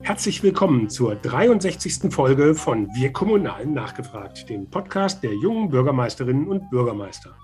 Herzlich 0.00 0.42
willkommen 0.42 0.90
zur 0.90 1.14
63. 1.14 2.12
Folge 2.12 2.54
von 2.54 2.88
Wir 2.94 3.12
Kommunalen 3.12 3.72
nachgefragt, 3.72 4.48
dem 4.48 4.68
Podcast 4.70 5.22
der 5.22 5.34
jungen 5.34 5.68
Bürgermeisterinnen 5.68 6.48
und 6.48 6.68
Bürgermeister. 6.70 7.36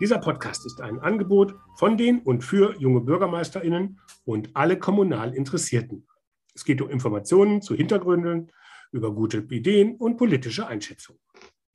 Dieser 0.00 0.18
Podcast 0.18 0.64
ist 0.64 0.80
ein 0.80 1.00
Angebot 1.00 1.56
von 1.76 1.96
den 1.96 2.20
und 2.20 2.44
für 2.44 2.78
junge 2.78 3.00
Bürgermeisterinnen 3.00 4.00
und 4.24 4.54
alle 4.54 4.78
kommunal 4.78 5.34
Interessierten. 5.34 6.06
Es 6.54 6.64
geht 6.64 6.80
um 6.80 6.88
Informationen 6.88 7.60
zu 7.60 7.74
Hintergründen, 7.74 8.52
über 8.92 9.12
gute 9.12 9.38
Ideen 9.38 9.96
und 9.96 10.16
politische 10.16 10.66
Einschätzungen. 10.66 11.20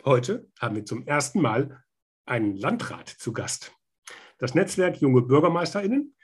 Heute 0.05 0.49
haben 0.59 0.75
wir 0.75 0.85
zum 0.85 1.05
ersten 1.05 1.41
Mal 1.41 1.83
einen 2.25 2.55
Landrat 2.55 3.09
zu 3.09 3.33
Gast. 3.33 3.73
Das 4.37 4.55
Netzwerk 4.55 5.01
Junge 5.01 5.21
Bürgermeisterinnen 5.21 6.15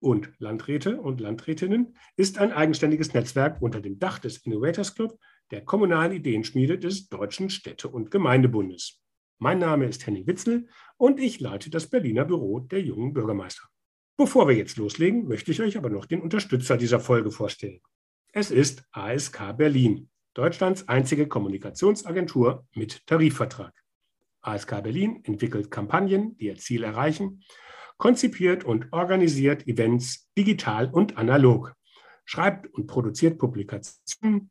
und 0.00 0.32
Landräte 0.38 1.00
und 1.00 1.20
Landrätinnen 1.20 1.96
ist 2.16 2.38
ein 2.38 2.52
eigenständiges 2.52 3.14
Netzwerk 3.14 3.60
unter 3.60 3.80
dem 3.80 3.98
Dach 3.98 4.18
des 4.18 4.38
Innovators 4.38 4.94
Club, 4.94 5.18
der 5.50 5.64
kommunalen 5.64 6.12
Ideenschmiede 6.12 6.78
des 6.78 7.08
Deutschen 7.08 7.50
Städte- 7.50 7.88
und 7.88 8.10
Gemeindebundes. 8.10 9.00
Mein 9.38 9.58
Name 9.58 9.86
ist 9.86 10.06
Henning 10.06 10.26
Witzel 10.26 10.68
und 10.96 11.20
ich 11.20 11.40
leite 11.40 11.70
das 11.70 11.88
Berliner 11.88 12.24
Büro 12.24 12.60
der 12.60 12.82
jungen 12.82 13.12
Bürgermeister. 13.12 13.62
Bevor 14.16 14.48
wir 14.48 14.56
jetzt 14.56 14.76
loslegen, 14.76 15.28
möchte 15.28 15.52
ich 15.52 15.60
euch 15.60 15.76
aber 15.76 15.90
noch 15.90 16.06
den 16.06 16.20
Unterstützer 16.20 16.76
dieser 16.76 16.98
Folge 16.98 17.30
vorstellen. 17.30 17.80
Es 18.32 18.50
ist 18.50 18.84
ASK 18.90 19.56
Berlin, 19.56 20.10
Deutschlands 20.34 20.88
einzige 20.88 21.28
Kommunikationsagentur 21.28 22.66
mit 22.74 23.06
Tarifvertrag. 23.06 23.72
ASK 24.40 24.82
Berlin 24.82 25.20
entwickelt 25.24 25.70
Kampagnen, 25.70 26.36
die 26.36 26.46
ihr 26.46 26.56
Ziel 26.56 26.82
erreichen 26.82 27.42
konzipiert 27.98 28.64
und 28.64 28.92
organisiert 28.92 29.66
Events 29.66 30.30
digital 30.38 30.88
und 30.90 31.18
analog, 31.18 31.74
schreibt 32.24 32.72
und 32.72 32.86
produziert 32.86 33.38
Publikationen 33.38 34.50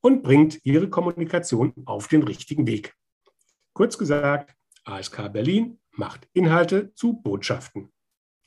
und 0.00 0.22
bringt 0.22 0.60
ihre 0.64 0.90
Kommunikation 0.90 1.72
auf 1.86 2.08
den 2.08 2.22
richtigen 2.22 2.66
Weg. 2.66 2.94
Kurz 3.72 3.96
gesagt, 3.96 4.54
ASK 4.84 5.32
Berlin 5.32 5.78
macht 5.92 6.28
Inhalte 6.32 6.92
zu 6.94 7.14
Botschaften. 7.14 7.92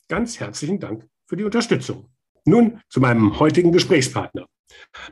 Ganz 0.07 0.39
herzlichen 0.39 0.79
Dank 0.79 1.07
für 1.25 1.37
die 1.37 1.43
Unterstützung. 1.43 2.09
Nun 2.45 2.81
zu 2.89 2.99
meinem 2.99 3.39
heutigen 3.39 3.71
Gesprächspartner. 3.71 4.47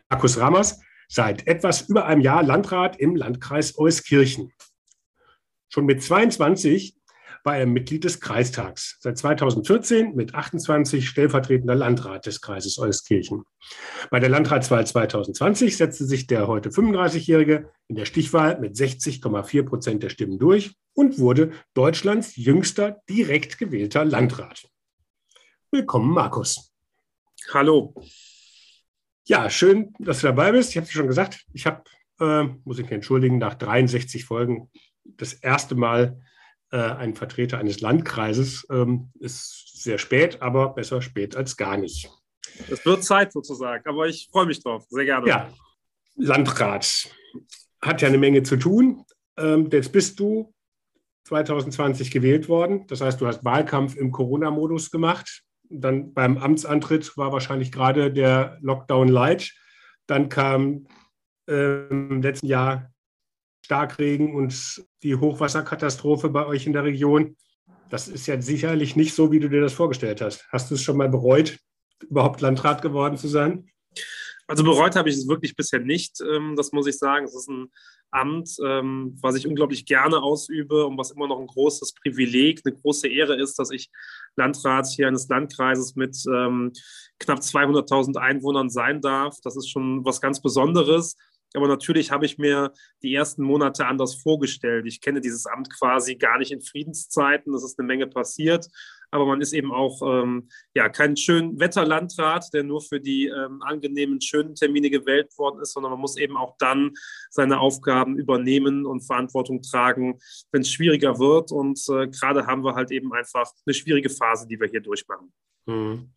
Markus 0.10 0.38
Rammers, 0.38 0.82
seit 1.08 1.48
etwas 1.48 1.88
über 1.90 2.06
einem 2.06 2.22
Jahr 2.22 2.44
Landrat 2.44 2.98
im 2.98 3.16
Landkreis 3.16 3.78
Euskirchen. 3.78 4.52
Schon 5.70 5.86
mit 5.86 6.02
22 6.02 6.99
war 7.44 7.58
er 7.58 7.66
Mitglied 7.66 8.04
des 8.04 8.20
Kreistags. 8.20 8.98
Seit 9.00 9.18
2014 9.18 10.16
mit 10.16 10.36
28 10.36 11.08
stellvertretender 11.08 11.76
Landrat 11.76 12.26
des 12.26 12.42
Kreises 12.42 12.78
Euskirchen. 12.78 13.44
Bei 14.10 14.20
der 14.20 14.30
Landratswahl 14.30 14.86
2020 14.86 15.78
setzte 15.78 16.06
sich 16.06 16.28
der 16.28 16.48
heute 16.48 16.70
35-Jährige 16.70 17.70
in 17.88 17.96
der 17.96 18.06
Stichwahl 18.06 18.60
mit 18.60 18.76
60,4 18.76 19.64
Prozent 19.64 20.04
der 20.04 20.10
Stimmen 20.10 20.40
durch 20.40 20.76
und 20.94 21.20
wurde 21.20 21.52
Deutschlands 21.74 22.36
jüngster 22.36 23.02
direkt 23.10 23.58
gewählter 23.58 24.06
Landrat. 24.06 24.68
Willkommen, 25.72 26.12
Markus. 26.12 26.74
Hallo. 27.54 27.94
Ja, 29.26 29.50
schön, 29.50 29.94
dass 30.00 30.22
du 30.22 30.28
dabei 30.28 30.52
bist. 30.52 30.72
Ich 30.72 30.78
habe 30.78 30.86
es 30.86 30.92
schon 30.92 31.08
gesagt, 31.08 31.46
ich 31.54 31.66
habe, 31.66 31.84
äh, 32.20 32.44
muss 32.66 32.80
ich 32.80 32.86
mich 32.86 32.92
entschuldigen, 32.92 33.38
nach 33.38 33.54
63 33.54 34.26
Folgen 34.26 34.72
das 35.04 35.34
erste 35.34 35.76
Mal 35.76 36.20
ein 36.78 37.16
Vertreter 37.16 37.58
eines 37.58 37.82
Landkreises. 37.82 38.68
Ähm, 38.70 39.12
ist 39.20 39.82
sehr 39.82 39.98
spät, 39.98 40.42
aber 40.42 40.70
besser 40.70 41.02
spät 41.02 41.36
als 41.36 41.58
gar 41.58 41.78
nicht. 41.78 42.10
Es 42.70 42.86
wird 42.86 43.04
Zeit 43.04 43.32
sozusagen, 43.32 43.88
aber 43.88 44.08
ich 44.08 44.30
freue 44.32 44.46
mich 44.46 44.62
drauf, 44.62 44.86
sehr 44.90 45.06
gerne. 45.06 45.28
Ja, 45.28 45.50
Landrat 46.16 47.10
hat 47.82 48.02
ja 48.02 48.08
eine 48.08 48.18
Menge 48.18 48.44
zu 48.44 48.58
tun. 48.58 49.06
Ähm, 49.38 49.70
jetzt 49.72 49.92
bist 49.92 50.20
du 50.20 50.54
2020 51.26 52.12
gewählt 52.12 52.50
worden. 52.50 52.86
Das 52.88 53.02
heißt, 53.02 53.22
du 53.22 53.28
hast 53.28 53.46
Wahlkampf 53.46 53.96
im 53.96 54.12
Corona-Modus 54.12 54.92
gemacht. 54.92 55.44
Dann 55.70 56.14
beim 56.14 56.38
Amtsantritt 56.38 57.16
war 57.18 57.32
wahrscheinlich 57.32 57.72
gerade 57.72 58.12
der 58.12 58.58
Lockdown 58.62 59.08
light. 59.08 59.54
Dann 60.08 60.30
kam 60.30 60.88
äh, 61.48 61.88
im 61.88 62.22
letzten 62.22 62.48
Jahr 62.48 62.92
Starkregen 63.70 64.34
und 64.34 64.84
die 65.04 65.16
Hochwasserkatastrophe 65.16 66.30
bei 66.30 66.48
euch 66.48 66.66
in 66.66 66.74
der 66.74 66.86
Region. 66.86 67.38
Das 67.92 68.08
ist 68.08 68.26
ja 68.26 68.42
sicherlich 68.42 68.96
nicht 68.96 69.14
so, 69.14 69.32
wie 69.32 69.40
du 69.40 69.48
dir 69.48 69.62
das 69.62 69.74
vorgestellt 69.74 70.22
hast. 70.22 70.48
Hast 70.52 70.72
du 70.72 70.76
es 70.76 70.82
schon 70.82 70.98
mal 70.98 71.08
bereut, 71.08 71.60
überhaupt 72.10 72.42
Landrat 72.42 72.82
geworden 72.82 73.16
zu 73.16 73.28
sein? 73.28 73.70
Also 74.48 74.64
bereut 74.64 74.96
habe 74.96 75.10
ich 75.10 75.18
es 75.18 75.28
wirklich 75.28 75.56
bisher 75.56 75.82
nicht, 75.82 76.20
ähm, 76.20 76.56
das 76.56 76.72
muss 76.72 76.88
ich 76.88 76.98
sagen. 76.98 77.26
Es 77.26 77.36
ist 77.36 77.48
ein 77.48 77.68
Amt, 78.10 78.50
ähm, 78.66 79.16
was 79.22 79.36
ich 79.36 79.46
unglaublich 79.46 79.86
gerne 79.86 80.24
ausübe 80.24 80.88
und 80.88 80.98
was 80.98 81.12
immer 81.12 81.28
noch 81.28 81.40
ein 81.40 81.46
großes 81.46 81.94
Privileg, 81.94 82.62
eine 82.66 82.74
große 82.74 83.08
Ehre 83.08 83.40
ist, 83.40 83.60
dass 83.60 83.70
ich 83.70 83.92
Landrat 84.36 84.88
hier 84.88 85.08
eines 85.08 85.28
Landkreises 85.28 85.96
mit 85.96 86.18
ähm, 86.26 86.74
knapp 87.20 87.42
200.000 87.42 88.18
Einwohnern 88.18 88.72
sein 88.72 89.00
darf. 89.00 89.38
Das 89.44 89.56
ist 89.56 89.70
schon 89.70 90.04
was 90.06 90.22
ganz 90.22 90.42
Besonderes. 90.42 91.16
Aber 91.54 91.68
natürlich 91.68 92.12
habe 92.12 92.26
ich 92.26 92.38
mir 92.38 92.74
die 93.02 93.14
ersten 93.14 93.44
Monate 93.44 93.88
anders 93.88 94.16
vorgestellt. 94.16 94.86
Ich 94.86 95.02
kenne 95.02 95.20
dieses 95.20 95.46
Amt 95.48 95.70
quasi 95.72 96.16
gar 96.16 96.38
nicht 96.38 96.52
in 96.52 96.62
Friedenszeiten. 96.62 97.54
Es 97.54 97.64
ist 97.64 97.80
eine 97.80 97.88
Menge 97.88 98.08
passiert. 98.08 98.68
Aber 99.12 99.26
man 99.26 99.42
ist 99.42 99.54
eben 99.54 99.72
auch 99.72 100.02
ähm, 100.04 100.50
ja, 100.76 100.88
kein 100.90 101.18
schön 101.18 101.60
Wetterlandrat, 101.60 102.54
der 102.54 102.64
nur 102.64 102.82
für 102.82 103.00
die 103.00 103.26
ähm, 103.26 103.64
angenehmen, 103.64 104.22
schönen 104.22 104.54
Termine 104.54 104.92
gewählt 104.92 105.36
worden 105.38 105.60
ist, 105.62 105.74
sondern 105.74 105.92
man 105.92 106.02
muss 106.02 106.18
eben 106.18 106.38
auch 106.38 106.56
dann 106.60 106.92
seine 107.32 107.60
Aufgaben 107.60 108.20
übernehmen 108.20 108.86
und 108.86 109.02
Verantwortung 109.02 109.64
tragen, 109.64 110.20
wenn 110.52 110.62
es 110.62 110.72
schwieriger 110.72 111.18
wird. 111.18 111.52
Und 111.52 111.80
äh, 111.90 112.08
gerade 112.08 112.46
haben 112.46 112.64
wir 112.64 112.76
halt 112.76 112.92
eben 112.92 113.12
einfach 113.12 113.52
eine 113.66 113.74
schwierige 113.74 114.12
Phase, 114.12 114.48
die 114.48 114.60
wir 114.60 114.68
hier 114.68 114.82
durchmachen. 114.82 115.34
Mhm. 115.66 116.12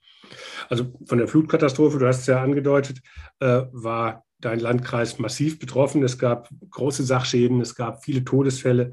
Also 0.68 0.92
von 1.06 1.18
der 1.18 1.28
Flutkatastrophe, 1.28 1.98
du 1.98 2.06
hast 2.06 2.20
es 2.20 2.26
ja 2.26 2.42
angedeutet, 2.42 3.00
äh, 3.40 3.62
war 3.72 4.24
dein 4.44 4.60
Landkreis 4.60 5.18
massiv 5.18 5.58
betroffen. 5.58 6.02
Es 6.02 6.18
gab 6.18 6.48
große 6.70 7.04
Sachschäden, 7.04 7.60
es 7.60 7.74
gab 7.74 8.04
viele 8.04 8.24
Todesfälle. 8.24 8.92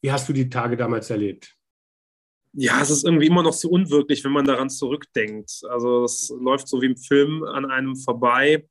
Wie 0.00 0.12
hast 0.12 0.28
du 0.28 0.32
die 0.32 0.50
Tage 0.50 0.76
damals 0.76 1.10
erlebt? 1.10 1.56
Ja, 2.54 2.82
es 2.82 2.90
ist 2.90 3.04
irgendwie 3.04 3.28
immer 3.28 3.42
noch 3.42 3.54
so 3.54 3.70
unwirklich, 3.70 4.22
wenn 4.24 4.32
man 4.32 4.44
daran 4.44 4.68
zurückdenkt. 4.68 5.62
Also 5.70 6.04
es 6.04 6.32
läuft 6.38 6.68
so 6.68 6.82
wie 6.82 6.86
im 6.86 6.96
Film 6.96 7.44
an 7.44 7.64
einem 7.64 7.96
vorbei. 7.96 8.68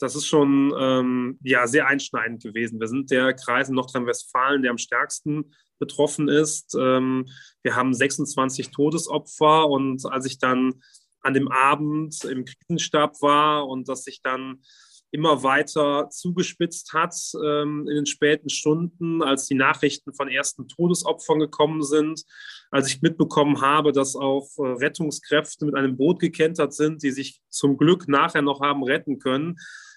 Das 0.00 0.16
ist 0.16 0.26
schon 0.26 0.74
ähm, 0.78 1.38
ja, 1.42 1.66
sehr 1.66 1.86
einschneidend 1.86 2.42
gewesen. 2.42 2.80
Wir 2.80 2.88
sind 2.88 3.10
der 3.10 3.34
Kreis 3.34 3.68
in 3.68 3.76
Nordrhein-Westfalen, 3.76 4.62
der 4.62 4.72
am 4.72 4.78
stärksten 4.78 5.52
betroffen 5.78 6.28
ist. 6.28 6.74
Ähm, 6.78 7.26
wir 7.62 7.76
haben 7.76 7.94
26 7.94 8.70
Todesopfer 8.70 9.68
und 9.68 10.04
als 10.06 10.26
ich 10.26 10.38
dann 10.38 10.74
an 11.20 11.34
dem 11.34 11.48
Abend 11.48 12.24
im 12.24 12.44
Krisenstab 12.44 13.20
war 13.22 13.68
und 13.68 13.88
dass 13.88 14.04
sich 14.04 14.22
dann 14.22 14.62
immer 15.10 15.42
weiter 15.42 16.08
zugespitzt 16.10 16.92
hat 16.92 17.14
ähm, 17.42 17.86
in 17.88 17.96
den 17.96 18.06
späten 18.06 18.50
Stunden, 18.50 19.22
als 19.22 19.46
die 19.46 19.54
Nachrichten 19.54 20.12
von 20.12 20.28
ersten 20.28 20.68
Todesopfern 20.68 21.38
gekommen 21.38 21.82
sind, 21.82 22.24
als 22.70 22.88
ich 22.88 23.00
mitbekommen 23.00 23.60
habe, 23.60 23.92
dass 23.92 24.16
auch 24.16 24.48
äh, 24.58 24.62
Rettungskräfte 24.62 25.64
mit 25.64 25.74
einem 25.74 25.96
Boot 25.96 26.20
gekentert 26.20 26.74
sind, 26.74 27.02
die 27.02 27.10
sich 27.10 27.40
zum 27.48 27.76
Glück 27.76 28.08
nachher 28.08 28.42
noch 28.42 28.60
haben 28.60 28.82
retten 28.82 29.18
können. 29.18 29.56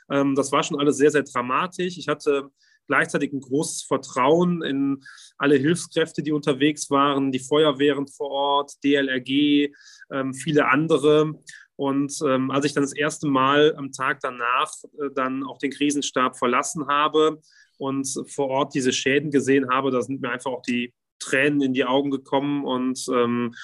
Ähm, 0.09 0.35
das 0.35 0.51
war 0.51 0.63
schon 0.63 0.79
alles 0.79 0.97
sehr, 0.97 1.11
sehr 1.11 1.23
dramatisch. 1.23 1.97
Ich 1.97 2.07
hatte 2.07 2.49
gleichzeitig 2.87 3.31
ein 3.31 3.39
großes 3.39 3.83
Vertrauen 3.83 4.61
in 4.63 5.01
alle 5.37 5.55
Hilfskräfte, 5.55 6.23
die 6.23 6.31
unterwegs 6.31 6.89
waren, 6.89 7.31
die 7.31 7.39
Feuerwehren 7.39 8.07
vor 8.07 8.29
Ort, 8.29 8.73
DLRG, 8.83 9.73
ähm, 10.11 10.33
viele 10.33 10.67
andere. 10.67 11.33
Und 11.81 12.13
ähm, 12.27 12.51
als 12.51 12.65
ich 12.65 12.73
dann 12.73 12.83
das 12.83 12.93
erste 12.93 13.27
Mal 13.27 13.73
am 13.75 13.91
Tag 13.91 14.19
danach 14.19 14.71
äh, 14.99 15.09
dann 15.15 15.43
auch 15.43 15.57
den 15.57 15.71
Krisenstab 15.71 16.37
verlassen 16.37 16.85
habe 16.85 17.41
und 17.79 18.07
vor 18.27 18.49
Ort 18.49 18.75
diese 18.75 18.93
Schäden 18.93 19.31
gesehen 19.31 19.67
habe, 19.67 19.89
da 19.89 20.03
sind 20.03 20.21
mir 20.21 20.29
einfach 20.29 20.51
auch 20.51 20.61
die 20.61 20.93
Tränen 21.17 21.59
in 21.59 21.73
die 21.73 21.83
Augen 21.83 22.11
gekommen. 22.11 22.65
Und 22.65 23.03
ähm, 23.11 23.55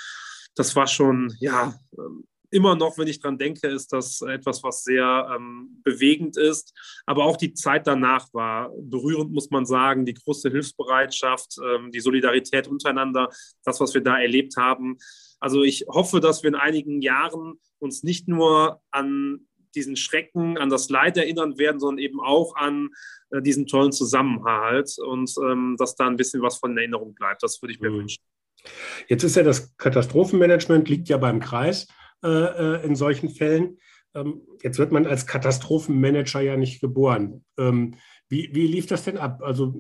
das 0.56 0.76
war 0.76 0.88
schon, 0.88 1.32
ja, 1.40 1.76
ähm, 1.96 2.24
immer 2.50 2.76
noch, 2.76 2.98
wenn 2.98 3.08
ich 3.08 3.20
dran 3.20 3.38
denke, 3.38 3.68
ist 3.68 3.94
das 3.94 4.22
etwas, 4.24 4.64
was 4.64 4.84
sehr 4.84 5.32
ähm, 5.36 5.80
bewegend 5.84 6.38
ist. 6.38 6.74
Aber 7.06 7.24
auch 7.24 7.38
die 7.38 7.54
Zeit 7.54 7.86
danach 7.86 8.34
war 8.34 8.72
berührend, 8.80 9.32
muss 9.32 9.52
man 9.52 9.68
sagen. 9.68 10.08
Die 10.08 10.16
große 10.16 10.50
Hilfsbereitschaft, 10.50 11.58
ähm, 11.64 11.92
die 11.92 12.00
Solidarität 12.00 12.68
untereinander, 12.68 13.30
das, 13.64 13.80
was 13.80 13.94
wir 13.94 14.02
da 14.02 14.20
erlebt 14.20 14.58
haben. 14.58 14.98
Also 15.40 15.64
ich 15.64 15.86
hoffe, 15.88 16.20
dass 16.20 16.44
wir 16.44 16.50
in 16.50 16.56
einigen 16.56 17.02
Jahren 17.02 17.60
uns 17.80 18.04
nicht 18.04 18.28
nur 18.28 18.82
an 18.92 19.48
diesen 19.76 19.96
Schrecken, 19.96 20.58
an 20.58 20.70
das 20.70 20.90
Leid 20.90 21.18
erinnern 21.18 21.58
werden, 21.58 21.80
sondern 21.80 22.00
eben 22.00 22.20
auch 22.20 22.56
an 22.56 22.90
äh, 23.30 23.42
diesen 23.42 23.68
tollen 23.68 23.92
Zusammenhalt 23.92 24.96
und 24.98 25.32
ähm, 25.44 25.76
dass 25.78 25.96
da 25.96 26.08
ein 26.08 26.18
bisschen 26.18 26.42
was 26.42 26.58
von 26.58 26.78
Erinnerung 26.78 27.14
bleibt. 27.14 27.44
Das 27.44 27.62
würde 27.62 27.74
ich 27.74 27.80
mir 27.80 27.92
mhm. 27.92 28.00
wünschen. 28.00 28.24
Jetzt 29.08 29.24
ist 29.24 29.36
ja 29.36 29.44
das 29.44 29.78
Katastrophenmanagement 29.78 30.90
liegt 30.90 31.10
ja 31.10 31.18
beim 31.18 31.40
Kreis 31.40 31.88
äh, 32.24 32.28
äh 32.28 32.86
in 32.86 32.96
solchen 32.96 33.30
Fällen. 33.30 33.78
Ähm, 34.16 34.42
jetzt 34.64 34.80
wird 34.80 34.92
man 34.92 35.06
als 35.06 35.28
Katastrophenmanager 35.28 36.42
ja 36.42 36.58
nicht 36.58 36.82
geboren. 36.82 37.46
Ähm, 37.58 37.96
wie, 38.30 38.50
wie, 38.54 38.68
lief 38.68 38.88
das 38.88 39.04
denn 39.04 39.18
ab? 39.18 39.42
Also 39.42 39.74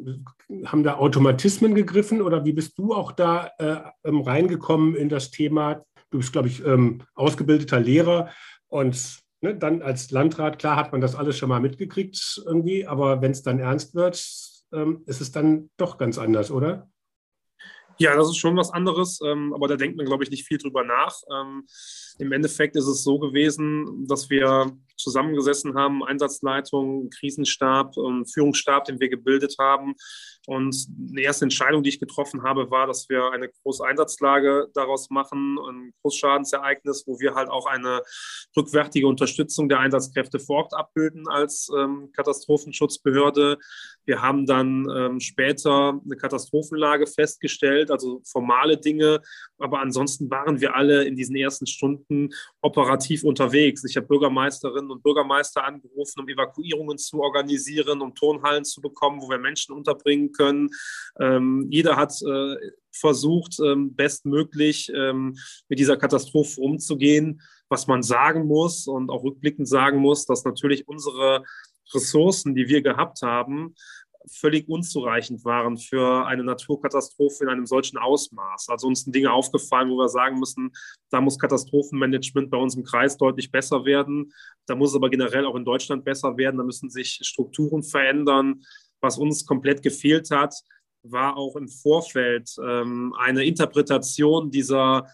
haben 0.65 0.83
da 0.83 0.97
Automatismen 0.97 1.75
gegriffen 1.75 2.21
oder 2.21 2.45
wie 2.45 2.53
bist 2.53 2.77
du 2.77 2.93
auch 2.93 3.11
da 3.11 3.51
äh, 3.57 3.77
ähm, 4.05 4.21
reingekommen 4.21 4.95
in 4.95 5.09
das 5.09 5.31
Thema? 5.31 5.85
Du 6.09 6.19
bist, 6.19 6.31
glaube 6.31 6.47
ich, 6.47 6.63
ähm, 6.65 7.01
ausgebildeter 7.15 7.79
Lehrer 7.79 8.29
und 8.67 9.19
ne, 9.41 9.55
dann 9.55 9.81
als 9.81 10.11
Landrat, 10.11 10.59
klar 10.59 10.77
hat 10.77 10.91
man 10.91 11.01
das 11.01 11.15
alles 11.15 11.37
schon 11.37 11.49
mal 11.49 11.59
mitgekriegt 11.59 12.41
irgendwie, 12.45 12.87
aber 12.87 13.21
wenn 13.21 13.31
es 13.31 13.43
dann 13.43 13.59
ernst 13.59 13.95
wird, 13.95 14.15
ähm, 14.73 15.03
ist 15.05 15.21
es 15.21 15.31
dann 15.31 15.69
doch 15.77 15.97
ganz 15.97 16.17
anders, 16.17 16.51
oder? 16.51 16.89
Ja, 17.99 18.15
das 18.15 18.29
ist 18.29 18.37
schon 18.37 18.55
was 18.55 18.71
anderes, 18.71 19.19
ähm, 19.25 19.53
aber 19.53 19.67
da 19.67 19.75
denkt 19.75 19.97
man, 19.97 20.05
glaube 20.05 20.23
ich, 20.23 20.29
nicht 20.29 20.45
viel 20.45 20.59
drüber 20.59 20.83
nach. 20.83 21.15
Ähm, 21.33 21.65
Im 22.19 22.31
Endeffekt 22.31 22.75
ist 22.75 22.85
es 22.85 23.03
so 23.03 23.17
gewesen, 23.17 24.05
dass 24.07 24.29
wir 24.29 24.71
zusammengesessen 24.97 25.75
haben, 25.75 26.03
Einsatzleitung, 26.03 27.09
Krisenstab, 27.09 27.95
Führungsstab, 28.31 28.85
den 28.85 28.99
wir 28.99 29.09
gebildet 29.09 29.55
haben. 29.59 29.95
Und 30.47 30.85
die 30.87 31.23
erste 31.23 31.43
Entscheidung, 31.43 31.83
die 31.83 31.89
ich 31.89 31.99
getroffen 31.99 32.43
habe, 32.43 32.71
war, 32.71 32.87
dass 32.87 33.09
wir 33.09 33.31
eine 33.31 33.49
große 33.63 33.83
Einsatzlage 33.85 34.69
daraus 34.73 35.09
machen, 35.09 35.57
ein 35.59 35.93
Großschadensereignis, 36.01 37.03
wo 37.05 37.19
wir 37.19 37.35
halt 37.35 37.49
auch 37.49 37.65
eine 37.65 38.01
rückwärtige 38.55 39.07
Unterstützung 39.07 39.67
der 39.67 39.79
Einsatzkräfte 39.79 40.39
vor 40.39 40.57
Ort 40.57 40.73
abbilden 40.73 41.27
als 41.27 41.69
ähm, 41.77 42.11
Katastrophenschutzbehörde. 42.15 43.57
Wir 44.05 44.21
haben 44.21 44.45
dann 44.45 44.87
ähm, 44.89 45.19
später 45.19 45.99
eine 46.03 46.15
Katastrophenlage 46.15 47.07
festgestellt, 47.07 47.91
also 47.91 48.21
formale 48.25 48.77
Dinge. 48.77 49.21
Aber 49.57 49.81
ansonsten 49.81 50.29
waren 50.31 50.61
wir 50.61 50.75
alle 50.75 51.03
in 51.03 51.17
diesen 51.17 51.35
ersten 51.35 51.67
Stunden 51.67 52.29
operativ 52.61 53.25
unterwegs. 53.25 53.83
Ich 53.83 53.97
habe 53.97 54.07
Bürgermeisterinnen 54.87 54.91
und 54.91 55.03
Bürgermeister 55.03 55.63
angerufen, 55.63 56.21
um 56.21 56.29
Evakuierungen 56.29 56.97
zu 56.97 57.19
organisieren, 57.21 58.01
um 58.01 58.13
Turnhallen 58.13 58.65
zu 58.65 58.81
bekommen, 58.81 59.21
wo 59.21 59.29
wir 59.29 59.37
Menschen 59.37 59.75
unterbringen 59.75 60.31
können. 60.31 60.69
Ähm, 61.19 61.67
jeder 61.69 61.95
hat 61.95 62.13
äh, 62.21 62.55
versucht, 62.91 63.59
ähm, 63.59 63.95
bestmöglich 63.95 64.91
ähm, 64.93 65.37
mit 65.69 65.79
dieser 65.79 65.97
Katastrophe 65.97 66.59
umzugehen. 66.61 67.41
Was 67.69 67.87
man 67.87 68.01
sagen 68.01 68.47
muss 68.47 68.87
und 68.87 69.09
auch 69.09 69.23
rückblickend 69.23 69.67
sagen 69.67 69.99
muss, 69.99 70.25
dass 70.25 70.45
natürlich 70.45 70.87
unsere 70.87 71.43
Ressourcen, 71.93 72.55
die 72.55 72.67
wir 72.67 72.81
gehabt 72.81 73.21
haben, 73.21 73.75
völlig 74.31 74.67
unzureichend 74.67 75.43
waren 75.45 75.77
für 75.77 76.25
eine 76.25 76.43
Naturkatastrophe 76.43 77.43
in 77.43 77.49
einem 77.49 77.65
solchen 77.65 77.97
Ausmaß. 77.97 78.69
Also 78.69 78.87
uns 78.87 79.03
sind 79.03 79.15
Dinge 79.15 79.31
aufgefallen, 79.31 79.89
wo 79.89 79.97
wir 79.97 80.09
sagen 80.09 80.39
müssen, 80.39 80.71
da 81.09 81.21
muss 81.21 81.39
Katastrophenmanagement 81.39 82.49
bei 82.49 82.57
uns 82.57 82.75
im 82.75 82.83
Kreis 82.83 83.17
deutlich 83.17 83.51
besser 83.51 83.85
werden. 83.85 84.33
Da 84.65 84.75
muss 84.75 84.91
es 84.91 84.95
aber 84.95 85.09
generell 85.09 85.45
auch 85.45 85.55
in 85.55 85.65
Deutschland 85.65 86.03
besser 86.03 86.37
werden. 86.37 86.57
Da 86.57 86.63
müssen 86.63 86.89
sich 86.89 87.19
Strukturen 87.23 87.83
verändern. 87.83 88.61
Was 89.01 89.17
uns 89.17 89.45
komplett 89.45 89.83
gefehlt 89.83 90.31
hat, 90.31 90.55
war 91.03 91.37
auch 91.37 91.55
im 91.55 91.67
Vorfeld 91.67 92.49
ähm, 92.63 93.13
eine 93.17 93.45
Interpretation 93.45 94.51
dieser 94.51 95.07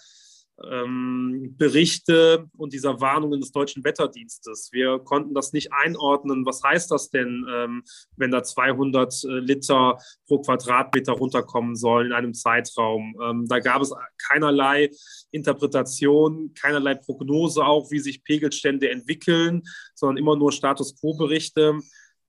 ähm, 0.62 1.56
Berichte 1.58 2.48
und 2.58 2.74
dieser 2.74 3.02
Warnungen 3.02 3.40
des 3.40 3.52
deutschen 3.52 3.84
Wetterdienstes. 3.84 4.70
Wir 4.72 5.00
konnten 5.00 5.34
das 5.34 5.54
nicht 5.54 5.74
einordnen. 5.74 6.46
Was 6.46 6.62
heißt 6.64 6.92
das 6.92 7.10
denn, 7.10 7.46
ähm, 7.50 7.84
wenn 8.18 8.32
da 8.32 8.44
200 8.44 9.24
äh, 9.24 9.28
Liter 9.40 9.98
pro 10.28 10.40
Quadratmeter 10.40 11.14
runterkommen 11.14 11.76
sollen 11.76 12.08
in 12.08 12.14
einem 12.14 12.34
Zeitraum? 12.34 13.16
Ähm, 13.22 13.48
da 13.48 13.60
gab 13.60 13.82
es 13.82 13.94
keinerlei 14.18 14.90
Interpretation, 15.32 16.54
keinerlei 16.54 16.96
Prognose 16.96 17.66
auch, 17.66 17.90
wie 17.92 18.00
sich 18.00 18.24
Pegelstände 18.24 18.90
entwickeln, 18.90 19.64
sondern 19.96 20.18
immer 20.18 20.36
nur 20.36 20.52
Status 20.52 20.96
quo-Berichte. 21.00 21.80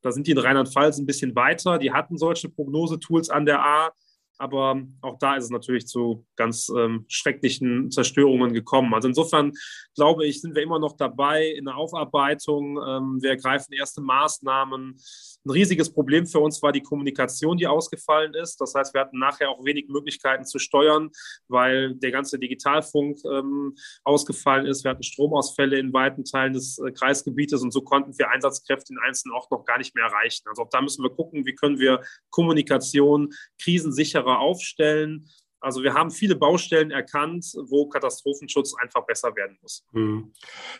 Da 0.01 0.13
sind 0.13 0.27
die 0.27 0.33
in 0.33 0.39
Rheinland-Pfalz 0.39 0.99
ein 0.99 1.07
bisschen 1.07 1.35
weiter. 1.35 1.79
Die 1.79 1.93
hatten 1.93 2.19
solche 2.19 2.49
Prognosetools 2.49 3.31
an 3.31 3.47
der 3.47 3.65
A 3.65 3.93
aber 4.39 4.83
auch 5.01 5.19
da 5.19 5.37
ist 5.37 5.45
es 5.45 5.51
natürlich 5.51 5.87
zu 5.87 6.27
ganz 6.37 6.69
ähm, 6.77 7.05
schrecklichen 7.09 7.91
Zerstörungen 7.91 8.53
gekommen. 8.53 8.95
Also 8.95 9.09
insofern 9.09 9.53
glaube 9.95 10.27
ich, 10.27 10.41
sind 10.41 10.55
wir 10.55 10.63
immer 10.63 10.79
noch 10.79 10.97
dabei 10.97 11.47
in 11.47 11.67
der 11.67 11.77
Aufarbeitung. 11.77 12.79
Ähm, 12.87 13.19
wir 13.23 13.31
ergreifen 13.31 13.73
erste 13.73 14.01
Maßnahmen. 14.01 14.97
Ein 15.45 15.51
riesiges 15.51 15.93
Problem 15.93 16.27
für 16.27 16.41
uns 16.41 16.63
war 16.63 16.73
die 16.73 16.81
Kommunikation, 16.81 17.57
die 17.57 17.67
ausgefallen 17.67 18.35
ist. 18.35 18.61
Das 18.61 18.75
heißt, 18.75 18.95
wir 18.95 19.03
hatten 19.03 19.19
nachher 19.19 19.51
auch 19.51 19.65
wenig 19.65 19.89
Möglichkeiten 19.89 20.45
zu 20.45 20.59
steuern, 20.59 21.11
weil 21.49 21.95
der 21.97 22.11
ganze 22.13 22.39
Digitalfunk 22.39 23.19
ähm, 23.31 23.75
ausgefallen 24.05 24.67
ist. 24.67 24.85
Wir 24.85 24.93
hatten 24.93 25.03
Stromausfälle 25.03 25.79
in 25.79 25.93
weiten 25.93 26.25
Teilen 26.25 26.55
des 26.55 26.79
äh, 26.79 26.93
Kreisgebietes 26.93 27.63
und 27.63 27.73
so 27.73 27.83
konnten 27.83 28.19
wir 28.19 28.31
Einsatzkräfte 28.31 28.95
in 28.95 28.99
einzelnen 29.07 29.35
Orten 29.35 29.55
noch 29.55 29.65
gar 29.65 29.79
nicht 29.79 29.95
mehr 29.95 30.05
erreichen. 30.05 30.45
Also 30.49 30.63
auch 30.63 30.71
da 30.71 30.81
müssen 30.81 31.03
wir 31.03 31.11
gucken, 31.11 31.45
wie 31.45 31.55
können 31.55 31.79
wir 31.79 32.01
Kommunikation 32.31 33.31
krisensicherer 33.61 34.39
aufstellen. 34.39 35.29
Also 35.61 35.83
wir 35.83 35.95
haben 35.95 36.11
viele 36.11 36.37
Baustellen 36.37 36.91
erkannt, 36.91 37.47
wo 37.69 37.89
Katastrophenschutz 37.89 38.75
einfach 38.81 39.07
besser 39.07 39.35
werden 39.35 39.57
muss. 39.63 39.85
Hm. 39.93 40.33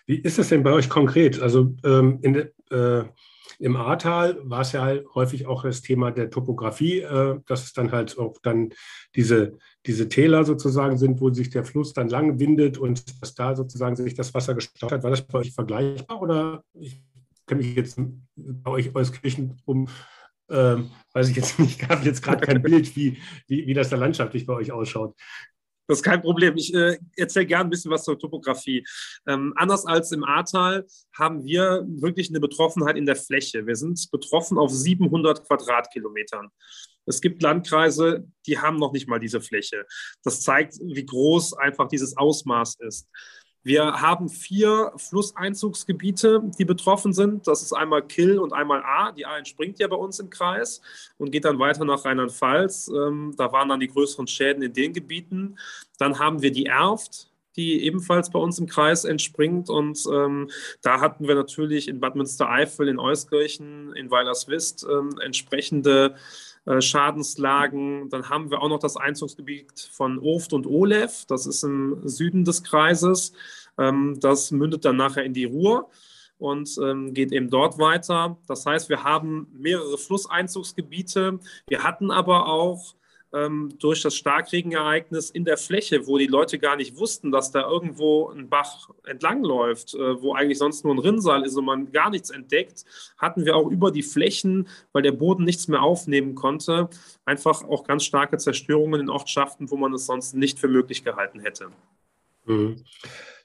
Wie 0.07 0.21
ist 0.21 0.39
das 0.39 0.51
denn 0.51 0.63
bei 0.63 0.73
euch 0.73 0.91
konkret? 0.91 1.41
Also 1.41 1.75
ähm, 1.85 2.19
in, 2.21 2.51
äh, 2.71 3.05
im 3.59 3.77
Ahrtal 3.77 4.39
war 4.43 4.61
es 4.63 4.73
ja 4.73 4.83
halt 4.83 5.07
häufig 5.15 5.47
auch 5.47 5.63
das 5.63 5.83
Thema 5.83 6.11
der 6.11 6.31
Topografie, 6.31 7.01
äh, 7.01 7.41
dass 7.47 7.65
es 7.65 7.73
dann 7.73 7.93
halt 7.93 8.19
auch 8.19 8.39
dann 8.43 8.71
diese, 9.15 9.59
diese 9.87 10.09
Täler 10.09 10.45
sozusagen 10.45 10.99
sind, 10.99 11.21
wo 11.21 11.33
sich 11.33 11.51
der 11.51 11.65
Fluss 11.65 11.93
dann 11.93 12.09
lang 12.09 12.39
windet 12.39 12.79
und 12.79 13.23
dass 13.23 13.35
da 13.35 13.55
sozusagen 13.55 13.97
sich 13.97 14.15
das 14.15 14.35
Wasser 14.35 14.55
gestaut 14.55 14.93
hat. 14.93 15.03
War 15.03 15.11
das 15.11 15.23
bei 15.23 15.39
euch 15.39 15.53
vergleichbar 15.53 16.21
oder 16.21 16.65
ich 16.75 17.03
kenne 17.47 17.63
mich 17.63 17.75
jetzt 17.75 17.99
bei 18.37 18.71
euch 18.71 18.95
aus 18.95 19.13
Kirchen 19.13 19.61
um, 19.65 19.89
ähm, 20.51 20.91
weiß 21.13 21.29
ich 21.29 21.37
jetzt 21.37 21.59
nicht, 21.59 21.83
ich 21.83 21.89
habe 21.89 22.05
jetzt 22.05 22.23
gerade 22.23 22.45
kein 22.47 22.63
Bild, 22.63 22.95
wie, 22.97 23.19
wie, 23.47 23.67
wie 23.67 23.75
das 23.75 23.91
da 23.91 23.97
landschaftlich 23.97 24.47
bei 24.47 24.55
euch 24.55 24.73
ausschaut. 24.73 25.15
Das 25.87 25.99
ist 25.99 26.03
kein 26.03 26.23
Problem. 26.23 26.57
Ich 26.57 26.73
äh, 26.75 26.99
erzähle 27.17 27.47
gerne 27.47 27.65
ein 27.65 27.71
bisschen 27.71 27.91
was 27.91 28.05
zur 28.05 28.19
Topografie. 28.19 28.85
Ähm, 29.27 29.53
anders 29.57 29.87
als 29.87 30.13
im 30.13 30.25
Ahrtal 30.25 30.87
haben 31.17 31.45
wir 31.45 31.85
wirklich 31.87 32.31
eine 32.31 32.41
Betroffenheit 32.41 32.97
in 32.97 33.07
der 33.07 33.17
Fläche. 33.17 33.67
Wir 33.67 33.77
sind 33.77 34.11
betroffen 34.11 34.59
auf 34.59 34.71
700 34.71 35.47
Quadratkilometern. 35.47 36.49
Es 37.07 37.21
gibt 37.21 37.43
Landkreise, 37.43 38.27
die 38.47 38.59
haben 38.59 38.79
noch 38.79 38.93
nicht 38.93 39.09
mal 39.09 39.19
diese 39.21 39.43
Fläche. 39.43 39.85
Das 40.23 40.41
zeigt, 40.41 40.79
wie 40.83 41.05
groß 41.05 41.55
einfach 41.55 41.89
dieses 41.89 42.17
Ausmaß 42.17 42.77
ist. 42.81 43.07
Wir 43.65 44.01
haben 44.03 44.29
vier 44.29 44.93
Flusseinzugsgebiete, 44.97 46.43
die 46.59 46.67
betroffen 46.67 47.15
sind. 47.15 47.47
Das 47.47 47.63
ist 47.63 47.73
einmal 47.73 48.07
Kill 48.07 48.39
und 48.39 48.53
einmal 48.53 48.83
A. 48.85 49.11
Die 49.11 49.25
A 49.25 49.39
entspringt 49.39 49.79
ja 49.79 49.89
bei 49.89 49.97
uns 49.97 50.21
im 50.21 50.29
Kreis 50.29 50.83
und 51.17 51.31
geht 51.31 51.47
dann 51.47 51.59
weiter 51.59 51.87
nach 51.87 52.05
Rheinland-Pfalz. 52.05 52.89
Ähm, 52.95 53.35
da 53.39 53.51
waren 53.53 53.71
dann 53.71 53.81
die 53.81 53.89
größeren 53.89 54.27
Schäden 54.27 54.63
in 54.63 54.75
den 54.75 54.93
Gebieten. 54.93 55.57
Dann 55.99 56.19
haben 56.19 56.43
wir 56.43 56.53
die 56.53 56.67
Erft, 56.67 57.31
die 57.57 57.85
ebenfalls 57.85 58.31
bei 58.31 58.39
uns 58.39 58.59
im 58.59 58.67
Kreis 58.67 59.05
entspringt. 59.05 59.71
Und 59.71 59.99
ähm, 60.13 60.51
da 60.83 61.01
hatten 61.01 61.27
wir 61.27 61.35
natürlich 61.35 61.89
in 61.89 62.01
Bad 62.01 62.17
Münstereifel, 62.17 62.87
in 62.89 62.99
Euskirchen, 62.99 63.95
in 63.97 64.11
Weilerswist 64.11 64.87
ähm, 64.91 65.19
entsprechende 65.23 66.17
äh, 66.67 66.81
Schadenslagen. 66.81 68.09
Dann 68.09 68.29
haben 68.29 68.51
wir 68.51 68.63
auch 68.63 68.69
noch 68.69 68.79
das 68.79 68.97
Einzugsgebiet 68.97 69.91
von 69.93 70.19
Urft 70.19 70.53
und 70.53 70.67
Olef. 70.67 71.25
Das 71.27 71.47
ist 71.47 71.63
im 71.63 72.01
Süden 72.09 72.45
des 72.45 72.63
Kreises. 72.65 73.33
Ähm, 73.79 74.19
das 74.21 74.51
mündet 74.51 74.85
dann 74.85 74.97
nachher 74.97 75.25
in 75.25 75.35
die 75.35 75.45
Ruhr 75.45 75.91
und 76.39 76.79
ähm, 76.83 77.15
geht 77.15 77.33
eben 77.33 77.51
dort 77.51 77.79
weiter. 77.79 78.39
Das 78.47 78.67
heißt, 78.67 78.89
wir 78.89 79.05
haben 79.05 79.49
mehrere 79.53 79.99
Flusseinzugsgebiete. 79.99 81.39
Wir 81.69 81.83
hatten 81.83 82.11
aber 82.11 82.47
auch 82.47 82.95
ähm, 83.35 83.75
durch 83.79 84.03
das 84.03 84.15
Starkregenereignis 84.17 85.31
in 85.31 85.45
der 85.45 85.57
Fläche, 85.57 86.07
wo 86.07 86.19
die 86.19 86.27
Leute 86.27 86.59
gar 86.59 86.77
nicht 86.77 86.97
wussten, 86.97 87.33
dass 87.33 87.51
da 87.51 87.69
irgendwo 87.69 88.31
ein 88.31 88.49
Bach 88.49 88.91
entlangläuft, 89.05 89.95
äh, 89.95 90.23
wo 90.23 90.35
eigentlich 90.35 90.59
sonst 90.59 90.85
nur 90.85 90.95
ein 90.95 90.99
Rinnsal 90.99 91.45
ist 91.45 91.57
und 91.57 91.65
man 91.65 91.93
gar 91.93 92.11
nichts 92.11 92.31
entdeckt, 92.31 92.85
hatten 93.19 93.45
wir 93.45 93.57
auch 93.57 93.71
über 93.71 93.91
die 93.91 94.03
Flächen, 94.03 94.69
weil 94.93 95.03
der 95.03 95.13
Boden 95.13 95.45
nichts 95.45 95.69
mehr 95.69 95.83
aufnehmen 95.83 96.35
konnte, 96.35 96.89
einfach 97.25 97.65
auch 97.65 97.85
ganz 97.85 98.05
starke 98.05 98.39
Zerstörungen 98.39 99.01
in 99.01 99.11
Ortschaften, 99.11 99.71
wo 99.71 99.77
man 99.77 99.93
es 99.93 100.07
sonst 100.07 100.35
nicht 100.35 100.59
für 100.59 100.69
möglich 100.69 101.05
gehalten 101.05 101.41
hätte. 101.41 101.69
Mhm. 102.45 102.85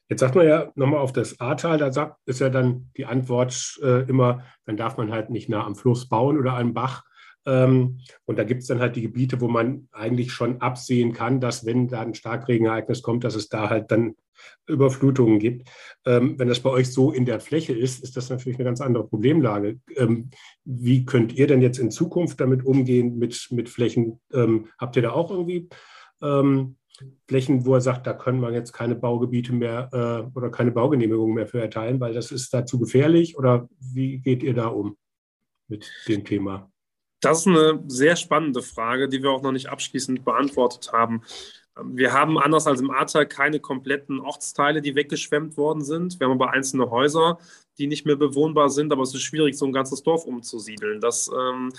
Jetzt 0.10 0.22
sagt 0.22 0.34
man 0.34 0.48
ja 0.48 0.72
nochmal 0.74 1.01
auf 1.01 1.13
das 1.13 1.39
Ahrtal, 1.39 1.77
da 1.77 1.91
sagt, 1.91 2.17
ist 2.25 2.39
ja 2.39 2.50
dann 2.50 2.89
die 2.98 3.05
Antwort 3.05 3.79
äh, 3.84 4.10
immer, 4.10 4.43
dann 4.65 4.75
darf 4.75 4.98
man 4.98 5.12
halt 5.12 5.29
nicht 5.29 5.50
nah 5.50 5.63
am 5.63 5.75
Fluss 5.75 6.10
bauen 6.10 6.38
oder 6.38 6.55
einem 6.55 6.74
Bach. 6.74 7.03
Ähm, 7.50 8.00
und 8.25 8.38
da 8.38 8.44
gibt 8.44 8.62
es 8.62 8.68
dann 8.68 8.79
halt 8.79 8.96
die 8.96 9.01
Gebiete, 9.01 9.41
wo 9.41 9.48
man 9.48 9.88
eigentlich 9.91 10.32
schon 10.32 10.62
absehen 10.62 11.13
kann, 11.13 11.41
dass 11.41 11.65
wenn 11.65 11.88
da 11.88 12.01
ein 12.01 12.13
Starkregenereignis 12.13 13.01
kommt, 13.01 13.24
dass 13.24 13.36
es 13.36 13.50
da 13.50 13.70
halt 13.70 13.91
dann 13.91 14.15
Überflutungen 14.68 15.39
gibt. 15.39 15.68
Ähm, 16.06 16.38
wenn 16.38 16.48
das 16.48 16.62
bei 16.62 16.70
euch 16.70 16.94
so 16.94 17.12
in 17.12 17.25
der 17.25 17.39
Fläche 17.39 17.74
ist, 17.74 18.03
ist 18.03 18.15
das 18.15 18.29
natürlich 18.29 18.58
eine 18.58 18.65
ganz 18.65 18.79
andere 18.79 19.08
Problemlage. 19.08 19.79
Ähm, 19.98 20.29
wie 20.63 21.06
könnt 21.06 21.34
ihr 21.34 21.48
denn 21.48 21.62
jetzt 21.62 21.79
in 21.79 21.91
Zukunft 21.91 22.39
damit 22.39 22.65
umgehen 22.65 23.18
mit, 23.18 23.48
mit 23.51 23.70
Flächen? 23.70 24.20
habt 24.77 24.96
ihr 24.96 25.01
da 25.01 25.12
auch 25.12 25.32
irgendwie 25.32 25.70
Flächen, 27.27 27.65
wo 27.65 27.75
er 27.75 27.82
sagt, 27.82 28.08
da 28.08 28.13
können 28.13 28.41
wir 28.41 28.51
jetzt 28.51 28.74
keine 28.74 28.96
Baugebiete 28.96 29.53
mehr 29.53 29.89
äh, 29.91 30.38
oder 30.38 30.50
keine 30.50 30.72
Baugenehmigungen 30.72 31.34
mehr 31.36 31.48
für 31.48 31.62
erteilen, 31.62 32.00
weil 32.00 32.13
das 32.13 32.32
ist 32.32 32.53
dazu 32.53 32.79
gefährlich? 32.79 33.38
Oder 33.38 33.70
wie 33.79 34.20
geht 34.20 34.44
ihr 34.44 34.53
da 34.53 34.68
um 34.68 34.98
mit 35.68 35.89
dem 36.08 36.25
Thema? 36.25 36.72
Das 37.22 37.40
ist 37.40 37.48
eine 37.48 37.84
sehr 37.88 38.16
spannende 38.16 38.62
Frage, 38.62 39.10
die 39.10 39.22
wir 39.22 39.32
auch 39.32 39.42
noch 39.42 39.52
nicht 39.52 39.68
abschließend 39.68 40.24
beantwortet 40.24 40.92
haben. 40.94 41.22
Wir 41.84 42.14
haben 42.14 42.38
anders 42.38 42.68
als 42.68 42.82
im 42.82 42.92
Ahrtal 42.92 43.26
keine 43.26 43.60
kompletten 43.60 44.20
Ortsteile, 44.20 44.82
die 44.82 44.96
weggeschwemmt 44.96 45.58
worden 45.58 45.84
sind. 45.84 46.20
Wir 46.20 46.28
haben 46.28 46.42
aber 46.42 46.52
einzelne 46.52 46.90
Häuser, 46.90 47.40
die 47.78 47.88
nicht 47.88 48.06
mehr 48.06 48.16
bewohnbar 48.16 48.70
sind, 48.70 48.92
aber 48.92 49.04
es 49.04 49.14
ist 49.14 49.22
schwierig, 49.22 49.58
so 49.58 49.66
ein 49.66 49.72
ganzes 49.72 50.04
Dorf 50.04 50.26
umzusiedeln. 50.26 51.00
Das 51.00 51.30
ähm, 51.34 51.72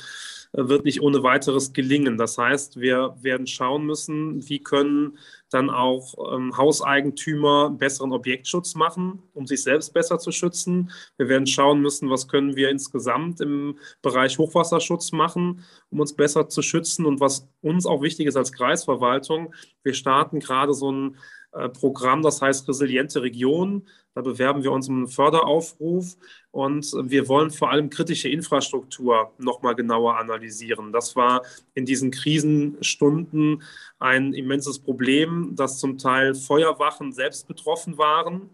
wird 0.52 0.85
nicht 0.85 1.02
ohne 1.02 1.23
weiteres 1.23 1.73
gelingen. 1.73 2.16
Das 2.16 2.38
heißt, 2.38 2.80
wir 2.80 3.14
werden 3.20 3.47
schauen 3.47 3.85
müssen, 3.85 4.49
wie 4.49 4.62
können 4.62 5.18
dann 5.50 5.69
auch 5.69 6.14
ähm, 6.35 6.57
Hauseigentümer 6.57 7.71
besseren 7.71 8.12
Objektschutz 8.12 8.75
machen, 8.75 9.23
um 9.35 9.47
sich 9.47 9.62
selbst 9.62 9.92
besser 9.92 10.19
zu 10.19 10.33
schützen. 10.33 10.90
Wir 11.16 11.28
werden 11.28 11.47
schauen 11.47 11.80
müssen, 11.80 12.09
was 12.09 12.28
können 12.28 12.57
wir 12.57 12.71
insgesamt 12.71 13.40
im 13.40 13.78
Bereich 14.02 14.38
Hochwasserschutz 14.38 15.12
machen, 15.12 15.64
um 15.90 16.00
uns 16.00 16.14
besser 16.14 16.49
zu 16.49 16.62
schützen. 16.62 17.04
Und 17.04 17.21
was 17.21 17.49
uns 17.61 17.87
auch 17.87 18.02
wichtig 18.02 18.26
ist 18.26 18.37
als 18.37 18.52
Kreisverwaltung, 18.52 19.54
wir 19.83 19.95
starten 19.95 20.40
gerade 20.40 20.73
so 20.73 20.90
ein 20.90 21.16
Programm, 21.50 22.23
das 22.23 22.40
heißt 22.40 22.69
Resiliente 22.69 23.23
Region. 23.23 23.87
Da 24.14 24.23
bewerben 24.23 24.62
wir 24.62 24.73
uns 24.73 24.88
um 24.88 24.97
einen 24.97 25.09
Förderaufruf 25.09 26.16
und 26.50 26.92
wir 27.04 27.28
wollen 27.28 27.50
vor 27.50 27.71
allem 27.71 27.90
kritische 27.90 28.28
Infrastruktur 28.28 29.33
nochmal 29.38 29.75
genauer 29.75 30.19
analysieren. 30.19 30.92
Das 30.92 31.14
war 31.14 31.42
in 31.75 31.87
diesen 31.87 32.11
Krisenstunden 32.11 33.62
ein 33.99 34.33
immenses 34.33 34.78
Problem, 34.78 35.54
dass 35.54 35.78
zum 35.78 35.99
Teil 35.99 36.35
Feuerwachen 36.35 37.12
selbst 37.12 37.47
betroffen 37.47 37.99
waren 37.99 38.50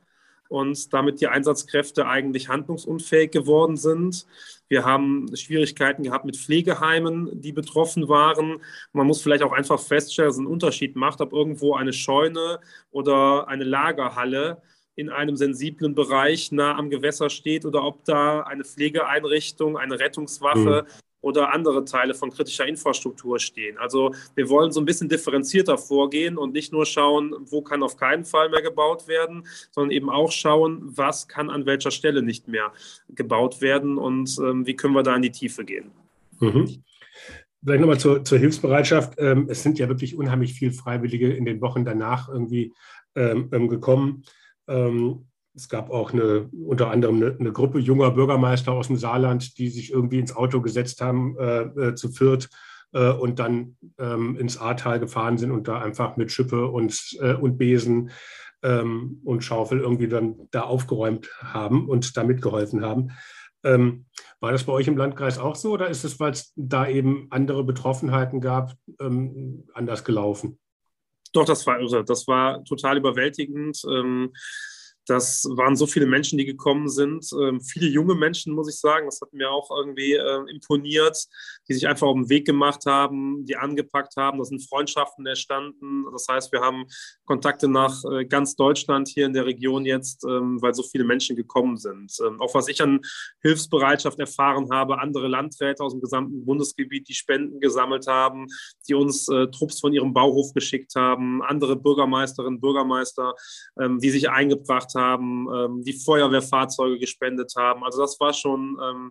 und 0.49 0.93
damit 0.93 1.21
die 1.21 1.29
Einsatzkräfte 1.29 2.07
eigentlich 2.07 2.49
handlungsunfähig 2.49 3.31
geworden 3.31 3.77
sind. 3.77 4.27
Wir 4.69 4.85
haben 4.85 5.27
Schwierigkeiten 5.37 6.03
gehabt 6.03 6.25
mit 6.25 6.37
Pflegeheimen, 6.37 7.41
die 7.41 7.53
betroffen 7.53 8.09
waren. 8.09 8.61
Man 8.93 9.07
muss 9.07 9.23
vielleicht 9.23 9.43
auch 9.43 9.53
einfach 9.53 9.81
feststellen, 9.81 10.29
dass 10.29 10.37
es 10.37 10.41
einen 10.41 10.49
Unterschied 10.49 10.97
macht, 10.97 11.21
ob 11.21 11.33
irgendwo 11.33 11.75
eine 11.75 11.93
Scheune 11.93 12.61
oder 12.91 13.49
eine 13.49 13.65
Lagerhalle 13.65 14.63
in 14.97 15.11
einem 15.11 15.37
sensiblen 15.37 15.95
Bereich 15.95 16.53
nah 16.53 16.77
am 16.77 16.91
Gewässer 16.91 17.31
steht 17.31 17.65
oder 17.65 17.85
ob 17.85 18.05
da 18.05 18.41
eine 18.41 18.65
Pflegeeinrichtung, 18.65 19.77
eine 19.77 20.01
Rettungswache 20.01 20.87
mhm 20.87 21.06
oder 21.27 21.53
andere 21.53 21.85
Teile 21.85 22.15
von 22.15 22.31
kritischer 22.31 22.69
Infrastruktur 22.69 23.41
stehen. 23.41 23.77
Also 23.79 24.15
wir 24.37 24.49
wollen 24.49 24.71
so 24.71 24.81
ein 24.81 24.85
bisschen 24.85 25.09
differenzierter 25.09 25.77
vorgehen 25.77 26.39
und 26.39 26.53
nicht 26.53 26.73
nur 26.73 26.87
schauen, 26.87 27.35
wo 27.51 27.63
kann 27.63 27.83
auf 27.83 27.97
keinen 27.97 28.25
Fall 28.25 28.49
mehr 28.49 28.63
gebaut 28.63 29.09
werden, 29.09 29.45
sondern 29.73 29.91
eben 29.91 30.09
auch 30.09 30.31
schauen, 30.31 30.83
was 30.85 31.27
kann 31.27 31.51
an 31.51 31.67
welcher 31.67 31.91
Stelle 31.91 32.23
nicht 32.23 32.47
mehr 32.47 32.73
gebaut 33.09 33.61
werden 33.61 33.99
und 33.99 34.39
ähm, 34.39 34.67
wie 34.67 34.77
können 34.77 34.95
wir 34.95 35.03
da 35.03 35.17
in 35.17 35.23
die 35.23 35.33
Tiefe 35.33 35.65
gehen. 35.65 35.91
Mhm. 36.39 36.85
Vielleicht 37.65 37.81
nochmal 37.81 37.99
zur, 37.99 38.25
zur 38.25 38.39
Hilfsbereitschaft. 38.39 39.15
Ähm, 39.19 39.49
es 39.51 39.65
sind 39.65 39.81
ja 39.81 39.89
wirklich 39.89 40.17
unheimlich 40.17 40.55
viele 40.55 40.71
Freiwillige 40.71 41.33
in 41.33 41.45
den 41.45 41.61
Wochen 41.61 41.85
danach 41.85 42.29
irgendwie 42.29 42.73
ähm, 43.17 43.49
ähm 43.51 43.67
gekommen. 43.67 44.23
Ähm, 44.69 45.27
es 45.57 45.69
gab 45.69 45.91
auch 45.91 46.13
eine, 46.13 46.51
unter 46.53 46.91
anderem 46.91 47.17
eine, 47.17 47.37
eine, 47.39 47.53
Gruppe 47.53 47.79
junger 47.79 48.11
Bürgermeister 48.11 48.73
aus 48.73 48.89
dem 48.89 48.97
Saarland, 48.97 49.59
die 49.59 49.69
sich 49.69 49.91
irgendwie 49.91 50.19
ins 50.19 50.37
Auto 50.37 50.61
gesetzt 50.61 51.01
haben, 51.01 51.37
äh, 51.39 51.63
äh, 51.63 51.95
zu 51.95 52.11
viert 52.11 52.51
äh, 52.93 53.11
und 53.11 53.39
dann 53.39 53.77
ähm, 53.99 54.37
ins 54.37 54.59
Ahrtal 54.59 55.01
gefahren 55.01 55.39
sind 55.39 55.51
und 55.51 55.67
da 55.67 55.81
einfach 55.81 56.17
mit 56.17 56.31
Schippe 56.31 56.67
und, 56.67 57.17
äh, 57.21 57.35
und 57.35 57.57
Besen 57.57 58.11
ähm, 58.63 59.21
und 59.25 59.45
Schaufel 59.45 59.81
irgendwie 59.81 60.09
dann 60.09 60.49
da 60.51 60.63
aufgeräumt 60.63 61.31
haben 61.41 61.89
und 61.89 62.17
da 62.17 62.25
mitgeholfen 62.25 62.85
haben. 62.85 63.13
Ähm, 63.65 64.07
war 64.41 64.53
das 64.53 64.65
bei 64.65 64.73
euch 64.73 64.87
im 64.87 64.99
Landkreis 64.99 65.39
auch 65.39 65.57
so 65.57 65.73
oder 65.73 65.89
ist 65.89 66.05
es, 66.05 66.21
weil 66.21 66.33
es 66.33 66.53
da 66.57 66.87
eben 66.87 67.29
andere 67.31 67.65
Betroffenheiten 67.65 68.41
gab, 68.41 68.75
ähm, 69.01 69.65
anders 69.73 70.05
gelaufen? 70.05 70.59
Doch, 71.33 71.45
das 71.45 71.67
war 71.67 71.81
irre. 71.81 72.05
Das 72.05 72.29
war 72.29 72.63
total 72.65 72.99
überwältigend. 72.99 73.83
Ähm, 73.91 74.33
das 75.07 75.45
waren 75.45 75.77
so 75.77 75.87
viele 75.87 76.07
Menschen, 76.07 76.37
die 76.37 76.45
gekommen 76.45 76.89
sind. 76.89 77.27
Ähm, 77.41 77.61
viele 77.61 77.89
junge 77.89 78.15
Menschen, 78.15 78.55
muss 78.55 78.69
ich 78.69 78.79
sagen. 78.79 79.07
Das 79.07 79.21
hat 79.21 79.33
mir 79.33 79.51
auch 79.51 79.71
irgendwie 79.71 80.15
äh, 80.15 80.51
imponiert, 80.51 81.27
die 81.69 81.75
sich 81.75 81.87
einfach 81.87 82.09
auf 82.09 82.17
den 82.17 82.29
Weg 82.29 82.45
gemacht 82.45 82.87
haben, 82.87 83.45
die 83.47 83.57
angepackt 83.57 84.17
haben. 84.17 84.39
Da 84.39 84.45
sind 84.45 84.69
Freundschaften 84.69 85.27
entstanden. 85.27 86.05
Das 86.13 86.27
heißt, 86.29 86.53
wir 86.53 86.61
haben 86.61 86.87
Kontakte 87.25 87.69
nach 87.69 88.03
äh, 88.05 88.25
ganz 88.25 88.57
Deutschland 88.57 89.09
hier 89.09 89.27
in 89.27 89.33
der 89.33 89.47
Region 89.47 89.87
jetzt, 89.87 90.25
ähm, 90.25 90.61
weil 90.61 90.75
so 90.75 90.83
viele 90.83 91.05
Menschen 91.05 91.37
gekommen 91.37 91.77
sind. 91.77 92.13
Ähm, 92.27 92.41
auch 92.41 92.55
was 92.55 92.69
ich 92.69 92.83
an 92.83 93.01
Hilfsbereitschaft 93.43 94.19
erfahren 94.19 94.69
habe, 94.73 95.01
andere 95.01 95.29
Landräte 95.29 95.85
aus 95.85 95.93
dem 95.93 96.01
gesamten 96.01 96.45
Bundesgebiet, 96.45 97.09
die 97.09 97.15
Spenden 97.15 97.61
gesammelt 97.61 98.09
haben, 98.09 98.47
die 98.89 98.95
uns 98.95 99.29
äh, 99.29 99.47
Trupps 99.49 99.81
von 99.81 99.93
ihrem 99.93 100.13
Bauhof 100.13 100.53
geschickt 100.53 100.95
haben, 100.97 101.43
andere 101.43 101.77
Bürgermeisterinnen, 101.77 102.61
Bürgermeister, 102.61 103.35
ähm, 103.81 104.01
die 104.01 104.11
sich 104.11 104.29
eingebracht 104.31 104.96
haben, 104.97 105.47
ähm, 105.55 105.83
die 105.85 105.93
Feuerwehrfahrzeuge 105.93 106.99
gespendet 106.99 107.53
haben. 107.57 107.85
Also 107.85 108.01
das 108.01 108.19
war 108.19 108.33
schon 108.33 108.77
ähm, 108.83 109.11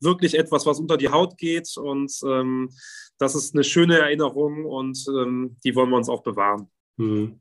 wirklich 0.00 0.36
etwas, 0.36 0.66
was 0.66 0.80
unter 0.80 0.96
die 0.96 1.10
Haut 1.10 1.38
geht 1.38 1.76
und 1.76 2.12
ähm, 2.24 2.70
das 3.18 3.34
ist 3.34 3.54
eine 3.54 3.64
schöne 3.64 3.98
Erinnerung 3.98 4.64
und 4.64 5.04
ähm, 5.08 5.56
die 5.64 5.74
wollen 5.74 5.90
wir 5.90 5.96
uns 5.96 6.08
auch 6.08 6.22
bewahren. 6.22 6.70
Mhm. 6.96 7.40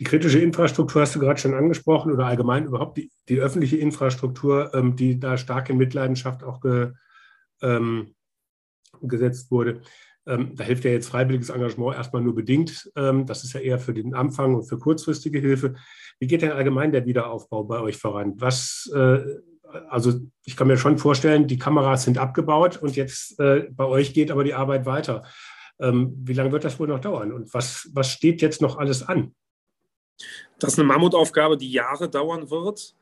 Die 0.00 0.04
kritische 0.04 0.38
Infrastruktur 0.38 1.02
hast 1.02 1.16
du 1.16 1.20
gerade 1.20 1.40
schon 1.40 1.54
angesprochen 1.54 2.12
oder 2.12 2.26
allgemein 2.26 2.66
überhaupt 2.66 2.98
die, 2.98 3.10
die 3.28 3.40
öffentliche 3.40 3.78
Infrastruktur, 3.78 4.72
ähm, 4.74 4.94
die 4.94 5.18
da 5.18 5.36
stark 5.36 5.70
in 5.70 5.76
Mitleidenschaft 5.76 6.44
auch 6.44 6.60
ge, 6.60 6.92
ähm, 7.62 8.14
gesetzt 9.02 9.50
wurde. 9.50 9.82
Ähm, 10.28 10.54
da 10.54 10.64
hilft 10.64 10.84
ja 10.84 10.90
jetzt 10.90 11.08
freiwilliges 11.08 11.48
Engagement 11.48 11.96
erstmal 11.96 12.22
nur 12.22 12.34
bedingt. 12.34 12.90
Ähm, 12.96 13.26
das 13.26 13.44
ist 13.44 13.54
ja 13.54 13.60
eher 13.60 13.78
für 13.78 13.94
den 13.94 14.14
Anfang 14.14 14.54
und 14.54 14.64
für 14.64 14.78
kurzfristige 14.78 15.40
Hilfe. 15.40 15.74
Wie 16.20 16.26
geht 16.26 16.42
denn 16.42 16.52
allgemein 16.52 16.92
der 16.92 17.06
Wiederaufbau 17.06 17.64
bei 17.64 17.80
euch 17.80 17.96
voran? 17.96 18.34
Was, 18.36 18.90
äh, 18.94 19.20
also 19.88 20.20
ich 20.44 20.56
kann 20.56 20.66
mir 20.66 20.76
schon 20.76 20.98
vorstellen, 20.98 21.46
die 21.46 21.58
Kameras 21.58 22.04
sind 22.04 22.18
abgebaut 22.18 22.76
und 22.76 22.94
jetzt 22.96 23.40
äh, 23.40 23.68
bei 23.70 23.84
euch 23.84 24.12
geht 24.12 24.30
aber 24.30 24.44
die 24.44 24.54
Arbeit 24.54 24.86
weiter. 24.86 25.24
Ähm, 25.80 26.14
wie 26.24 26.34
lange 26.34 26.52
wird 26.52 26.64
das 26.64 26.78
wohl 26.78 26.88
noch 26.88 27.00
dauern 27.00 27.32
und 27.32 27.52
was, 27.54 27.88
was 27.94 28.10
steht 28.10 28.42
jetzt 28.42 28.60
noch 28.60 28.78
alles 28.78 29.06
an? 29.08 29.34
Das 30.58 30.72
ist 30.72 30.78
eine 30.78 30.88
Mammutaufgabe, 30.88 31.56
die 31.56 31.70
Jahre 31.70 32.08
dauern 32.08 32.50
wird. 32.50 32.96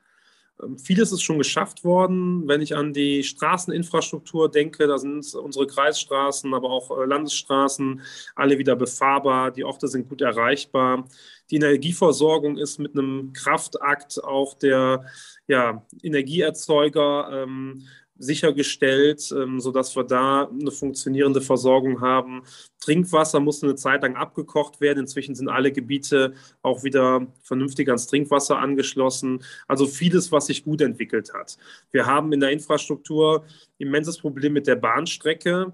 Ähm, 0.61 0.77
vieles 0.77 1.11
ist 1.11 1.21
schon 1.21 1.37
geschafft 1.37 1.83
worden. 1.83 2.47
Wenn 2.47 2.61
ich 2.61 2.75
an 2.75 2.93
die 2.93 3.23
Straßeninfrastruktur 3.23 4.49
denke, 4.49 4.87
da 4.87 4.97
sind 4.97 5.33
unsere 5.35 5.67
Kreisstraßen, 5.67 6.53
aber 6.53 6.69
auch 6.69 6.97
äh, 6.97 7.05
Landesstraßen 7.05 8.01
alle 8.35 8.57
wieder 8.57 8.75
befahrbar. 8.75 9.51
Die 9.51 9.63
Orte 9.63 9.87
sind 9.87 10.09
gut 10.09 10.21
erreichbar. 10.21 11.07
Die 11.49 11.55
Energieversorgung 11.57 12.57
ist 12.57 12.79
mit 12.79 12.97
einem 12.97 13.33
Kraftakt 13.33 14.23
auch 14.23 14.53
der 14.55 15.05
ja, 15.47 15.85
Energieerzeuger 16.01 17.43
ähm, 17.43 17.87
sichergestellt, 18.19 19.33
ähm, 19.35 19.59
sodass 19.59 19.95
wir 19.95 20.03
da 20.03 20.49
eine 20.49 20.71
funktionierende 20.71 21.41
Versorgung 21.41 22.01
haben. 22.01 22.43
Trinkwasser 22.79 23.39
musste 23.39 23.67
eine 23.67 23.75
Zeit 23.75 24.03
lang 24.03 24.15
abgekocht 24.15 24.81
werden. 24.81 24.99
Inzwischen 24.99 25.35
sind 25.35 25.49
alle 25.49 25.71
Gebiete 25.71 26.33
auch 26.61 26.83
wieder 26.83 27.27
vernünftig 27.43 27.87
ans 27.89 28.07
Trinkwasser 28.07 28.57
angeschlossen. 28.57 29.43
Also 29.67 29.85
vieles, 29.85 30.31
was 30.31 30.47
sich 30.47 30.63
gut 30.63 30.81
entwickelt 30.81 31.33
hat. 31.33 31.57
Wir 31.91 32.05
haben 32.05 32.33
in 32.33 32.39
der 32.39 32.51
Infrastruktur 32.51 33.45
immenses 33.77 34.17
Problem 34.17 34.53
mit 34.53 34.67
der 34.67 34.75
Bahnstrecke. 34.75 35.73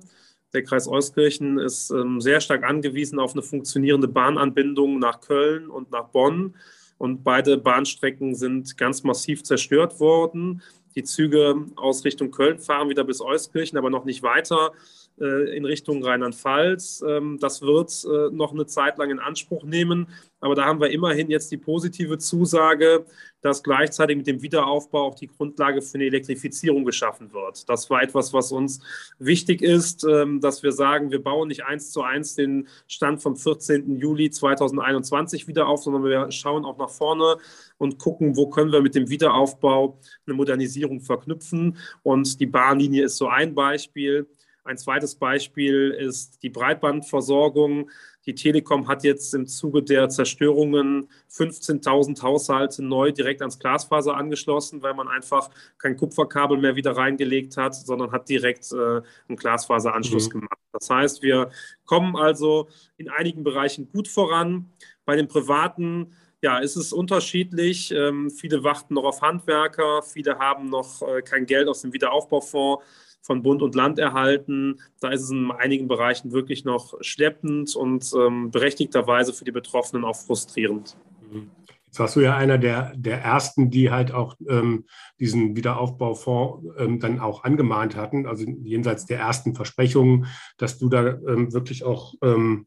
Der 0.54 0.64
Kreis 0.64 0.88
Euskirchen 0.88 1.58
ist 1.58 1.90
ähm, 1.90 2.22
sehr 2.22 2.40
stark 2.40 2.64
angewiesen 2.64 3.20
auf 3.20 3.34
eine 3.34 3.42
funktionierende 3.42 4.08
Bahnanbindung 4.08 5.00
nach 5.00 5.20
Köln 5.22 5.70
und 5.70 5.92
nach 5.92 6.10
Bonn. 6.10 6.56
Und 7.00 7.24
beide 7.24 7.58
Bahnstrecken 7.58 8.36
sind 8.36 8.78
ganz 8.78 9.04
massiv 9.04 9.44
zerstört 9.44 10.00
worden. 10.00 10.62
Die 10.96 11.04
Züge 11.04 11.66
aus 11.76 12.06
Richtung 12.06 12.32
Köln 12.32 12.60
fahren 12.60 12.90
wieder 12.90 13.04
bis 13.04 13.22
Euskirchen, 13.22 13.78
aber 13.78 13.90
noch 13.90 14.06
nicht 14.06 14.24
weiter 14.24 14.74
in 15.18 15.66
Richtung 15.66 16.04
Rheinland-Pfalz. 16.04 17.04
Ähm, 17.08 17.38
das 17.40 17.62
wird 17.62 17.92
äh, 18.06 18.34
noch 18.34 18.52
eine 18.52 18.66
Zeit 18.66 18.98
lang 18.98 19.12
in 19.12 19.20
Anspruch 19.20 19.64
nehmen. 19.64 20.08
Aber 20.40 20.56
da 20.56 20.66
haben 20.66 20.82
wir 20.82 20.90
immerhin 20.90 21.30
jetzt 21.30 21.52
die 21.52 21.58
positive 21.58 22.18
Zusage, 22.18 23.06
dass 23.42 23.64
gleichzeitig 23.64 24.18
mit 24.18 24.28
dem 24.28 24.42
Wiederaufbau 24.42 25.04
auch 25.04 25.16
die 25.16 25.28
Grundlage 25.28 25.82
für 25.82 25.96
eine 25.96 26.06
Elektrifizierung 26.06 26.84
geschaffen 26.84 27.32
wird. 27.32 27.70
Das 27.70 27.90
war 27.90 28.02
etwas, 28.02 28.34
was 28.34 28.52
uns 28.52 28.82
wichtig 29.20 29.62
ist, 29.62 30.04
ähm, 30.04 30.42
dass 30.42 30.64
wir 30.64 30.72
sagen, 30.72 31.12
wir 31.12 31.24
bauen 31.24 31.48
nicht 31.48 31.64
eins 31.64 31.92
zu 31.92 32.02
eins 32.02 32.36
den 32.36 32.68
Stand 32.88 33.22
vom 33.22 33.36
14. 33.36 34.00
Juli 34.00 34.32
2021 34.32 35.48
wieder 35.48 35.68
auf, 35.68 35.84
sondern 35.84 36.04
wir 36.04 36.32
schauen 36.32 36.66
auch 36.66 36.78
nach 36.78 36.90
vorne 36.90 37.38
und 37.78 38.00
gucken, 38.00 38.36
wo 38.36 38.50
können 38.50 38.72
wir 38.72 38.82
mit 38.82 38.96
dem 38.96 39.10
Wiederaufbau 39.10 40.00
eine 40.26 40.36
Modernisierung 40.36 41.02
verknüpfen. 41.02 41.78
Und 42.02 42.40
die 42.40 42.48
Bahnlinie 42.48 43.06
ist 43.06 43.18
so 43.18 43.28
ein 43.28 43.54
Beispiel. 43.54 44.28
Ein 44.66 44.78
zweites 44.78 45.16
Beispiel 45.16 45.92
ist 45.92 46.42
die 46.42 46.50
Breitbandversorgung. 46.50 47.90
Die 48.26 48.34
Telekom 48.34 48.88
hat 48.88 49.04
jetzt 49.04 49.34
im 49.34 49.46
Zuge 49.46 49.84
der 49.84 50.08
Zerstörungen 50.08 51.10
15.000 51.30 52.22
Haushalte 52.22 52.82
neu 52.82 53.12
direkt 53.12 53.42
ans 53.42 53.60
Glasfaser 53.60 54.16
angeschlossen, 54.16 54.82
weil 54.82 54.94
man 54.94 55.10
einfach 55.10 55.50
kein 55.78 55.98
Kupferkabel 55.98 56.58
mehr 56.58 56.78
wieder 56.78 56.96
reingelegt 56.96 57.58
hat, 57.58 57.76
sondern 57.76 58.14
hat 58.14 58.30
direkt 58.30 58.72
äh, 58.72 59.02
einen 59.28 59.36
Glasfaseranschluss 59.36 60.30
mhm. 60.30 60.40
gemacht. 60.40 60.60
Das 60.72 60.90
heißt, 60.90 61.22
wir 61.22 61.50
kommen 61.84 62.16
also 62.16 62.70
in 62.96 63.10
einigen 63.10 63.44
Bereichen 63.44 63.90
gut 63.92 64.08
voran. 64.08 64.72
Bei 65.04 65.18
den 65.18 65.28
privaten 65.28 66.16
ja, 66.42 66.60
ist 66.60 66.78
es 66.78 66.94
unterschiedlich. 66.94 67.92
Ähm, 67.92 68.30
viele 68.30 68.64
warten 68.64 68.94
noch 68.94 69.04
auf 69.04 69.22
Handwerker, 69.22 70.02
viele 70.04 70.40
haben 70.40 70.70
noch 70.70 71.02
äh, 71.02 71.22
kein 71.22 71.46
Geld 71.46 71.68
aus 71.68 71.82
dem 71.82 71.92
Wiederaufbaufonds 71.92 72.84
von 73.24 73.42
Bund 73.42 73.62
und 73.62 73.74
Land 73.74 73.98
erhalten. 73.98 74.80
Da 75.00 75.10
ist 75.10 75.24
es 75.24 75.32
in 75.32 75.50
einigen 75.50 75.88
Bereichen 75.88 76.32
wirklich 76.32 76.66
noch 76.66 76.94
schleppend 77.02 77.76
und 77.76 78.12
ähm, 78.16 78.52
berechtigterweise 78.52 79.34
für 79.34 79.46
die 79.46 79.52
Betroffenen 79.52 80.06
auch 80.06 80.16
frustrierend. 80.16 80.96
Jetzt 81.86 82.00
warst 82.00 82.16
du 82.16 82.22
ja 82.22 82.36
einer 82.36 82.58
der, 82.58 82.92
der 82.96 83.22
ersten, 83.22 83.70
die 83.70 83.92
halt 83.92 84.12
auch 84.12 84.36
ähm, 84.50 84.86
diesen 85.20 85.56
Wiederaufbaufonds 85.56 86.68
ähm, 86.78 87.00
dann 87.00 87.20
auch 87.20 87.44
angemahnt 87.44 87.96
hatten, 87.96 88.26
also 88.26 88.46
jenseits 88.46 89.06
der 89.06 89.20
ersten 89.20 89.56
Versprechungen, 89.56 90.26
dass 90.58 90.80
du 90.80 90.90
da 90.90 91.06
ähm, 91.06 91.54
wirklich 91.54 91.84
auch 91.84 92.16
ähm, 92.24 92.66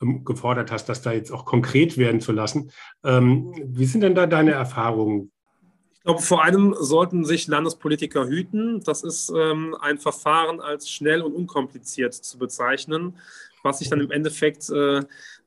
ähm, 0.00 0.24
gefordert 0.24 0.70
hast, 0.70 0.88
das 0.88 1.02
da 1.02 1.12
jetzt 1.12 1.32
auch 1.32 1.44
konkret 1.44 1.98
werden 1.98 2.20
zu 2.20 2.32
lassen. 2.32 2.70
Wie 3.02 3.84
sind 3.84 4.02
denn 4.02 4.14
da 4.14 4.26
deine 4.26 4.52
Erfahrungen? 4.52 5.32
Glaube, 6.08 6.22
vor 6.22 6.42
allem 6.42 6.74
sollten 6.80 7.26
sich 7.26 7.48
Landespolitiker 7.48 8.26
hüten. 8.26 8.82
Das 8.82 9.02
ist 9.02 9.28
ähm, 9.28 9.76
ein 9.78 9.98
Verfahren 9.98 10.58
als 10.58 10.90
schnell 10.90 11.20
und 11.20 11.34
unkompliziert 11.34 12.14
zu 12.14 12.38
bezeichnen, 12.38 13.18
was 13.62 13.80
sich 13.80 13.90
dann 13.90 14.00
im 14.00 14.10
Endeffekt 14.10 14.70
äh, 14.70 15.02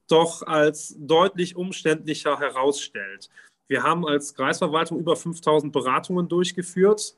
doch 0.08 0.44
als 0.44 0.96
deutlich 1.00 1.56
umständlicher 1.56 2.38
herausstellt. 2.38 3.32
Wir 3.68 3.82
haben 3.82 4.06
als 4.06 4.36
Kreisverwaltung 4.36 5.00
über 5.00 5.15
5000 5.15 5.74
Beratungen 5.74 6.30
durchgeführt 6.30 7.15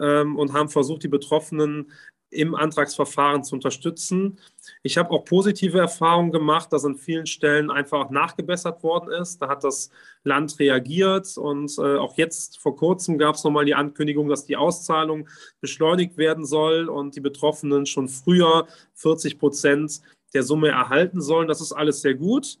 ähm, 0.00 0.38
und 0.38 0.54
haben 0.54 0.70
versucht, 0.70 1.02
die 1.02 1.08
Betroffenen 1.08 1.92
im 2.30 2.54
Antragsverfahren 2.54 3.42
zu 3.42 3.54
unterstützen. 3.54 4.38
Ich 4.82 4.98
habe 4.98 5.10
auch 5.10 5.24
positive 5.24 5.78
Erfahrungen 5.78 6.30
gemacht, 6.30 6.72
dass 6.72 6.84
an 6.84 6.96
vielen 6.96 7.26
Stellen 7.26 7.70
einfach 7.70 8.10
nachgebessert 8.10 8.82
worden 8.82 9.10
ist. 9.12 9.40
Da 9.40 9.48
hat 9.48 9.64
das 9.64 9.90
Land 10.24 10.58
reagiert 10.58 11.36
und 11.38 11.76
äh, 11.78 11.96
auch 11.96 12.16
jetzt 12.16 12.58
vor 12.58 12.76
kurzem 12.76 13.18
gab 13.18 13.36
es 13.36 13.44
nochmal 13.44 13.64
die 13.64 13.74
Ankündigung, 13.74 14.28
dass 14.28 14.44
die 14.44 14.56
Auszahlung 14.56 15.28
beschleunigt 15.60 16.16
werden 16.16 16.44
soll 16.44 16.88
und 16.88 17.16
die 17.16 17.20
Betroffenen 17.20 17.86
schon 17.86 18.08
früher 18.08 18.66
40 18.94 19.38
Prozent 19.38 20.00
der 20.34 20.42
Summe 20.42 20.68
erhalten 20.68 21.20
sollen. 21.20 21.48
Das 21.48 21.60
ist 21.60 21.72
alles 21.72 22.02
sehr 22.02 22.14
gut. 22.14 22.58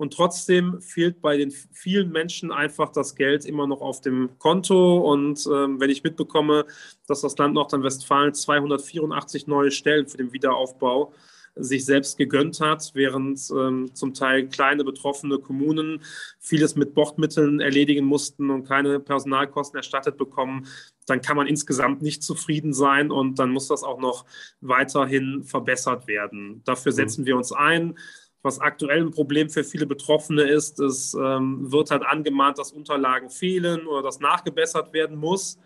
Und 0.00 0.14
trotzdem 0.14 0.80
fehlt 0.80 1.20
bei 1.20 1.36
den 1.36 1.50
vielen 1.50 2.10
Menschen 2.10 2.52
einfach 2.52 2.90
das 2.90 3.16
Geld 3.16 3.44
immer 3.44 3.66
noch 3.66 3.82
auf 3.82 4.00
dem 4.00 4.30
Konto. 4.38 4.96
Und 4.96 5.46
ähm, 5.46 5.78
wenn 5.78 5.90
ich 5.90 6.02
mitbekomme, 6.02 6.64
dass 7.06 7.20
das 7.20 7.36
Land 7.36 7.52
Nordrhein-Westfalen 7.52 8.32
284 8.32 9.46
neue 9.46 9.70
Stellen 9.70 10.08
für 10.08 10.16
den 10.16 10.32
Wiederaufbau 10.32 11.12
sich 11.54 11.84
selbst 11.84 12.16
gegönnt 12.16 12.60
hat, 12.60 12.92
während 12.94 13.40
ähm, 13.50 13.94
zum 13.94 14.14
Teil 14.14 14.48
kleine 14.48 14.84
betroffene 14.84 15.38
Kommunen 15.38 16.00
vieles 16.38 16.76
mit 16.76 16.94
Bordmitteln 16.94 17.60
erledigen 17.60 18.06
mussten 18.06 18.48
und 18.48 18.64
keine 18.64 19.00
Personalkosten 19.00 19.76
erstattet 19.76 20.16
bekommen, 20.16 20.66
dann 21.08 21.20
kann 21.20 21.36
man 21.36 21.46
insgesamt 21.46 22.00
nicht 22.00 22.22
zufrieden 22.22 22.72
sein 22.72 23.10
und 23.10 23.38
dann 23.38 23.50
muss 23.50 23.68
das 23.68 23.82
auch 23.82 24.00
noch 24.00 24.24
weiterhin 24.62 25.42
verbessert 25.44 26.06
werden. 26.06 26.62
Dafür 26.64 26.92
mhm. 26.92 26.96
setzen 26.96 27.26
wir 27.26 27.36
uns 27.36 27.52
ein 27.52 27.98
was 28.42 28.60
aktuell 28.60 29.00
ein 29.00 29.10
Problem 29.10 29.50
für 29.50 29.64
viele 29.64 29.86
Betroffene 29.86 30.42
ist. 30.42 30.80
Es 30.80 31.14
ähm, 31.14 31.70
wird 31.70 31.90
halt 31.90 32.04
angemahnt, 32.04 32.58
dass 32.58 32.72
Unterlagen 32.72 33.30
fehlen 33.30 33.86
oder 33.86 34.02
dass 34.02 34.20
nachgebessert 34.20 34.92
werden 34.92 35.16
muss. 35.16 35.58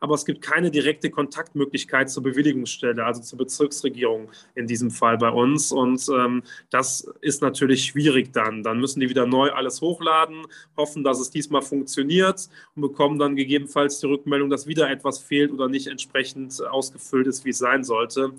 Aber 0.00 0.14
es 0.14 0.24
gibt 0.24 0.42
keine 0.42 0.70
direkte 0.70 1.10
Kontaktmöglichkeit 1.10 2.10
zur 2.10 2.22
Bewilligungsstelle, 2.22 3.04
also 3.04 3.22
zur 3.22 3.38
Bezirksregierung 3.38 4.30
in 4.54 4.66
diesem 4.66 4.90
Fall 4.90 5.18
bei 5.18 5.30
uns. 5.30 5.72
Und 5.72 6.06
ähm, 6.08 6.42
das 6.70 7.12
ist 7.20 7.42
natürlich 7.42 7.84
schwierig 7.84 8.32
dann. 8.32 8.62
Dann 8.62 8.78
müssen 8.78 9.00
die 9.00 9.08
wieder 9.08 9.26
neu 9.26 9.50
alles 9.52 9.80
hochladen, 9.80 10.46
hoffen, 10.76 11.02
dass 11.04 11.20
es 11.20 11.30
diesmal 11.30 11.62
funktioniert 11.62 12.48
und 12.74 12.82
bekommen 12.82 13.18
dann 13.18 13.36
gegebenenfalls 13.36 14.00
die 14.00 14.06
Rückmeldung, 14.06 14.50
dass 14.50 14.66
wieder 14.66 14.90
etwas 14.90 15.18
fehlt 15.18 15.50
oder 15.50 15.68
nicht 15.68 15.86
entsprechend 15.86 16.62
ausgefüllt 16.66 17.26
ist, 17.26 17.44
wie 17.44 17.50
es 17.50 17.58
sein 17.58 17.84
sollte. 17.84 18.32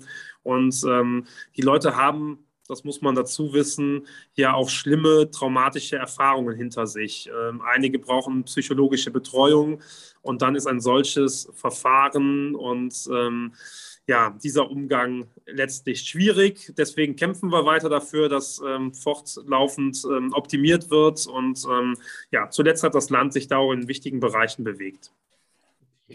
Und 0.44 0.82
ähm, 0.88 1.26
die 1.56 1.62
Leute 1.62 1.96
haben 1.96 2.38
das 2.68 2.84
muss 2.84 3.00
man 3.00 3.14
dazu 3.14 3.52
wissen, 3.52 4.06
ja 4.34 4.54
auch 4.54 4.68
schlimme 4.68 5.30
traumatische 5.30 5.96
Erfahrungen 5.96 6.54
hinter 6.54 6.86
sich. 6.86 7.28
Ähm, 7.28 7.62
einige 7.62 7.98
brauchen 7.98 8.44
psychologische 8.44 9.10
Betreuung 9.10 9.80
und 10.22 10.42
dann 10.42 10.54
ist 10.54 10.66
ein 10.66 10.80
solches 10.80 11.48
Verfahren 11.54 12.54
und 12.54 12.94
ähm, 13.10 13.52
ja, 14.08 14.30
dieser 14.42 14.70
Umgang 14.70 15.26
letztlich 15.46 16.00
schwierig. 16.00 16.72
Deswegen 16.78 17.14
kämpfen 17.14 17.50
wir 17.50 17.66
weiter 17.66 17.90
dafür, 17.90 18.30
dass 18.30 18.60
ähm, 18.66 18.94
fortlaufend 18.94 20.02
ähm, 20.10 20.32
optimiert 20.32 20.90
wird. 20.90 21.26
Und 21.26 21.62
ähm, 21.70 21.94
ja, 22.30 22.48
zuletzt 22.48 22.82
hat 22.82 22.94
das 22.94 23.10
Land 23.10 23.34
sich 23.34 23.48
da 23.48 23.58
auch 23.58 23.72
in 23.72 23.86
wichtigen 23.86 24.18
Bereichen 24.18 24.64
bewegt. 24.64 25.12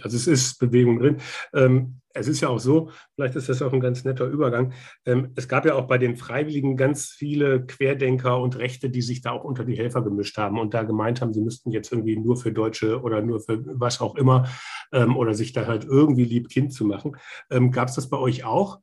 Also 0.01 0.17
es 0.17 0.27
ist 0.27 0.59
Bewegung 0.59 0.99
drin. 0.99 1.17
Ähm, 1.53 1.99
es 2.13 2.27
ist 2.27 2.41
ja 2.41 2.49
auch 2.49 2.59
so, 2.59 2.91
vielleicht 3.15 3.35
ist 3.35 3.49
das 3.49 3.61
auch 3.61 3.73
ein 3.73 3.79
ganz 3.79 4.03
netter 4.03 4.27
Übergang. 4.27 4.73
Ähm, 5.05 5.31
es 5.35 5.47
gab 5.47 5.65
ja 5.65 5.75
auch 5.75 5.87
bei 5.87 5.97
den 5.97 6.15
Freiwilligen 6.15 6.77
ganz 6.77 7.07
viele 7.07 7.65
Querdenker 7.65 8.39
und 8.39 8.57
Rechte, 8.57 8.89
die 8.89 9.01
sich 9.01 9.21
da 9.21 9.31
auch 9.31 9.43
unter 9.43 9.65
die 9.65 9.77
Helfer 9.77 10.03
gemischt 10.03 10.37
haben 10.37 10.59
und 10.59 10.73
da 10.73 10.83
gemeint 10.83 11.21
haben, 11.21 11.33
sie 11.33 11.41
müssten 11.41 11.71
jetzt 11.71 11.91
irgendwie 11.91 12.17
nur 12.17 12.37
für 12.37 12.51
Deutsche 12.51 13.01
oder 13.01 13.21
nur 13.21 13.39
für 13.39 13.63
was 13.79 13.99
auch 13.99 14.15
immer 14.15 14.47
ähm, 14.91 15.17
oder 15.17 15.33
sich 15.33 15.53
da 15.53 15.65
halt 15.65 15.85
irgendwie 15.85 16.25
lieb 16.25 16.49
Kind 16.49 16.73
zu 16.73 16.85
machen. 16.85 17.17
Ähm, 17.49 17.71
gab 17.71 17.89
es 17.89 17.95
das 17.95 18.09
bei 18.09 18.17
euch 18.17 18.43
auch? 18.43 18.79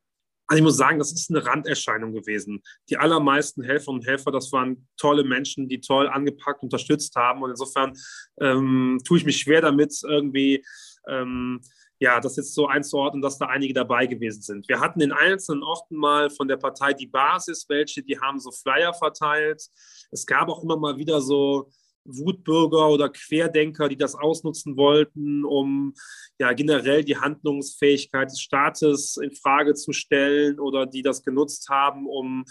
Also 0.47 0.59
ich 0.59 0.63
muss 0.65 0.75
sagen, 0.75 0.99
das 0.99 1.13
ist 1.13 1.29
eine 1.29 1.45
Randerscheinung 1.45 2.11
gewesen. 2.11 2.61
Die 2.89 2.97
allermeisten 2.97 3.63
Helfer 3.63 3.91
und 3.91 4.05
Helfer, 4.05 4.31
das 4.31 4.51
waren 4.51 4.85
tolle 4.97 5.23
Menschen, 5.23 5.69
die 5.69 5.79
toll 5.79 6.09
angepackt, 6.09 6.61
unterstützt 6.61 7.15
haben. 7.15 7.41
Und 7.41 7.51
insofern 7.51 7.93
ähm, 8.41 8.99
tue 9.05 9.19
ich 9.19 9.23
mich 9.23 9.37
schwer 9.37 9.61
damit, 9.61 9.97
irgendwie 10.03 10.61
ähm, 11.07 11.61
ja, 11.99 12.19
das 12.19 12.35
jetzt 12.35 12.55
so 12.55 12.67
einzuordnen, 12.67 13.21
dass 13.21 13.37
da 13.37 13.45
einige 13.45 13.73
dabei 13.73 14.07
gewesen 14.07 14.41
sind. 14.41 14.67
Wir 14.67 14.79
hatten 14.79 15.01
in 15.01 15.11
einzelnen 15.11 15.61
Orten 15.61 15.95
mal 15.95 16.29
von 16.31 16.47
der 16.47 16.57
Partei 16.57 16.93
die 16.93 17.07
Basis, 17.07 17.65
welche, 17.69 18.01
die 18.01 18.19
haben 18.19 18.39
so 18.39 18.51
Flyer 18.51 18.93
verteilt. 18.93 19.63
Es 20.09 20.25
gab 20.25 20.49
auch 20.49 20.63
immer 20.63 20.77
mal 20.77 20.97
wieder 20.97 21.21
so 21.21 21.69
Wutbürger 22.05 22.89
oder 22.89 23.09
Querdenker, 23.09 23.89
die 23.89 23.97
das 23.97 24.15
ausnutzen 24.15 24.77
wollten, 24.77 25.45
um 25.45 25.93
ja 26.39 26.53
generell 26.53 27.03
die 27.03 27.17
Handlungsfähigkeit 27.17 28.31
des 28.31 28.41
Staates 28.41 29.17
in 29.17 29.31
Frage 29.31 29.73
zu 29.73 29.93
stellen 29.93 30.59
oder 30.59 30.85
die 30.85 31.01
das 31.01 31.23
genutzt 31.23 31.69
haben, 31.69 32.07
um 32.07 32.45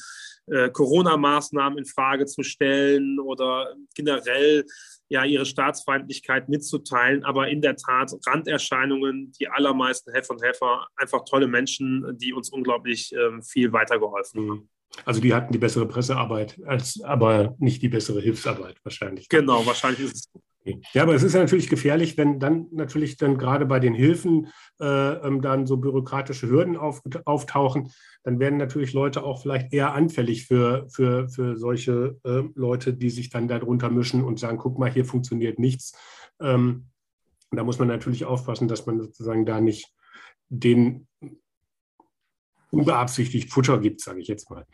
äh, 0.46 0.70
Corona-Maßnahmen 0.70 1.78
in 1.78 1.84
Frage 1.84 2.26
zu 2.26 2.42
stellen 2.42 3.18
oder 3.18 3.74
generell 3.94 4.64
ja 5.08 5.24
ihre 5.24 5.46
Staatsfeindlichkeit 5.46 6.48
mitzuteilen. 6.48 7.24
Aber 7.24 7.48
in 7.48 7.60
der 7.60 7.76
Tat 7.76 8.12
Randerscheinungen, 8.26 9.32
die 9.38 9.48
allermeisten 9.48 10.12
Helfer 10.12 10.34
und 10.34 10.42
Helfer, 10.42 10.86
einfach 10.96 11.24
tolle 11.24 11.48
Menschen, 11.48 12.16
die 12.18 12.32
uns 12.32 12.50
unglaublich 12.50 13.12
äh, 13.12 13.42
viel 13.42 13.72
weitergeholfen 13.72 14.50
haben. 14.50 14.70
Also 15.04 15.20
die 15.20 15.34
hatten 15.34 15.52
die 15.52 15.58
bessere 15.58 15.86
Pressearbeit, 15.86 16.60
als, 16.66 17.00
aber 17.02 17.54
nicht 17.58 17.82
die 17.82 17.88
bessere 17.88 18.20
Hilfsarbeit 18.20 18.76
wahrscheinlich. 18.82 19.28
Genau, 19.28 19.64
wahrscheinlich 19.64 20.00
ist 20.00 20.14
es 20.14 20.22
so. 20.32 20.40
Ja, 20.92 21.04
aber 21.04 21.14
es 21.14 21.22
ist 21.22 21.32
ja 21.32 21.40
natürlich 21.40 21.70
gefährlich, 21.70 22.18
wenn 22.18 22.38
dann 22.38 22.66
natürlich 22.70 23.16
dann 23.16 23.38
gerade 23.38 23.64
bei 23.64 23.80
den 23.80 23.94
Hilfen 23.94 24.48
äh, 24.78 24.84
ähm, 24.84 25.40
dann 25.40 25.66
so 25.66 25.78
bürokratische 25.78 26.50
Hürden 26.50 26.76
auf, 26.76 27.00
auftauchen, 27.24 27.90
dann 28.24 28.38
werden 28.40 28.58
natürlich 28.58 28.92
Leute 28.92 29.22
auch 29.22 29.40
vielleicht 29.40 29.72
eher 29.72 29.94
anfällig 29.94 30.46
für, 30.46 30.86
für, 30.90 31.28
für 31.30 31.56
solche 31.56 32.18
äh, 32.24 32.42
Leute, 32.54 32.92
die 32.92 33.08
sich 33.08 33.30
dann 33.30 33.48
darunter 33.48 33.88
mischen 33.88 34.22
und 34.22 34.38
sagen, 34.38 34.58
guck 34.58 34.78
mal, 34.78 34.92
hier 34.92 35.06
funktioniert 35.06 35.58
nichts. 35.58 35.96
Ähm, 36.40 36.88
da 37.50 37.64
muss 37.64 37.78
man 37.78 37.88
natürlich 37.88 38.26
aufpassen, 38.26 38.68
dass 38.68 38.84
man 38.84 39.00
sozusagen 39.00 39.46
da 39.46 39.62
nicht 39.62 39.88
den 40.50 41.08
unbeabsichtigt 42.70 43.50
Futter 43.50 43.78
gibt, 43.78 44.00
sage 44.00 44.20
ich 44.20 44.28
jetzt 44.28 44.50
mal. 44.50 44.66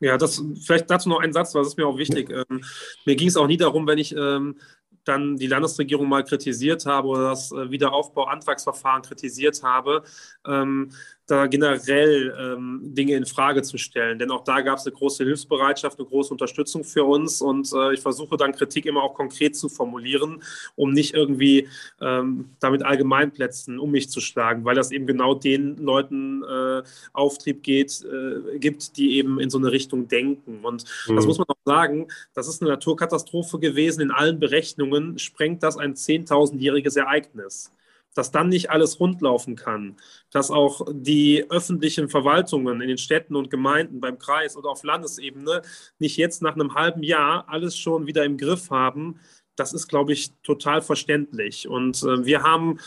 Ja, 0.00 0.16
das 0.16 0.42
vielleicht 0.64 0.90
dazu 0.90 1.08
noch 1.08 1.20
ein 1.20 1.32
Satz, 1.32 1.54
was 1.54 1.68
ist 1.68 1.76
mir 1.76 1.86
auch 1.86 1.98
wichtig. 1.98 2.30
Ja. 2.30 2.44
Ähm, 2.50 2.64
mir 3.04 3.16
ging 3.16 3.28
es 3.28 3.36
auch 3.36 3.46
nie 3.46 3.58
darum, 3.58 3.86
wenn 3.86 3.98
ich 3.98 4.14
ähm, 4.16 4.58
dann 5.04 5.36
die 5.36 5.46
Landesregierung 5.46 6.08
mal 6.08 6.24
kritisiert 6.24 6.86
habe 6.86 7.08
oder 7.08 7.30
das 7.30 7.52
äh, 7.52 7.70
Wiederaufbauantragsverfahren 7.70 9.02
kritisiert 9.02 9.62
habe, 9.62 10.02
ähm, 10.46 10.92
da 11.30 11.46
generell 11.46 12.34
ähm, 12.38 12.80
Dinge 12.82 13.14
in 13.14 13.26
Frage 13.26 13.62
zu 13.62 13.78
stellen. 13.78 14.18
Denn 14.18 14.30
auch 14.30 14.44
da 14.44 14.60
gab 14.60 14.78
es 14.78 14.86
eine 14.86 14.94
große 14.94 15.24
Hilfsbereitschaft, 15.24 15.98
eine 15.98 16.08
große 16.08 16.32
Unterstützung 16.32 16.84
für 16.84 17.04
uns. 17.04 17.40
Und 17.40 17.72
äh, 17.72 17.94
ich 17.94 18.00
versuche 18.00 18.36
dann 18.36 18.52
Kritik 18.52 18.86
immer 18.86 19.02
auch 19.02 19.14
konkret 19.14 19.56
zu 19.56 19.68
formulieren, 19.68 20.42
um 20.76 20.92
nicht 20.92 21.14
irgendwie 21.14 21.68
ähm, 22.00 22.50
damit 22.58 22.82
Allgemeinplätzen 22.82 23.78
um 23.78 23.90
mich 23.90 24.10
zu 24.10 24.20
schlagen, 24.20 24.64
weil 24.64 24.74
das 24.74 24.90
eben 24.90 25.06
genau 25.06 25.34
den 25.34 25.76
Leuten 25.76 26.42
äh, 26.42 26.82
Auftrieb 27.12 27.62
geht, 27.62 28.04
äh, 28.04 28.58
gibt, 28.58 28.96
die 28.96 29.16
eben 29.16 29.38
in 29.38 29.50
so 29.50 29.58
eine 29.58 29.70
Richtung 29.70 30.08
denken. 30.08 30.64
Und 30.64 30.84
mhm. 31.06 31.16
das 31.16 31.26
muss 31.26 31.38
man 31.38 31.46
auch 31.48 31.54
sagen, 31.64 32.08
das 32.34 32.48
ist 32.48 32.60
eine 32.60 32.70
Naturkatastrophe 32.70 33.58
gewesen. 33.58 34.00
In 34.00 34.10
allen 34.10 34.40
Berechnungen 34.40 35.18
sprengt 35.18 35.62
das 35.62 35.76
ein 35.76 35.94
10.000-jähriges 35.94 36.98
Ereignis 36.98 37.70
dass 38.14 38.30
dann 38.30 38.48
nicht 38.48 38.70
alles 38.70 39.00
rundlaufen 39.00 39.56
kann, 39.56 39.96
dass 40.30 40.50
auch 40.50 40.86
die 40.90 41.46
öffentlichen 41.48 42.08
Verwaltungen 42.08 42.80
in 42.80 42.88
den 42.88 42.98
Städten 42.98 43.36
und 43.36 43.50
Gemeinden 43.50 44.00
beim 44.00 44.18
Kreis 44.18 44.56
oder 44.56 44.70
auf 44.70 44.82
Landesebene 44.82 45.62
nicht 45.98 46.16
jetzt 46.16 46.42
nach 46.42 46.54
einem 46.54 46.74
halben 46.74 47.02
Jahr 47.02 47.48
alles 47.48 47.76
schon 47.76 48.06
wieder 48.06 48.24
im 48.24 48.36
Griff 48.36 48.70
haben, 48.70 49.20
das 49.60 49.74
ist, 49.74 49.88
glaube 49.88 50.12
ich, 50.14 50.32
total 50.42 50.80
verständlich. 50.80 51.68
Und 51.68 52.02
äh, 52.02 52.24
wir 52.24 52.42
haben 52.42 52.78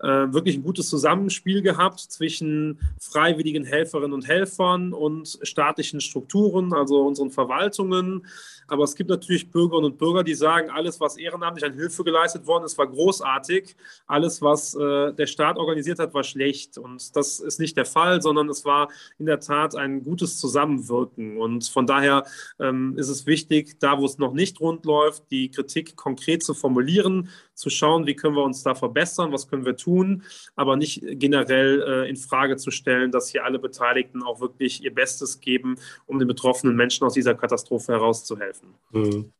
äh, 0.00 0.32
wirklich 0.32 0.56
ein 0.56 0.62
gutes 0.62 0.88
Zusammenspiel 0.88 1.62
gehabt 1.62 2.00
zwischen 2.00 2.80
freiwilligen 2.98 3.64
Helferinnen 3.64 4.14
und 4.14 4.26
Helfern 4.26 4.94
und 4.94 5.38
staatlichen 5.42 6.00
Strukturen, 6.00 6.72
also 6.72 7.02
unseren 7.02 7.30
Verwaltungen. 7.30 8.26
Aber 8.66 8.84
es 8.84 8.94
gibt 8.94 9.10
natürlich 9.10 9.50
Bürgerinnen 9.50 9.92
und 9.92 9.98
Bürger, 9.98 10.24
die 10.24 10.34
sagen, 10.34 10.70
alles, 10.70 10.98
was 10.98 11.18
ehrenamtlich 11.18 11.64
an 11.64 11.74
Hilfe 11.74 12.02
geleistet 12.04 12.46
worden 12.46 12.64
ist, 12.64 12.78
war 12.78 12.86
großartig. 12.86 13.76
Alles, 14.06 14.40
was 14.40 14.74
äh, 14.74 15.12
der 15.12 15.26
Staat 15.26 15.58
organisiert 15.58 15.98
hat, 15.98 16.14
war 16.14 16.24
schlecht. 16.24 16.78
Und 16.78 17.14
das 17.14 17.40
ist 17.40 17.60
nicht 17.60 17.76
der 17.76 17.84
Fall, 17.84 18.22
sondern 18.22 18.48
es 18.48 18.64
war 18.64 18.88
in 19.18 19.26
der 19.26 19.40
Tat 19.40 19.76
ein 19.76 20.02
gutes 20.02 20.38
Zusammenwirken. 20.38 21.36
Und 21.36 21.68
von 21.68 21.86
daher 21.86 22.24
ähm, 22.58 22.96
ist 22.96 23.08
es 23.08 23.26
wichtig, 23.26 23.78
da 23.78 23.98
wo 23.98 24.06
es 24.06 24.16
noch 24.18 24.32
nicht 24.32 24.60
rund 24.60 24.86
läuft, 24.86 25.30
die 25.30 25.50
Kritik 25.50 25.94
konkret 25.94 26.21
zu 26.42 26.54
formulieren, 26.54 27.28
zu 27.54 27.70
schauen, 27.70 28.06
wie 28.06 28.14
können 28.14 28.36
wir 28.36 28.44
uns 28.44 28.62
da 28.62 28.74
verbessern, 28.74 29.32
was 29.32 29.48
können 29.48 29.64
wir 29.64 29.76
tun, 29.76 30.22
aber 30.56 30.76
nicht 30.76 31.02
generell 31.04 31.82
äh, 31.82 32.08
in 32.08 32.16
Frage 32.16 32.56
zu 32.56 32.70
stellen, 32.70 33.10
dass 33.10 33.28
hier 33.28 33.44
alle 33.44 33.58
Beteiligten 33.58 34.22
auch 34.22 34.40
wirklich 34.40 34.82
ihr 34.82 34.94
Bestes 34.94 35.40
geben, 35.40 35.76
um 36.06 36.18
den 36.18 36.28
betroffenen 36.28 36.76
Menschen 36.76 37.04
aus 37.06 37.14
dieser 37.14 37.34
Katastrophe 37.34 37.92
herauszuhelfen. 37.92 38.74
Mhm. 38.90 39.32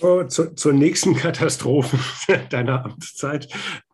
Oh, 0.00 0.24
zu, 0.24 0.54
zur 0.54 0.72
nächsten 0.72 1.14
Katastrophe 1.16 1.98
deiner 2.50 2.84
Amtszeit, 2.84 3.48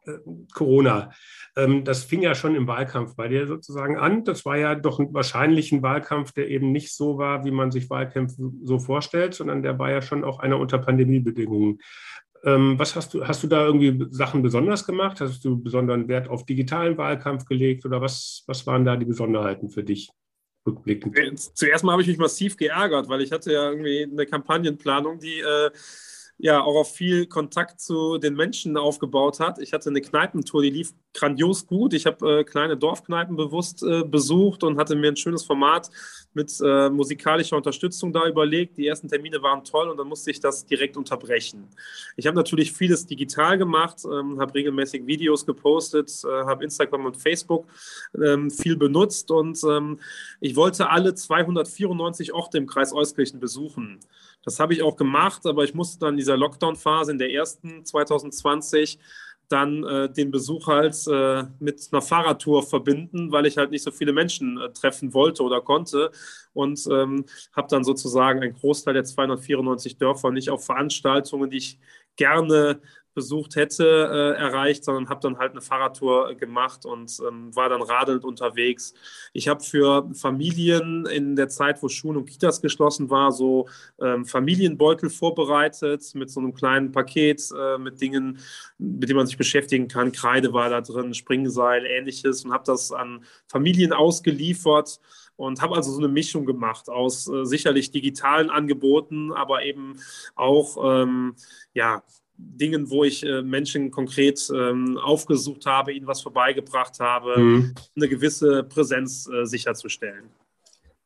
äh, 0.07 0.13
Corona. 0.55 1.13
Ähm, 1.57 1.85
das 1.85 2.05
fing 2.05 2.23
ja 2.23 2.35
schon 2.35 2.55
im 2.55 2.67
Wahlkampf 2.67 3.17
bei 3.17 3.29
dir 3.29 3.47
sozusagen 3.47 3.97
an. 3.97 4.25
Das 4.25 4.45
war 4.45 4.57
ja 4.57 4.75
doch 4.75 5.01
wahrscheinlich 5.13 5.73
ein 5.73 5.83
Wahlkampf, 5.83 6.33
der 6.33 6.49
eben 6.49 6.73
nicht 6.73 6.95
so 6.95 7.19
war, 7.19 7.45
wie 7.45 7.51
man 7.51 7.71
sich 7.71 7.91
Wahlkämpfe 7.91 8.53
so 8.63 8.79
vorstellt, 8.79 9.35
sondern 9.35 9.63
der 9.63 9.79
war 9.79 9.91
ja 9.91 10.03
schon 10.03 10.25
auch 10.25 10.39
einer 10.39 10.59
unter 10.59 10.79
Pandemiebedingungen. 10.79 11.79
Ähm, 12.45 12.79
was 12.79 12.97
hast 12.97 13.13
du, 13.13 13.27
hast 13.27 13.43
du 13.43 13.49
da 13.49 13.67
irgendwie 13.67 14.07
Sachen 14.11 14.43
besonders 14.43 14.87
gemacht? 14.87 15.21
Hast 15.21 15.45
du 15.45 15.63
besonderen 15.63 16.09
Wert 16.09 16.29
auf 16.29 16.47
digitalen 16.47 16.97
Wahlkampf 16.97 17.45
gelegt 17.45 17.85
oder 17.85 18.01
was, 18.01 18.45
was 18.47 18.67
waren 18.67 18.85
da 18.85 18.97
die 18.97 19.05
Besonderheiten 19.05 19.69
für 19.69 19.85
dich? 19.85 20.11
Rückblickend. 20.67 21.39
Zuerst 21.57 21.85
mal 21.85 21.93
habe 21.93 22.03
ich 22.03 22.09
mich 22.09 22.19
massiv 22.19 22.57
geärgert, 22.57 23.09
weil 23.09 23.23
ich 23.23 23.33
hatte 23.33 23.53
ja 23.53 23.71
irgendwie 23.71 24.03
eine 24.11 24.27
Kampagnenplanung, 24.27 25.19
die 25.19 25.41
äh, 25.41 25.71
ja 26.43 26.63
auch 26.63 26.75
auf 26.75 26.95
viel 26.95 27.27
Kontakt 27.27 27.81
zu 27.81 28.17
den 28.17 28.35
Menschen 28.35 28.77
aufgebaut 28.79 29.41
hat. 29.41 29.59
Ich 29.59 29.75
hatte 29.75 29.91
eine 29.91 30.01
Kneipentour, 30.01 30.63
die 30.63 30.71
lief 30.71 30.95
grandios 31.13 31.67
gut. 31.67 31.93
Ich 31.93 32.07
habe 32.07 32.41
äh, 32.41 32.45
kleine 32.45 32.79
Dorfkneipen 32.79 33.37
bewusst 33.37 33.83
äh, 33.83 34.05
besucht 34.05 34.65
und 34.65 34.79
hatte 34.79 34.97
mir 34.97 35.09
ein 35.09 35.17
schönes 35.17 35.45
Format 35.45 35.91
mit 36.33 36.51
äh, 36.65 36.89
musikalischer 36.89 37.57
Unterstützung 37.57 38.13
da 38.13 38.27
überlegt. 38.27 38.79
Die 38.79 38.87
ersten 38.87 39.09
Termine 39.09 39.43
waren 39.43 39.65
toll 39.65 39.91
und 39.91 39.99
dann 39.99 40.07
musste 40.09 40.31
ich 40.31 40.41
das 40.41 40.65
direkt 40.65 40.97
unterbrechen. 40.97 41.69
Ich 42.17 42.27
habe 42.27 42.37
natürlich 42.37 42.73
vieles 42.73 43.05
digital 43.07 43.59
gemacht, 43.59 44.05
ähm, 44.05 44.41
habe 44.41 44.55
regelmäßig 44.55 45.07
Videos 45.07 45.45
gepostet, 45.45 46.11
äh, 46.25 46.29
habe 46.29 46.65
Instagram 46.65 47.05
und 47.05 47.19
Facebook 47.19 47.67
ähm, 48.15 48.51
viel 48.51 48.77
benutzt 48.77 49.31
und 49.31 49.63
ähm, 49.65 49.99
ich 50.41 50.57
wollte 50.57 50.89
alle 50.89 51.15
294 51.15 52.33
Orte 52.33 52.57
im 52.57 52.67
Kreis 52.67 52.95
Euskirchen 52.95 53.41
besuchen. 53.41 54.01
Das 54.45 54.59
habe 54.59 54.73
ich 54.73 54.83
auch 54.83 54.97
gemacht, 54.97 55.45
aber 55.47 55.65
ich 55.65 55.75
musste 55.75 55.99
dann 56.01 56.15
in 56.15 56.19
dieser 56.19 56.37
Lockdown-Phase 56.37 57.13
in 57.13 57.19
der 57.19 57.33
ersten 57.33 57.85
2020 57.85 58.99
dann 59.51 59.83
äh, 59.85 60.11
den 60.11 60.31
Besuch 60.31 60.69
halt 60.69 60.97
äh, 61.09 61.45
mit 61.59 61.89
einer 61.91 62.01
Fahrradtour 62.01 62.63
verbinden, 62.63 63.33
weil 63.33 63.47
ich 63.47 63.57
halt 63.57 63.73
nicht 63.73 63.83
so 63.83 63.91
viele 63.91 64.13
Menschen 64.13 64.59
äh, 64.59 64.73
treffen 64.73 65.13
wollte 65.13 65.43
oder 65.43 65.61
konnte. 65.61 66.13
Und 66.53 66.87
ähm, 66.91 67.25
habe 67.53 67.69
dann 67.69 67.83
sozusagen 67.83 68.43
einen 68.43 68.55
Großteil 68.55 68.95
der 68.95 69.05
294 69.05 69.99
Dörfer 69.99 70.31
nicht 70.31 70.51
auf 70.51 70.65
Veranstaltungen, 70.65 71.51
die 71.51 71.59
ich 71.59 71.79
gerne 72.17 72.81
besucht 73.21 73.55
hätte, 73.55 73.85
äh, 73.85 74.41
erreicht, 74.41 74.83
sondern 74.83 75.11
habe 75.11 75.21
dann 75.21 75.37
halt 75.37 75.53
eine 75.53 75.61
Fahrradtour 75.61 76.35
gemacht 76.37 76.87
und 76.87 77.21
ähm, 77.29 77.55
war 77.55 77.69
dann 77.69 77.83
radelnd 77.83 78.25
unterwegs. 78.25 78.95
Ich 79.35 79.47
habe 79.47 79.63
für 79.63 80.09
Familien 80.15 81.05
in 81.05 81.37
der 81.37 81.51
Zeit, 81.51 81.83
wo 81.83 81.91
Schulen 81.91 82.17
und 82.17 82.25
Kitas 82.25 82.63
geschlossen 82.63 83.11
war, 83.11 83.31
so 83.31 83.69
ähm, 84.01 84.25
Familienbeutel 84.25 85.11
vorbereitet 85.11 86.15
mit 86.15 86.31
so 86.31 86.41
einem 86.41 86.55
kleinen 86.55 86.93
Paket 86.93 87.43
äh, 87.55 87.77
mit 87.77 88.01
Dingen, 88.01 88.39
mit 88.79 89.11
denen 89.11 89.19
man 89.19 89.27
sich 89.27 89.37
beschäftigen 89.37 89.87
kann. 89.87 90.13
Kreide 90.13 90.55
war 90.55 90.71
da 90.71 90.81
drin, 90.81 91.13
Springseil, 91.13 91.85
ähnliches 91.85 92.47
und 92.47 92.53
habe 92.53 92.65
das 92.65 92.91
an 92.91 93.23
Familien 93.49 93.93
ausgeliefert 93.93 94.99
und 95.37 95.61
habe 95.61 95.77
also 95.77 95.91
so 95.91 95.99
eine 95.99 96.09
Mischung 96.09 96.47
gemacht 96.47 96.89
aus 96.89 97.29
äh, 97.29 97.45
sicherlich 97.45 97.91
digitalen 97.91 98.49
Angeboten, 98.49 99.33
aber 99.33 99.63
eben 99.63 99.99
auch 100.37 101.03
ähm, 101.03 101.35
ja, 101.75 102.03
Dingen, 102.41 102.91
wo 102.91 103.05
ich 103.05 103.25
äh, 103.25 103.43
Menschen 103.43 103.91
konkret 103.91 104.51
ähm, 104.55 104.99
aufgesucht 104.99 105.67
habe, 105.67 105.93
ihnen 105.93 106.07
was 106.07 106.21
vorbeigebracht 106.21 107.01
habe, 107.01 107.39
mhm. 107.39 107.75
eine 107.97 108.09
gewisse 108.09 108.65
Präsenz 108.65 109.29
äh, 109.29 109.45
sicherzustellen. 109.45 110.31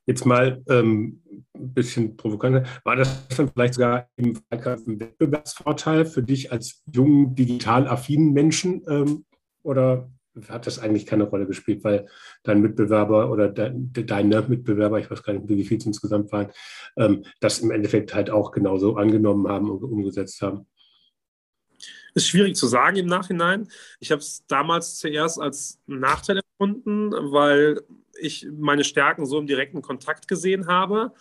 Jetzt 0.07 0.27
mal 0.27 0.63
ähm, 0.69 1.23
ein 1.55 1.73
bisschen 1.73 2.17
provokant. 2.17 2.67
War 2.85 2.97
das 2.97 3.27
dann 3.29 3.51
vielleicht 3.51 3.75
sogar 3.75 4.09
im 4.17 4.39
Wahlkampf 4.51 4.87
ein 4.87 5.01
Wettbewerbsvorteil 5.01 6.05
für 6.05 6.23
dich 6.23 6.53
als 6.53 6.83
jungen, 6.93 7.35
digital 7.35 7.89
affinen 7.89 8.33
Menschen? 8.33 8.83
Ähm, 8.87 9.25
oder 9.63 10.11
hat 10.49 10.67
das 10.67 10.79
eigentlich 10.79 11.07
keine 11.07 11.25
Rolle 11.25 11.47
gespielt, 11.47 11.85
weil 11.85 12.07
dein 12.43 12.61
Mitbewerber 12.61 13.31
oder 13.31 13.49
de, 13.49 13.71
de, 13.75 14.05
deine 14.05 14.43
Mitbewerber, 14.43 14.99
ich 14.99 15.11
weiß 15.11 15.23
gar 15.23 15.33
nicht, 15.33 15.49
wie 15.49 15.65
viel 15.65 15.79
es 15.79 15.87
insgesamt 15.87 16.33
waren, 16.33 16.51
ähm, 16.97 17.25
das 17.41 17.61
im 17.61 17.71
Endeffekt 17.71 18.15
halt 18.15 18.31
auch 18.31 18.51
genauso 18.51 18.97
angenommen 18.97 19.49
haben 19.49 19.71
und 19.71 19.83
umgesetzt 19.85 20.43
haben? 20.43 20.67
Ist 22.15 22.29
schwierig 22.29 22.57
zu 22.57 22.67
sagen 22.67 22.97
im 22.97 23.07
Nachhinein. 23.07 23.69
Ich 23.99 24.13
habe 24.13 24.21
es 24.21 24.47
damals 24.47 24.99
zuerst 24.99 25.41
als 25.41 25.81
Nachteil 25.87 26.41
empfunden, 26.59 27.11
weil 27.33 27.83
ich 28.21 28.47
meine 28.57 28.85
Stärken 28.85 29.27
so 29.27 29.39
im 29.39 29.47
direkten 29.47 29.83
Kontakt 29.83 30.29
gesehen 30.29 30.69
habe. 30.69 31.13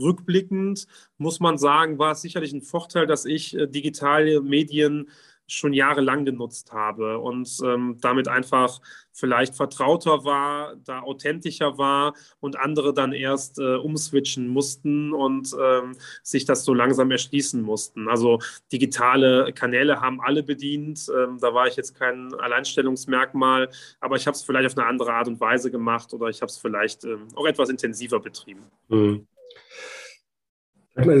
Rückblickend 0.00 0.86
muss 1.16 1.38
man 1.38 1.58
sagen, 1.58 1.98
war 1.98 2.12
es 2.12 2.22
sicherlich 2.22 2.52
ein 2.52 2.62
Vorteil, 2.62 3.06
dass 3.06 3.24
ich 3.24 3.56
äh, 3.56 3.68
digitale 3.68 4.40
Medien 4.40 5.10
schon 5.52 5.72
jahrelang 5.72 6.24
genutzt 6.24 6.72
habe 6.72 7.18
und 7.18 7.48
ähm, 7.64 7.98
damit 8.00 8.28
einfach 8.28 8.80
vielleicht 9.12 9.54
vertrauter 9.54 10.24
war, 10.24 10.76
da 10.84 11.00
authentischer 11.00 11.76
war 11.76 12.14
und 12.40 12.58
andere 12.58 12.94
dann 12.94 13.12
erst 13.12 13.58
äh, 13.58 13.76
umswitchen 13.76 14.48
mussten 14.48 15.12
und 15.12 15.54
ähm, 15.60 15.94
sich 16.22 16.46
das 16.46 16.64
so 16.64 16.72
langsam 16.72 17.10
erschließen 17.10 17.60
mussten. 17.60 18.08
Also 18.08 18.40
digitale 18.72 19.52
Kanäle 19.52 20.00
haben 20.00 20.20
alle 20.20 20.42
bedient. 20.42 21.10
Ähm, 21.14 21.38
da 21.40 21.52
war 21.52 21.66
ich 21.66 21.76
jetzt 21.76 21.94
kein 21.94 22.34
Alleinstellungsmerkmal, 22.34 23.68
aber 24.00 24.16
ich 24.16 24.26
habe 24.26 24.34
es 24.34 24.42
vielleicht 24.42 24.66
auf 24.72 24.78
eine 24.78 24.86
andere 24.86 25.12
Art 25.12 25.28
und 25.28 25.40
Weise 25.40 25.70
gemacht 25.70 26.14
oder 26.14 26.28
ich 26.28 26.40
habe 26.40 26.50
es 26.50 26.56
vielleicht 26.56 27.04
ähm, 27.04 27.28
auch 27.34 27.46
etwas 27.46 27.68
intensiver 27.68 28.18
betrieben. 28.18 28.62
Mhm. 28.88 29.26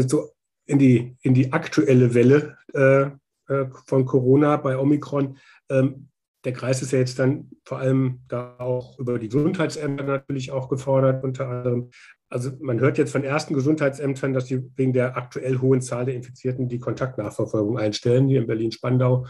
So 0.08 0.30
in 0.66 0.78
die, 0.78 1.16
in 1.22 1.34
die 1.34 1.52
aktuelle 1.52 2.14
Welle 2.14 2.56
äh, 2.72 3.10
äh, 3.48 3.66
von 3.86 4.04
Corona 4.04 4.56
bei 4.56 4.78
Omikron. 4.78 5.38
Ähm, 5.70 6.08
der 6.44 6.52
Kreis 6.52 6.82
ist 6.82 6.92
ja 6.92 6.98
jetzt 6.98 7.18
dann 7.18 7.50
vor 7.64 7.78
allem 7.78 8.20
da 8.28 8.56
auch 8.58 8.98
über 8.98 9.18
die 9.18 9.28
Gesundheitsämter 9.28 10.04
natürlich 10.04 10.50
auch 10.50 10.68
gefordert, 10.68 11.22
unter 11.22 11.48
anderem. 11.48 11.90
Also 12.28 12.50
man 12.60 12.80
hört 12.80 12.98
jetzt 12.98 13.12
von 13.12 13.24
ersten 13.24 13.54
Gesundheitsämtern, 13.54 14.32
dass 14.32 14.46
sie 14.46 14.62
wegen 14.76 14.92
der 14.92 15.16
aktuell 15.16 15.58
hohen 15.58 15.82
Zahl 15.82 16.06
der 16.06 16.14
Infizierten 16.14 16.68
die 16.68 16.78
Kontaktnachverfolgung 16.78 17.78
einstellen. 17.78 18.26
Hier 18.26 18.40
in 18.40 18.46
Berlin-Spandau 18.46 19.26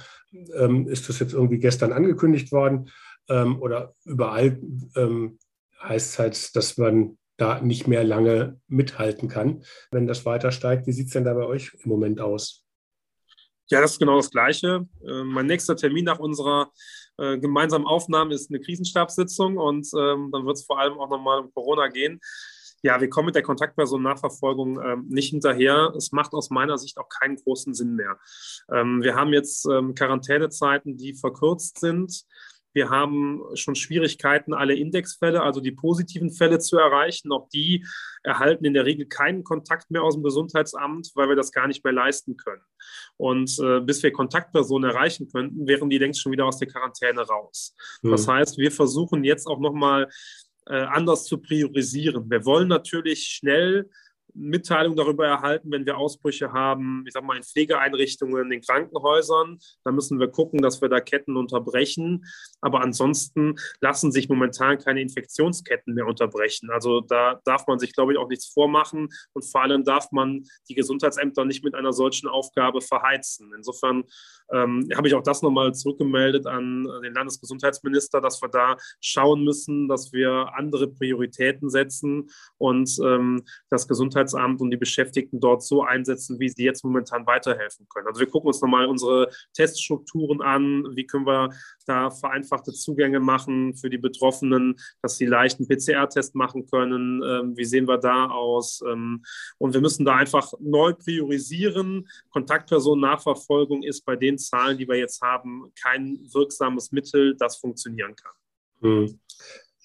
ähm, 0.57 0.87
ist 0.87 1.09
das 1.09 1.19
jetzt 1.19 1.35
irgendwie 1.35 1.59
gestern 1.59 1.93
angekündigt 1.93 2.53
worden. 2.53 2.89
Ähm, 3.29 3.61
oder 3.61 3.95
überall 4.05 4.59
ähm, 4.97 5.39
heißt 5.83 6.13
es 6.13 6.19
halt, 6.19 6.57
dass 6.57 6.79
man 6.79 7.19
da 7.37 7.61
nicht 7.61 7.89
mehr 7.89 8.05
lange 8.05 8.61
mithalten 8.69 9.29
kann, 9.29 9.65
wenn 9.91 10.07
das 10.07 10.25
weiter 10.25 10.53
steigt. 10.53 10.87
Wie 10.87 10.93
sieht 10.93 11.09
es 11.09 11.13
denn 11.13 11.25
da 11.25 11.35
bei 11.35 11.45
euch 11.45 11.77
im 11.83 11.91
Moment 11.91 12.21
aus? 12.21 12.62
Ja, 13.71 13.81
das 13.81 13.93
ist 13.93 13.99
genau 13.99 14.17
das 14.17 14.31
Gleiche. 14.31 14.87
Äh, 15.07 15.25
mein 15.25 15.47
nächster 15.47 15.77
Termin 15.77 16.05
nach 16.05 16.19
unserer 16.19 16.71
äh, 17.19 17.39
gemeinsamen 17.39 17.87
Aufnahme 17.87 18.35
ist 18.35 18.51
eine 18.51 18.61
Krisenstabssitzung 18.61 19.57
und 19.57 19.87
ähm, 19.97 20.31
dann 20.33 20.45
wird 20.47 20.57
es 20.57 20.65
vor 20.65 20.79
allem 20.79 20.99
auch 20.99 21.09
nochmal 21.09 21.41
um 21.41 21.53
Corona 21.53 21.89
gehen. 21.89 22.21
Ja, 22.85 23.01
wir 23.01 23.09
kommen 23.09 23.27
mit 23.27 23.37
der 23.37 23.45
Kontaktpersonennachverfolgung 23.45 24.81
ähm, 24.83 25.07
nicht 25.09 25.31
hinterher. 25.31 25.93
Es 25.97 26.11
macht 26.11 26.33
aus 26.33 26.51
meiner 26.51 26.79
Sicht 26.79 26.99
auch 26.99 27.09
keinen 27.09 27.37
großen 27.37 27.75
Sinn 27.75 27.95
mehr. 27.95 28.19
Ähm, 28.73 29.03
wir 29.03 29.15
haben 29.15 29.33
jetzt 29.33 29.67
ähm, 29.67 29.95
Quarantänezeiten, 29.95 30.97
die 30.97 31.15
verkürzt 31.15 31.79
sind. 31.79 32.25
Wir 32.73 32.91
haben 32.91 33.43
schon 33.55 33.75
Schwierigkeiten, 33.75 34.55
alle 34.55 34.75
Indexfälle, 34.75 35.43
also 35.43 35.61
die 35.61 35.73
positiven 35.73 36.31
Fälle 36.31 36.59
zu 36.59 36.79
erreichen. 36.79 37.33
Auch 37.33 37.49
die 37.49 37.87
erhalten 38.23 38.65
in 38.65 38.75
der 38.75 38.87
Regel 38.87 39.07
keinen 39.07 39.45
Kontakt 39.45 39.91
mehr 39.91 40.03
aus 40.03 40.15
dem 40.15 40.23
Gesundheitsamt, 40.23 41.11
weil 41.15 41.29
wir 41.29 41.37
das 41.37 41.53
gar 41.53 41.67
nicht 41.67 41.85
mehr 41.85 41.93
leisten 41.93 42.37
können. 42.37 42.63
Und 43.17 43.59
äh, 43.61 43.81
bis 43.81 44.03
wir 44.03 44.13
Kontaktpersonen 44.13 44.91
erreichen 44.91 45.29
könnten, 45.29 45.67
wären 45.67 45.91
die 45.91 45.99
längst 45.99 46.21
schon 46.21 46.33
wieder 46.33 46.47
aus 46.47 46.59
der 46.59 46.69
Quarantäne 46.69 47.23
raus. 47.23 47.75
Mhm. 48.03 48.11
Das 48.11 48.29
heißt, 48.29 48.59
wir 48.59 48.71
versuchen 48.71 49.25
jetzt 49.25 49.47
auch 49.47 49.61
nochmal 49.61 50.09
äh, 50.67 50.75
anders 50.75 51.25
zu 51.25 51.39
priorisieren. 51.39 52.31
Wir 52.31 52.45
wollen 52.45 52.69
natürlich 52.69 53.25
schnell 53.25 53.91
Mitteilung 54.35 54.97
darüber 54.97 55.27
erhalten, 55.27 55.71
wenn 55.71 55.87
wir 55.87 55.99
Ausbrüche 55.99 56.53
haben, 56.53 57.05
ich 57.07 57.13
sag 57.13 57.25
mal 57.25 57.37
in 57.37 57.43
Pflegeeinrichtungen, 57.43 58.51
in 58.51 58.61
Krankenhäusern. 58.61 59.59
Da 59.85 59.93
müssen 59.93 60.19
wir 60.19 60.29
gucken, 60.29 60.63
dass 60.63 60.81
wir 60.81 60.89
da 60.89 61.01
Ketten 61.01 61.37
unterbrechen. 61.37 62.25
Aber 62.61 62.81
ansonsten 62.81 63.57
lassen 63.81 64.11
sich 64.11 64.29
momentan 64.29 64.79
keine 64.79 65.03
Infektionsketten 65.03 65.95
mehr 65.95 66.07
unterbrechen. 66.07 66.71
Also 66.71 67.01
da 67.01 67.41
darf 67.45 67.67
man 67.67 67.79
sich, 67.79 67.93
glaube 67.93 68.13
ich, 68.13 68.19
auch 68.19 68.29
nichts 68.29 68.47
vormachen. 68.47 69.09
Und 69.35 69.43
vor 69.43 69.63
allem 69.63 69.85
darf 69.85 70.11
man 70.13 70.45
die 70.69 70.75
Gesundheitsämter 70.75 71.45
nicht 71.45 71.65
mit 71.65 71.75
einer 71.75 71.93
solchen 71.93 72.29
Aufgabe 72.29 72.81
verheizen. 72.81 73.53
Insofern 73.57 74.05
ähm, 74.51 74.89
habe 74.97 75.09
ich 75.09 75.15
auch 75.15 75.23
das 75.23 75.43
nochmal 75.43 75.75
zurückgemeldet 75.75 76.47
an 76.47 76.89
den 77.03 77.15
Landesgesundheitsminister, 77.15 78.21
dass 78.21 78.41
wir 78.41 78.49
da 78.49 78.77
schauen 79.01 79.45
müssen, 79.45 79.89
dass 79.89 80.13
wir 80.13 80.53
andere 80.55 80.89
Prioritäten 80.89 81.71
setzen 81.71 82.31
und 82.59 82.91
ähm, 83.05 83.43
das 83.71 83.89
Gesundheitsamt 83.89 84.22
Gesundheitsamt 84.23 84.61
und 84.61 84.71
die 84.71 84.77
Beschäftigten 84.77 85.41
dort 85.41 85.63
so 85.63 85.83
einsetzen, 85.83 86.39
wie 86.39 86.49
sie 86.49 86.65
jetzt 86.65 86.85
momentan 86.85 87.27
weiterhelfen 87.27 87.87
können. 87.89 88.07
Also 88.07 88.21
wir 88.21 88.29
gucken 88.29 88.49
uns 88.49 88.61
nochmal 88.61 88.87
unsere 88.87 89.31
Teststrukturen 89.55 90.41
an, 90.41 90.85
wie 90.95 91.07
können 91.07 91.27
wir 91.27 91.51
da 91.87 92.11
vereinfachte 92.11 92.73
Zugänge 92.73 93.21
machen 93.21 93.75
für 93.75 93.91
die 93.91 93.99
Betroffenen, 93.99 94.77
dass 95.03 95.17
sie 95.17 95.27
leicht 95.27 95.59
einen 95.59 95.69
PCR-Test 95.69 96.35
machen 96.35 96.67
können, 96.67 97.23
ähm, 97.23 97.57
wie 97.57 97.65
sehen 97.65 97.89
wir 97.89 97.99
da 97.99 98.27
aus. 98.27 98.83
Ähm, 98.89 99.23
und 99.59 99.75
wir 99.75 99.81
müssen 99.81 100.05
da 100.05 100.17
einfach 100.17 100.53
neu 100.61 100.95
priorisieren. 100.95 102.09
Kontaktpersonennachverfolgung 102.31 103.83
ist 103.83 104.05
bei 104.05 104.17
den 104.17 104.39
Zahlen, 104.39 104.79
die 104.79 104.89
wir 104.89 104.97
jetzt 104.97 105.21
haben, 105.23 105.73
kein 105.81 106.19
wirksames 106.33 106.93
Mittel, 106.93 107.37
das 107.37 107.57
funktionieren 107.57 108.15
kann. 108.17 108.33
Hm. 108.81 109.19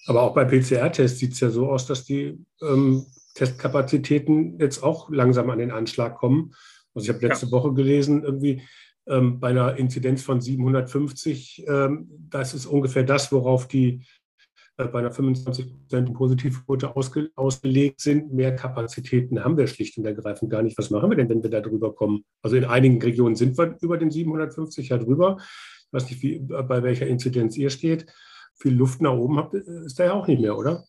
Aber 0.06 0.22
auch 0.22 0.34
bei 0.34 0.44
PCR-Tests 0.44 1.18
sieht 1.18 1.32
es 1.32 1.40
ja 1.40 1.50
so 1.50 1.68
aus, 1.68 1.86
dass 1.86 2.04
die 2.04 2.38
ähm, 2.62 3.04
Testkapazitäten 3.38 4.58
jetzt 4.58 4.82
auch 4.82 5.10
langsam 5.10 5.48
an 5.50 5.60
den 5.60 5.70
Anschlag 5.70 6.16
kommen. 6.16 6.54
Also 6.92 7.08
ich 7.08 7.14
habe 7.14 7.26
letzte 7.26 7.46
ja. 7.46 7.52
Woche 7.52 7.72
gelesen, 7.72 8.24
irgendwie 8.24 8.62
ähm, 9.06 9.38
bei 9.38 9.50
einer 9.50 9.76
Inzidenz 9.76 10.22
von 10.22 10.40
750, 10.40 11.64
ähm, 11.68 12.08
das 12.28 12.52
ist 12.52 12.66
ungefähr 12.66 13.04
das, 13.04 13.30
worauf 13.30 13.68
die 13.68 14.04
äh, 14.76 14.86
bei 14.86 14.98
einer 14.98 15.12
25-prozentigen 15.12 16.14
Positivquote 16.14 16.96
ausge, 16.96 17.30
ausgelegt 17.36 18.00
sind. 18.00 18.32
Mehr 18.32 18.56
Kapazitäten 18.56 19.44
haben 19.44 19.56
wir 19.56 19.68
schlicht 19.68 19.96
und 19.98 20.04
ergreifend 20.04 20.50
gar 20.50 20.62
nicht. 20.62 20.76
Was 20.76 20.90
machen 20.90 21.08
wir 21.08 21.16
denn, 21.16 21.28
wenn 21.28 21.42
wir 21.44 21.50
da 21.50 21.60
drüber 21.60 21.94
kommen? 21.94 22.24
Also 22.42 22.56
in 22.56 22.64
einigen 22.64 23.00
Regionen 23.00 23.36
sind 23.36 23.56
wir 23.56 23.76
über 23.80 23.98
den 23.98 24.10
750 24.10 24.88
ja 24.88 24.98
drüber. 24.98 25.36
Ich 25.38 25.92
weiß 25.92 26.10
nicht, 26.10 26.22
wie, 26.22 26.40
bei 26.40 26.82
welcher 26.82 27.06
Inzidenz 27.06 27.56
ihr 27.56 27.70
steht. 27.70 28.06
Viel 28.56 28.74
Luft 28.74 29.00
nach 29.00 29.12
oben 29.12 29.36
habt, 29.36 29.54
ist 29.54 30.00
da 30.00 30.06
ja 30.06 30.12
auch 30.14 30.26
nicht 30.26 30.40
mehr, 30.40 30.58
oder? 30.58 30.84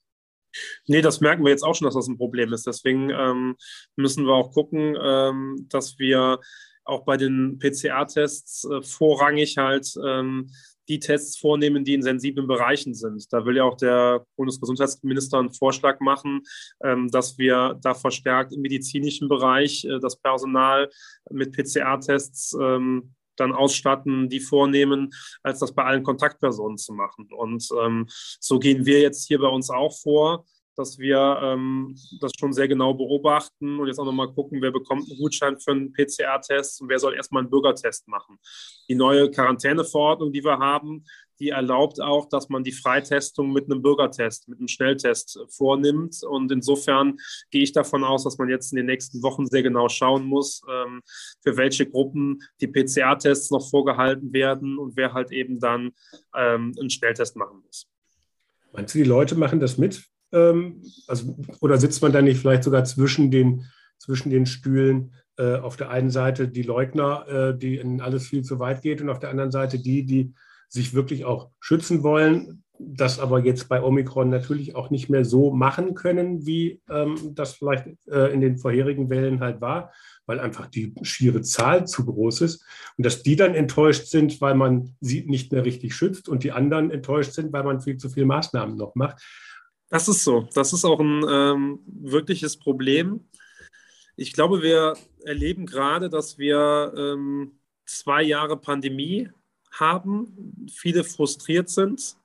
Nee, 0.87 1.01
das 1.01 1.21
merken 1.21 1.43
wir 1.43 1.51
jetzt 1.51 1.63
auch 1.63 1.75
schon, 1.75 1.85
dass 1.85 1.95
das 1.95 2.07
ein 2.07 2.17
Problem 2.17 2.53
ist. 2.53 2.65
Deswegen 2.65 3.09
ähm, 3.09 3.55
müssen 3.95 4.25
wir 4.25 4.33
auch 4.33 4.51
gucken, 4.51 4.97
ähm, 5.01 5.67
dass 5.69 5.99
wir 5.99 6.39
auch 6.85 7.05
bei 7.05 7.17
den 7.17 7.59
PCR-Tests 7.59 8.65
äh, 8.65 8.81
vorrangig 8.81 9.57
halt 9.57 9.93
ähm, 10.03 10.49
die 10.89 10.99
Tests 10.99 11.37
vornehmen, 11.37 11.85
die 11.85 11.93
in 11.93 12.01
sensiblen 12.01 12.47
Bereichen 12.47 12.95
sind. 12.95 13.31
Da 13.31 13.45
will 13.45 13.57
ja 13.57 13.63
auch 13.63 13.77
der 13.77 14.25
Bundesgesundheitsminister 14.35 15.37
einen 15.37 15.53
Vorschlag 15.53 15.99
machen, 15.99 16.41
ähm, 16.83 17.09
dass 17.09 17.37
wir 17.37 17.77
da 17.81 17.93
verstärkt 17.93 18.53
im 18.53 18.61
medizinischen 18.61 19.29
Bereich 19.29 19.85
äh, 19.85 19.99
das 19.99 20.19
Personal 20.19 20.89
mit 21.29 21.55
PCR-Tests 21.55 22.57
ähm, 22.59 23.13
dann 23.39 23.53
ausstatten, 23.53 24.29
die 24.29 24.39
vornehmen, 24.39 25.11
als 25.43 25.59
das 25.59 25.73
bei 25.73 25.83
allen 25.83 26.03
Kontaktpersonen 26.03 26.77
zu 26.77 26.93
machen. 26.93 27.27
Und 27.31 27.67
ähm, 27.81 28.05
so 28.39 28.59
gehen 28.59 28.85
wir 28.85 29.01
jetzt 29.01 29.27
hier 29.27 29.39
bei 29.39 29.47
uns 29.47 29.69
auch 29.69 29.97
vor 29.97 30.45
dass 30.79 30.97
wir 30.97 31.39
ähm, 31.43 31.93
das 32.21 32.31
schon 32.39 32.53
sehr 32.53 32.69
genau 32.69 32.93
beobachten 32.93 33.79
und 33.79 33.87
jetzt 33.87 33.99
auch 33.99 34.05
nochmal 34.05 34.31
gucken, 34.31 34.61
wer 34.61 34.71
bekommt 34.71 35.09
einen 35.09 35.19
Gutschein 35.19 35.59
für 35.59 35.71
einen 35.71 35.91
PCR-Test 35.91 36.81
und 36.81 36.87
wer 36.87 36.99
soll 36.99 37.15
erstmal 37.15 37.41
einen 37.41 37.49
Bürgertest 37.49 38.07
machen. 38.07 38.39
Die 38.87 38.95
neue 38.95 39.29
Quarantäneverordnung, 39.29 40.31
die 40.31 40.41
wir 40.41 40.57
haben, 40.57 41.03
die 41.39 41.49
erlaubt 41.49 42.01
auch, 42.01 42.27
dass 42.27 42.49
man 42.49 42.63
die 42.63 42.71
Freitestung 42.71 43.51
mit 43.51 43.65
einem 43.65 43.81
Bürgertest, 43.81 44.47
mit 44.47 44.59
einem 44.59 44.67
Schnelltest 44.67 45.39
vornimmt. 45.49 46.21
Und 46.23 46.51
insofern 46.51 47.17
gehe 47.49 47.63
ich 47.63 47.71
davon 47.71 48.03
aus, 48.03 48.23
dass 48.23 48.37
man 48.37 48.49
jetzt 48.49 48.71
in 48.71 48.77
den 48.77 48.85
nächsten 48.85 49.23
Wochen 49.23 49.47
sehr 49.47 49.63
genau 49.63 49.89
schauen 49.89 50.25
muss, 50.25 50.61
ähm, 50.69 51.01
für 51.41 51.57
welche 51.57 51.85
Gruppen 51.85 52.41
die 52.61 52.67
PCR-Tests 52.67 53.51
noch 53.51 53.69
vorgehalten 53.69 54.33
werden 54.33 54.77
und 54.77 54.95
wer 54.97 55.13
halt 55.13 55.31
eben 55.31 55.59
dann 55.59 55.91
ähm, 56.35 56.75
einen 56.79 56.89
Schnelltest 56.89 57.35
machen 57.35 57.61
muss. 57.65 57.87
Meinst 58.73 58.93
du, 58.93 58.99
die 58.99 59.05
Leute 59.05 59.35
machen 59.35 59.59
das 59.59 59.77
mit? 59.77 60.03
Ähm, 60.31 60.83
also, 61.07 61.37
oder 61.61 61.77
sitzt 61.77 62.01
man 62.01 62.11
da 62.11 62.21
nicht 62.21 62.39
vielleicht 62.39 62.63
sogar 62.63 62.83
zwischen 62.83 63.31
den, 63.31 63.65
zwischen 63.97 64.29
den 64.29 64.45
Stühlen? 64.45 65.13
Äh, 65.37 65.55
auf 65.55 65.77
der 65.77 65.89
einen 65.89 66.09
Seite 66.09 66.49
die 66.49 66.63
Leugner, 66.63 67.27
äh, 67.27 67.57
die 67.57 67.77
in 67.77 68.01
alles 68.01 68.27
viel 68.27 68.43
zu 68.43 68.59
weit 68.59 68.81
geht, 68.81 69.01
und 69.01 69.09
auf 69.09 69.19
der 69.19 69.29
anderen 69.29 69.51
Seite 69.51 69.79
die, 69.79 70.05
die 70.05 70.33
sich 70.69 70.93
wirklich 70.93 71.25
auch 71.25 71.49
schützen 71.59 72.03
wollen, 72.03 72.63
das 72.79 73.19
aber 73.19 73.39
jetzt 73.39 73.67
bei 73.67 73.83
Omikron 73.83 74.29
natürlich 74.29 74.75
auch 74.75 74.89
nicht 74.89 75.09
mehr 75.09 75.25
so 75.25 75.51
machen 75.51 75.95
können, 75.95 76.45
wie 76.45 76.81
ähm, 76.89 77.35
das 77.35 77.55
vielleicht 77.55 77.87
äh, 78.07 78.31
in 78.31 78.39
den 78.39 78.57
vorherigen 78.57 79.09
Wellen 79.09 79.41
halt 79.41 79.59
war, 79.59 79.91
weil 80.25 80.39
einfach 80.39 80.67
die 80.67 80.95
schiere 81.01 81.41
Zahl 81.41 81.85
zu 81.85 82.05
groß 82.05 82.41
ist 82.41 82.65
und 82.97 83.05
dass 83.05 83.21
die 83.21 83.35
dann 83.35 83.53
enttäuscht 83.53 84.05
sind, 84.05 84.39
weil 84.39 84.55
man 84.55 84.95
sie 85.01 85.25
nicht 85.25 85.51
mehr 85.51 85.65
richtig 85.65 85.93
schützt 85.93 86.29
und 86.29 86.45
die 86.45 86.53
anderen 86.53 86.89
enttäuscht 86.89 87.33
sind, 87.33 87.51
weil 87.51 87.63
man 87.63 87.81
viel 87.81 87.97
zu 87.97 88.09
viele 88.09 88.27
Maßnahmen 88.27 88.77
noch 88.77 88.95
macht. 88.95 89.21
Das 89.89 90.07
ist 90.07 90.23
so. 90.23 90.47
Das 90.53 90.71
ist 90.71 90.85
auch 90.85 90.99
ein 91.01 91.25
ähm, 91.29 91.79
wirkliches 91.85 92.57
Problem. 92.57 93.27
Ich 94.15 94.33
glaube, 94.33 94.61
wir 94.61 94.93
erleben 95.25 95.65
gerade, 95.65 96.09
dass 96.09 96.37
wir 96.37 96.93
ähm, 96.95 97.59
zwei 97.85 98.21
Jahre 98.21 98.55
Pandemie 98.55 99.29
haben, 99.71 100.67
viele 100.71 101.03
frustriert 101.03 101.69
sind, 101.69 102.17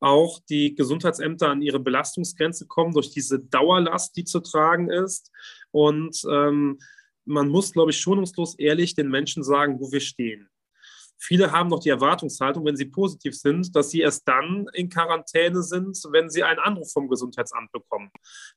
auch 0.00 0.40
die 0.48 0.74
Gesundheitsämter 0.74 1.50
an 1.50 1.62
ihre 1.62 1.78
Belastungsgrenze 1.78 2.66
kommen 2.66 2.94
durch 2.94 3.10
diese 3.10 3.38
Dauerlast, 3.38 4.16
die 4.16 4.24
zu 4.24 4.40
tragen 4.40 4.90
ist. 4.90 5.30
Und 5.70 6.22
ähm, 6.30 6.78
man 7.26 7.48
muss, 7.48 7.72
glaube 7.72 7.90
ich, 7.90 8.00
schonungslos 8.00 8.54
ehrlich 8.58 8.94
den 8.94 9.10
Menschen 9.10 9.44
sagen, 9.44 9.78
wo 9.78 9.92
wir 9.92 10.00
stehen. 10.00 10.48
Viele 11.22 11.52
haben 11.52 11.68
noch 11.68 11.80
die 11.80 11.90
Erwartungshaltung, 11.90 12.64
wenn 12.64 12.76
sie 12.76 12.86
positiv 12.86 13.36
sind, 13.36 13.76
dass 13.76 13.90
sie 13.90 14.00
erst 14.00 14.26
dann 14.26 14.66
in 14.72 14.88
Quarantäne 14.88 15.62
sind, 15.62 16.02
wenn 16.10 16.30
sie 16.30 16.42
einen 16.42 16.58
Anruf 16.58 16.90
vom 16.92 17.08
Gesundheitsamt 17.08 17.70
bekommen. 17.72 18.10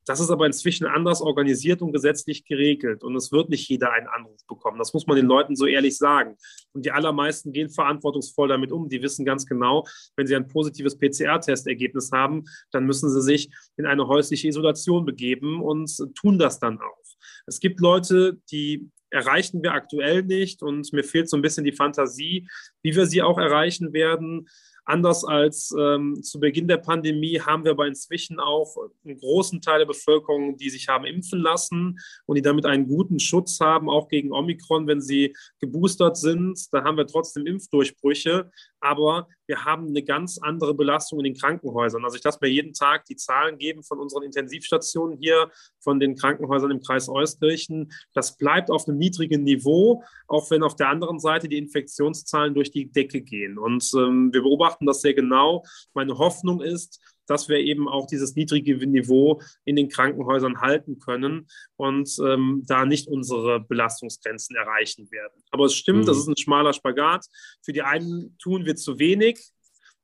Das 0.05 0.21
ist 0.21 0.29
aber 0.29 0.45
inzwischen 0.45 0.87
anders 0.87 1.21
organisiert 1.21 1.81
und 1.81 1.91
gesetzlich 1.91 2.45
geregelt. 2.45 3.03
Und 3.03 3.17
es 3.17 3.33
wird 3.33 3.49
nicht 3.49 3.67
jeder 3.67 3.91
einen 3.91 4.07
Anruf 4.07 4.39
bekommen. 4.47 4.77
Das 4.79 4.93
muss 4.93 5.07
man 5.07 5.17
den 5.17 5.25
Leuten 5.25 5.57
so 5.57 5.65
ehrlich 5.65 5.97
sagen. 5.97 6.37
Und 6.71 6.85
die 6.85 6.91
allermeisten 6.91 7.51
gehen 7.51 7.69
verantwortungsvoll 7.69 8.47
damit 8.47 8.71
um. 8.71 8.87
Die 8.87 9.01
wissen 9.01 9.25
ganz 9.25 9.45
genau, 9.45 9.85
wenn 10.15 10.25
sie 10.25 10.35
ein 10.35 10.47
positives 10.47 10.97
PCR-Testergebnis 10.97 12.11
haben, 12.13 12.45
dann 12.71 12.85
müssen 12.85 13.09
sie 13.09 13.21
sich 13.21 13.49
in 13.75 13.85
eine 13.85 14.07
häusliche 14.07 14.47
Isolation 14.47 15.05
begeben 15.05 15.61
und 15.61 15.91
tun 16.15 16.39
das 16.39 16.59
dann 16.59 16.79
auch. 16.79 17.03
Es 17.45 17.59
gibt 17.59 17.81
Leute, 17.81 18.39
die 18.51 18.89
erreichen 19.13 19.61
wir 19.63 19.73
aktuell 19.73 20.23
nicht 20.23 20.63
und 20.63 20.91
mir 20.91 21.03
fehlt 21.03 21.29
so 21.29 21.37
ein 21.37 21.41
bisschen 21.41 21.63
die 21.63 21.71
Fantasie, 21.71 22.47
wie 22.81 22.95
wir 22.95 23.05
sie 23.05 23.21
auch 23.21 23.37
erreichen 23.37 23.93
werden. 23.93 24.47
Anders 24.85 25.23
als 25.23 25.73
ähm, 25.79 26.21
zu 26.21 26.41
Beginn 26.41 26.67
der 26.67 26.77
Pandemie 26.77 27.39
haben 27.39 27.63
wir 27.63 27.71
aber 27.71 27.87
inzwischen 27.87 28.39
auch 28.39 28.75
einen 29.05 29.17
großen 29.17 29.61
Teil 29.61 29.79
der 29.79 29.85
Bevölkerung, 29.85 30.57
die 30.57 30.69
sich 30.69 30.89
haben 30.89 31.05
impfen 31.05 31.39
lassen 31.39 31.97
und 32.25 32.35
die 32.35 32.41
damit 32.41 32.65
einen 32.65 32.87
guten 32.87 33.19
Schutz 33.19 33.61
haben, 33.61 33.89
auch 33.89 34.09
gegen 34.09 34.33
Omikron, 34.33 34.85
wenn 34.87 34.99
sie 34.99 35.33
geboostert 35.59 36.17
sind. 36.17 36.59
Da 36.73 36.83
haben 36.83 36.97
wir 36.97 37.07
trotzdem 37.07 37.45
Impfdurchbrüche, 37.45 38.51
aber 38.81 39.29
wir 39.47 39.65
haben 39.65 39.87
eine 39.87 40.03
ganz 40.03 40.37
andere 40.37 40.73
Belastung 40.73 41.19
in 41.19 41.25
den 41.25 41.35
Krankenhäusern. 41.35 42.03
Also 42.03 42.17
ich 42.17 42.23
lasse 42.23 42.39
mir 42.41 42.49
jeden 42.49 42.73
Tag 42.73 43.05
die 43.05 43.15
Zahlen 43.15 43.57
geben 43.57 43.83
von 43.83 43.99
unseren 43.99 44.23
Intensivstationen 44.23 45.17
hier, 45.19 45.49
von 45.79 45.99
den 45.99 46.15
Krankenhäusern 46.15 46.71
im 46.71 46.81
Kreis 46.81 47.09
Euskirchen. 47.09 47.91
Das 48.13 48.37
bleibt 48.37 48.69
auf 48.71 48.87
einem 48.87 48.97
niedrigen 48.97 49.43
Niveau, 49.43 50.03
auch 50.27 50.49
wenn 50.51 50.63
auf 50.63 50.75
der 50.75 50.89
anderen 50.89 51.19
Seite 51.19 51.49
die 51.49 51.57
Infektionszahlen 51.57 52.53
durch 52.53 52.71
die 52.71 52.91
Decke 52.91 53.21
gehen. 53.21 53.57
Und 53.57 53.89
ähm, 53.95 54.31
wir 54.33 54.41
beobachten 54.41 54.85
das 54.85 55.01
sehr 55.01 55.13
genau. 55.13 55.63
Meine 55.93 56.17
Hoffnung 56.17 56.61
ist, 56.61 57.01
dass 57.27 57.49
wir 57.49 57.57
eben 57.59 57.87
auch 57.87 58.07
dieses 58.07 58.35
niedrige 58.35 58.75
Niveau 58.87 59.41
in 59.65 59.75
den 59.75 59.89
Krankenhäusern 59.89 60.61
halten 60.61 60.99
können 60.99 61.47
und 61.75 62.09
ähm, 62.25 62.63
da 62.67 62.85
nicht 62.85 63.07
unsere 63.07 63.59
Belastungsgrenzen 63.59 64.55
erreichen 64.55 65.09
werden. 65.11 65.43
Aber 65.51 65.65
es 65.65 65.75
stimmt, 65.75 66.01
mhm. 66.01 66.05
das 66.05 66.17
ist 66.17 66.27
ein 66.27 66.37
schmaler 66.37 66.73
Spagat. 66.73 67.25
Für 67.63 67.73
die 67.73 67.81
einen 67.81 68.37
tun 68.37 68.65
wir 68.65 68.75
zu 68.75 68.99
wenig. 68.99 69.51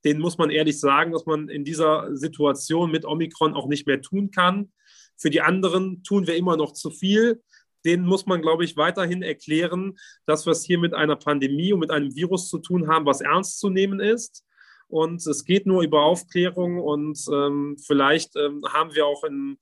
Den 0.05 0.19
muss 0.19 0.38
man 0.38 0.49
ehrlich 0.49 0.79
sagen, 0.79 1.12
dass 1.12 1.25
man 1.25 1.49
in 1.49 1.65
dieser 1.65 2.15
Situation 2.15 2.91
mit 2.91 3.05
Omikron 3.05 3.53
auch 3.53 3.67
nicht 3.67 3.86
mehr 3.86 4.01
tun 4.01 4.32
kann. 4.32 4.71
Für 5.17 5.29
die 5.29 5.41
anderen 5.41 6.03
tun 6.03 6.25
wir 6.25 6.38
immer 6.38 6.55
noch 6.55 6.71
zu 6.71 6.89
viel. 6.89 7.41
Den 7.86 8.05
muss 8.05 8.25
man, 8.25 8.41
glaube 8.41 8.63
ich, 8.63 8.77
weiterhin 8.77 9.21
erklären, 9.21 9.97
dass 10.25 10.45
wir 10.45 10.51
es 10.51 10.63
hier 10.63 10.79
mit 10.79 10.93
einer 10.93 11.15
Pandemie 11.15 11.73
und 11.73 11.79
mit 11.79 11.91
einem 11.91 12.15
Virus 12.15 12.49
zu 12.49 12.60
tun 12.60 12.88
haben, 12.88 13.05
was 13.05 13.21
ernst 13.21 13.60
zu 13.60 13.69
nehmen 13.69 13.99
ist 13.99 14.45
und 14.89 15.25
es 15.25 15.45
geht 15.45 15.65
nur 15.65 15.84
über 15.84 16.02
Aufklärung 16.04 16.80
und 16.80 17.19
ähm, 17.32 17.78
vielleicht 17.86 18.36
ähm, 18.36 18.63
haben 18.67 18.93
wir 18.93 19.06
auch 19.06 19.23
in 19.23 19.58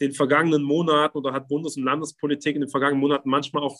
den 0.00 0.12
vergangenen 0.12 0.62
Monaten 0.62 1.16
oder 1.16 1.32
hat 1.32 1.46
Bundes- 1.46 1.76
und 1.76 1.84
Landespolitik 1.84 2.56
in 2.56 2.62
den 2.62 2.70
vergangenen 2.70 3.00
Monaten 3.00 3.30
manchmal 3.30 3.62
auch 3.62 3.78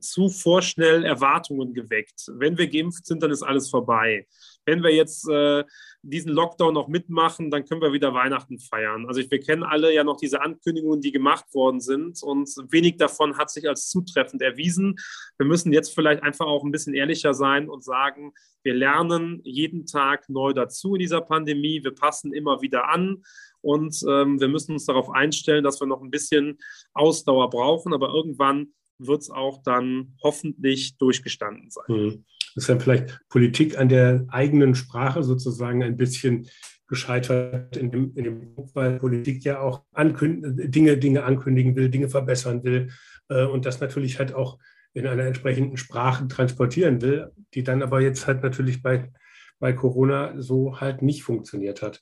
zu 0.00 0.28
vorschnell 0.28 1.04
Erwartungen 1.04 1.74
geweckt. 1.74 2.30
Wenn 2.34 2.56
wir 2.56 2.68
geimpft 2.68 3.06
sind, 3.06 3.22
dann 3.22 3.32
ist 3.32 3.42
alles 3.42 3.68
vorbei 3.68 4.26
wenn 4.66 4.82
wir 4.82 4.92
jetzt 4.92 5.28
äh, 5.28 5.64
diesen 6.02 6.32
Lockdown 6.32 6.74
noch 6.74 6.88
mitmachen, 6.88 7.50
dann 7.50 7.64
können 7.64 7.80
wir 7.80 7.92
wieder 7.92 8.12
Weihnachten 8.12 8.58
feiern. 8.58 9.06
Also 9.06 9.22
wir 9.28 9.40
kennen 9.40 9.62
alle 9.62 9.94
ja 9.94 10.04
noch 10.04 10.16
diese 10.16 10.42
Ankündigungen, 10.42 11.00
die 11.00 11.12
gemacht 11.12 11.46
worden 11.54 11.80
sind 11.80 12.22
und 12.22 12.48
wenig 12.70 12.96
davon 12.96 13.38
hat 13.38 13.50
sich 13.50 13.68
als 13.68 13.88
zutreffend 13.88 14.42
erwiesen. 14.42 14.96
Wir 15.38 15.46
müssen 15.46 15.72
jetzt 15.72 15.94
vielleicht 15.94 16.22
einfach 16.22 16.46
auch 16.46 16.64
ein 16.64 16.72
bisschen 16.72 16.94
ehrlicher 16.94 17.32
sein 17.32 17.68
und 17.68 17.84
sagen, 17.84 18.32
wir 18.62 18.74
lernen 18.74 19.40
jeden 19.44 19.86
Tag 19.86 20.28
neu 20.28 20.52
dazu 20.52 20.94
in 20.94 21.00
dieser 21.00 21.20
Pandemie. 21.20 21.82
Wir 21.84 21.94
passen 21.94 22.34
immer 22.34 22.60
wieder 22.60 22.88
an 22.88 23.22
und 23.60 23.96
ähm, 24.08 24.40
wir 24.40 24.48
müssen 24.48 24.72
uns 24.72 24.86
darauf 24.86 25.10
einstellen, 25.10 25.62
dass 25.62 25.80
wir 25.80 25.86
noch 25.86 26.02
ein 26.02 26.10
bisschen 26.10 26.58
Ausdauer 26.92 27.50
brauchen, 27.50 27.94
aber 27.94 28.12
irgendwann 28.12 28.72
wird 28.98 29.22
es 29.22 29.30
auch 29.30 29.62
dann 29.62 30.16
hoffentlich 30.22 30.98
durchgestanden 30.98 31.70
sein. 31.70 31.84
Mhm 31.88 32.24
ist 32.56 32.68
dann 32.68 32.80
vielleicht 32.80 33.20
Politik 33.28 33.78
an 33.78 33.88
der 33.88 34.24
eigenen 34.28 34.74
Sprache 34.74 35.22
sozusagen 35.22 35.82
ein 35.82 35.96
bisschen 35.96 36.48
gescheitert 36.88 37.76
in 37.76 37.90
dem, 37.90 38.12
in 38.14 38.24
dem 38.24 38.56
weil 38.74 38.98
Politik 38.98 39.44
ja 39.44 39.60
auch 39.60 39.84
Dinge, 40.20 40.96
Dinge 40.98 41.24
ankündigen 41.24 41.76
will, 41.76 41.90
Dinge 41.90 42.08
verbessern 42.08 42.64
will 42.64 42.90
äh, 43.28 43.44
und 43.44 43.66
das 43.66 43.80
natürlich 43.80 44.18
halt 44.18 44.34
auch 44.34 44.58
in 44.94 45.06
einer 45.06 45.24
entsprechenden 45.24 45.76
Sprache 45.76 46.26
transportieren 46.28 47.02
will, 47.02 47.30
die 47.54 47.62
dann 47.62 47.82
aber 47.82 48.00
jetzt 48.00 48.26
halt 48.26 48.42
natürlich 48.42 48.82
bei, 48.82 49.12
bei 49.58 49.72
Corona 49.72 50.40
so 50.40 50.80
halt 50.80 51.02
nicht 51.02 51.22
funktioniert 51.22 51.82
hat. 51.82 52.00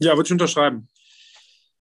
Ja, 0.00 0.16
würde 0.16 0.26
ich 0.26 0.32
unterschreiben. 0.32 0.88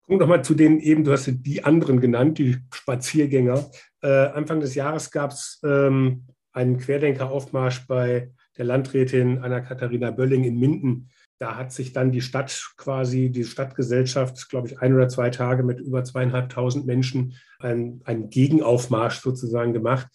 Guck 0.08 0.22
nochmal 0.22 0.44
zu 0.44 0.56
den 0.56 0.80
eben, 0.80 1.04
du 1.04 1.12
hast 1.12 1.30
die 1.30 1.64
anderen 1.64 2.00
genannt, 2.00 2.40
die 2.40 2.58
Spaziergänger. 2.74 3.70
Äh, 4.02 4.08
Anfang 4.08 4.62
des 4.62 4.74
Jahres 4.74 5.12
gab 5.12 5.32
es 5.32 5.60
ähm, 5.64 6.26
einen 6.58 6.80
Querdenkeraufmarsch 6.80 7.86
bei 7.88 8.32
der 8.58 8.66
Landrätin 8.66 9.38
Anna-Katharina 9.38 10.10
Bölling 10.10 10.44
in 10.44 10.58
Minden. 10.58 11.10
Da 11.38 11.56
hat 11.56 11.72
sich 11.72 11.94
dann 11.94 12.12
die 12.12 12.22
Stadt 12.22 12.72
quasi, 12.78 13.30
die 13.30 13.44
Stadtgesellschaft, 13.44 14.50
glaube 14.50 14.68
ich, 14.68 14.80
ein 14.80 14.96
oder 14.96 15.08
zwei 15.08 15.30
Tage 15.30 15.62
mit 15.62 15.80
über 15.80 16.04
zweieinhalbtausend 16.04 16.88
Menschen 16.88 17.36
einen, 17.60 18.02
einen 18.06 18.32
Gegenaufmarsch 18.32 19.20
sozusagen 19.20 19.72
gemacht. 19.72 20.08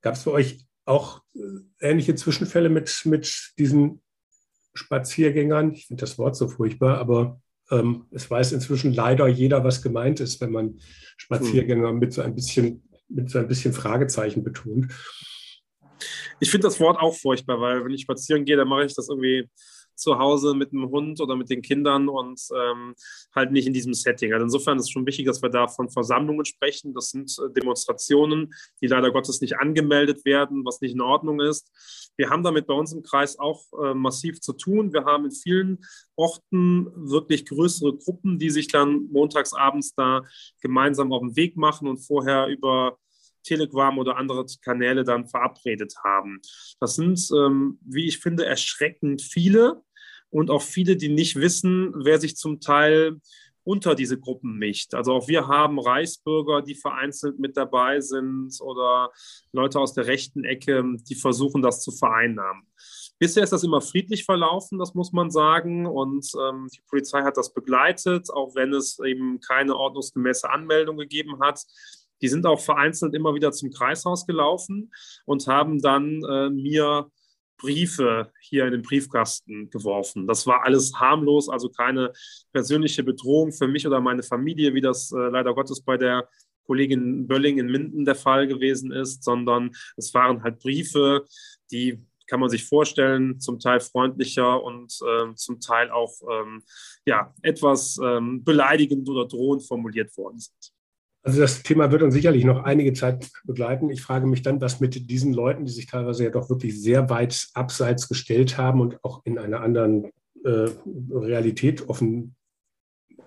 Gab 0.00 0.14
es 0.14 0.22
für 0.22 0.32
euch 0.32 0.64
auch 0.86 1.22
äh, 1.34 1.40
ähnliche 1.80 2.14
Zwischenfälle 2.14 2.70
mit, 2.70 3.02
mit 3.04 3.52
diesen 3.58 4.00
Spaziergängern? 4.72 5.72
Ich 5.72 5.86
finde 5.86 6.00
das 6.00 6.16
Wort 6.16 6.34
so 6.34 6.48
furchtbar, 6.48 6.96
aber 6.96 7.42
ähm, 7.70 8.06
es 8.10 8.30
weiß 8.30 8.52
inzwischen 8.52 8.94
leider 8.94 9.28
jeder, 9.28 9.64
was 9.64 9.82
gemeint 9.82 10.20
ist, 10.20 10.40
wenn 10.40 10.50
man 10.50 10.80
Spaziergänger 11.18 11.92
mit 11.92 12.14
so 12.14 12.22
ein 12.22 12.34
bisschen, 12.34 12.88
mit 13.10 13.28
so 13.28 13.38
ein 13.38 13.48
bisschen 13.48 13.74
Fragezeichen 13.74 14.42
betont. 14.42 14.94
Ich 16.40 16.50
finde 16.50 16.66
das 16.66 16.80
Wort 16.80 16.98
auch 16.98 17.14
furchtbar, 17.14 17.60
weil 17.60 17.84
wenn 17.84 17.92
ich 17.92 18.02
spazieren 18.02 18.44
gehe, 18.44 18.56
dann 18.56 18.68
mache 18.68 18.86
ich 18.86 18.94
das 18.94 19.08
irgendwie 19.08 19.48
zu 20.00 20.18
Hause 20.18 20.54
mit 20.54 20.72
dem 20.72 20.88
Hund 20.90 21.20
oder 21.20 21.36
mit 21.36 21.50
den 21.50 21.62
Kindern 21.62 22.08
und 22.08 22.40
ähm, 22.56 22.94
halt 23.34 23.52
nicht 23.52 23.66
in 23.66 23.72
diesem 23.72 23.92
Setting. 23.94 24.32
Also 24.32 24.44
insofern 24.44 24.78
ist 24.78 24.84
es 24.84 24.90
schon 24.90 25.06
wichtig, 25.06 25.26
dass 25.26 25.42
wir 25.42 25.50
da 25.50 25.68
von 25.68 25.90
Versammlungen 25.90 26.44
sprechen. 26.46 26.94
Das 26.94 27.10
sind 27.10 27.30
äh, 27.38 27.52
Demonstrationen, 27.52 28.52
die 28.80 28.86
leider 28.86 29.10
Gottes 29.12 29.40
nicht 29.40 29.58
angemeldet 29.58 30.24
werden, 30.24 30.64
was 30.64 30.80
nicht 30.80 30.94
in 30.94 31.02
Ordnung 31.02 31.40
ist. 31.40 31.70
Wir 32.16 32.30
haben 32.30 32.42
damit 32.42 32.66
bei 32.66 32.74
uns 32.74 32.92
im 32.92 33.02
Kreis 33.02 33.38
auch 33.38 33.62
äh, 33.84 33.94
massiv 33.94 34.40
zu 34.40 34.54
tun. 34.54 34.92
Wir 34.92 35.04
haben 35.04 35.26
in 35.26 35.32
vielen 35.32 35.78
Orten 36.16 36.86
wirklich 36.94 37.44
größere 37.46 37.96
Gruppen, 37.96 38.38
die 38.38 38.50
sich 38.50 38.68
dann 38.68 39.08
montagsabends 39.12 39.94
da 39.94 40.22
gemeinsam 40.60 41.12
auf 41.12 41.20
den 41.20 41.36
Weg 41.36 41.56
machen 41.56 41.86
und 41.86 41.98
vorher 41.98 42.46
über 42.48 42.96
Telegram 43.42 43.98
oder 43.98 44.16
andere 44.16 44.44
Kanäle 44.62 45.04
dann 45.04 45.26
verabredet 45.26 45.94
haben. 46.04 46.40
Das 46.80 46.94
sind, 46.94 47.20
ähm, 47.36 47.78
wie 47.82 48.06
ich 48.06 48.18
finde, 48.18 48.46
erschreckend 48.46 49.22
viele 49.22 49.82
und 50.30 50.50
auch 50.50 50.62
viele, 50.62 50.96
die 50.96 51.08
nicht 51.08 51.36
wissen, 51.36 51.92
wer 51.96 52.20
sich 52.20 52.36
zum 52.36 52.60
Teil 52.60 53.20
unter 53.62 53.94
diese 53.94 54.18
Gruppen 54.18 54.58
mischt. 54.58 54.94
Also 54.94 55.12
auch 55.12 55.28
wir 55.28 55.46
haben 55.46 55.78
Reichsbürger, 55.78 56.62
die 56.62 56.74
vereinzelt 56.74 57.38
mit 57.38 57.56
dabei 57.56 58.00
sind 58.00 58.58
oder 58.60 59.10
Leute 59.52 59.78
aus 59.78 59.92
der 59.92 60.06
rechten 60.06 60.44
Ecke, 60.44 60.82
die 61.08 61.14
versuchen, 61.14 61.62
das 61.62 61.82
zu 61.82 61.92
vereinnahmen. 61.92 62.64
Bisher 63.18 63.44
ist 63.44 63.52
das 63.52 63.64
immer 63.64 63.82
friedlich 63.82 64.24
verlaufen, 64.24 64.78
das 64.78 64.94
muss 64.94 65.12
man 65.12 65.30
sagen. 65.30 65.86
Und 65.86 66.26
ähm, 66.40 66.68
die 66.74 66.80
Polizei 66.88 67.22
hat 67.22 67.36
das 67.36 67.52
begleitet, 67.52 68.30
auch 68.30 68.54
wenn 68.54 68.72
es 68.72 68.98
eben 68.98 69.40
keine 69.40 69.76
ordnungsgemäße 69.76 70.48
Anmeldung 70.48 70.96
gegeben 70.96 71.38
hat. 71.40 71.60
Die 72.22 72.28
sind 72.28 72.46
auch 72.46 72.60
vereinzelt 72.60 73.14
immer 73.14 73.34
wieder 73.34 73.52
zum 73.52 73.70
Kreishaus 73.70 74.26
gelaufen 74.26 74.92
und 75.24 75.46
haben 75.46 75.80
dann 75.80 76.22
äh, 76.24 76.50
mir 76.50 77.10
Briefe 77.60 78.32
hier 78.40 78.64
in 78.64 78.72
den 78.72 78.82
Briefkasten 78.82 79.68
geworfen. 79.70 80.26
Das 80.26 80.46
war 80.46 80.64
alles 80.64 80.94
harmlos, 80.94 81.48
also 81.48 81.68
keine 81.68 82.12
persönliche 82.52 83.04
Bedrohung 83.04 83.52
für 83.52 83.68
mich 83.68 83.86
oder 83.86 84.00
meine 84.00 84.22
Familie, 84.22 84.74
wie 84.74 84.80
das 84.80 85.12
äh, 85.12 85.16
leider 85.16 85.54
Gottes 85.54 85.82
bei 85.82 85.96
der 85.96 86.28
Kollegin 86.64 87.26
Bölling 87.26 87.58
in 87.58 87.66
Minden 87.66 88.04
der 88.04 88.14
Fall 88.14 88.46
gewesen 88.46 88.92
ist, 88.92 89.24
sondern 89.24 89.72
es 89.96 90.14
waren 90.14 90.42
halt 90.42 90.60
Briefe, 90.60 91.26
die 91.70 92.00
kann 92.26 92.40
man 92.40 92.48
sich 92.48 92.64
vorstellen, 92.64 93.40
zum 93.40 93.58
Teil 93.58 93.80
freundlicher 93.80 94.62
und 94.62 94.96
äh, 95.04 95.34
zum 95.34 95.60
Teil 95.60 95.90
auch 95.90 96.14
ähm, 96.30 96.62
ja, 97.04 97.34
etwas 97.42 97.98
ähm, 98.02 98.44
beleidigend 98.44 99.08
oder 99.08 99.26
drohend 99.26 99.66
formuliert 99.66 100.16
worden 100.16 100.38
sind. 100.38 100.72
Also 101.22 101.40
das 101.40 101.62
Thema 101.62 101.90
wird 101.90 102.02
uns 102.02 102.14
sicherlich 102.14 102.44
noch 102.44 102.64
einige 102.64 102.94
Zeit 102.94 103.30
begleiten. 103.44 103.90
Ich 103.90 104.00
frage 104.00 104.26
mich 104.26 104.42
dann, 104.42 104.60
was 104.60 104.80
mit 104.80 105.10
diesen 105.10 105.34
Leuten, 105.34 105.66
die 105.66 105.72
sich 105.72 105.86
teilweise 105.86 106.24
ja 106.24 106.30
doch 106.30 106.48
wirklich 106.48 106.80
sehr 106.80 107.10
weit 107.10 107.48
abseits 107.52 108.08
gestellt 108.08 108.56
haben 108.56 108.80
und 108.80 109.04
auch 109.04 109.20
in 109.24 109.38
einer 109.38 109.60
anderen 109.60 110.10
äh, 110.44 110.68
Realität 111.12 111.88
offen, 111.88 112.36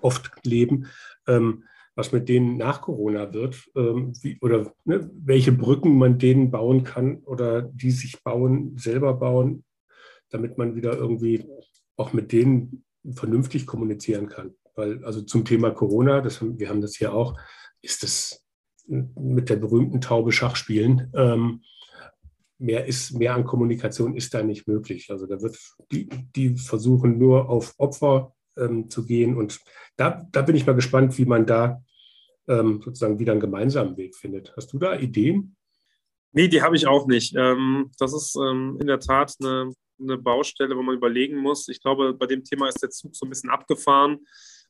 oft 0.02 0.32
leben, 0.44 0.88
ähm, 1.28 1.66
was 1.96 2.12
mit 2.12 2.28
denen 2.30 2.58
nach 2.58 2.82
Corona 2.82 3.32
wird 3.34 3.70
ähm, 3.76 4.14
wie, 4.22 4.40
oder 4.42 4.74
ne, 4.86 5.10
welche 5.14 5.52
Brücken 5.52 5.96
man 5.98 6.18
denen 6.18 6.50
bauen 6.50 6.84
kann 6.84 7.18
oder 7.20 7.62
die 7.62 7.92
sich 7.92 8.24
bauen, 8.24 8.76
selber 8.78 9.14
bauen, 9.14 9.64
damit 10.32 10.58
man 10.58 10.76
wieder 10.76 10.98
irgendwie 10.98 11.46
auch 11.96 12.12
mit 12.14 12.32
denen 12.32 12.84
vernünftig 13.12 13.68
kommunizieren 13.68 14.28
kann. 14.28 14.56
Weil 14.76 15.06
also 15.06 15.22
zum 15.22 15.46
Thema 15.46 15.70
Corona, 15.70 16.22
das 16.22 16.42
wir 16.42 16.70
haben 16.70 16.82
das 16.82 16.96
hier 16.96 17.14
auch, 17.14 17.40
ist 17.84 18.04
es 18.04 18.44
mit 18.88 19.50
der 19.50 19.58
berühmten 19.58 20.02
Taube 20.02 20.32
Schach 20.32 20.56
spielen. 20.56 21.12
Ähm, 21.16 21.62
mehr, 22.58 22.86
ist, 22.86 23.14
mehr 23.14 23.36
an 23.36 23.46
Kommunikation 23.46 24.16
ist 24.16 24.34
da 24.34 24.42
nicht 24.42 24.68
möglich. 24.68 25.10
Also 25.12 25.28
da 25.28 25.42
wird 25.42 25.58
die, 25.92 26.10
die 26.36 26.58
versuchen 26.58 27.18
nur 27.20 27.50
auf 27.50 27.76
Opfer 27.78 28.34
ähm, 28.58 28.90
zu 28.90 29.06
gehen. 29.06 29.38
Und 29.38 29.60
da, 29.96 30.28
da 30.32 30.42
bin 30.42 30.56
ich 30.56 30.66
mal 30.66 30.74
gespannt, 30.76 31.18
wie 31.18 31.26
man 31.26 31.46
da 31.46 31.84
ähm, 32.48 32.82
sozusagen 32.84 33.20
wieder 33.20 33.32
einen 33.32 33.42
gemeinsamen 33.42 33.98
Weg 33.98 34.16
findet. 34.16 34.54
Hast 34.56 34.74
du 34.74 34.80
da 34.80 34.98
Ideen? 34.98 35.56
Nee, 36.32 36.48
die 36.48 36.62
habe 36.62 36.76
ich 36.76 36.88
auch 36.88 37.08
nicht. 37.08 37.36
Ähm, 37.38 37.92
das 38.00 38.14
ist 38.14 38.36
ähm, 38.36 38.78
in 38.82 38.88
der 38.88 39.00
Tat 39.00 39.36
eine, 39.40 39.72
eine 40.00 40.18
Baustelle, 40.18 40.76
wo 40.76 40.82
man 40.82 40.96
überlegen 40.96 41.38
muss. 41.38 41.68
Ich 41.68 41.82
glaube, 41.82 42.14
bei 42.14 42.26
dem 42.26 42.44
Thema 42.44 42.68
ist 42.68 42.82
der 42.82 42.90
Zug 42.90 43.16
so 43.16 43.26
ein 43.26 43.30
bisschen 43.30 43.50
abgefahren. 43.50 44.20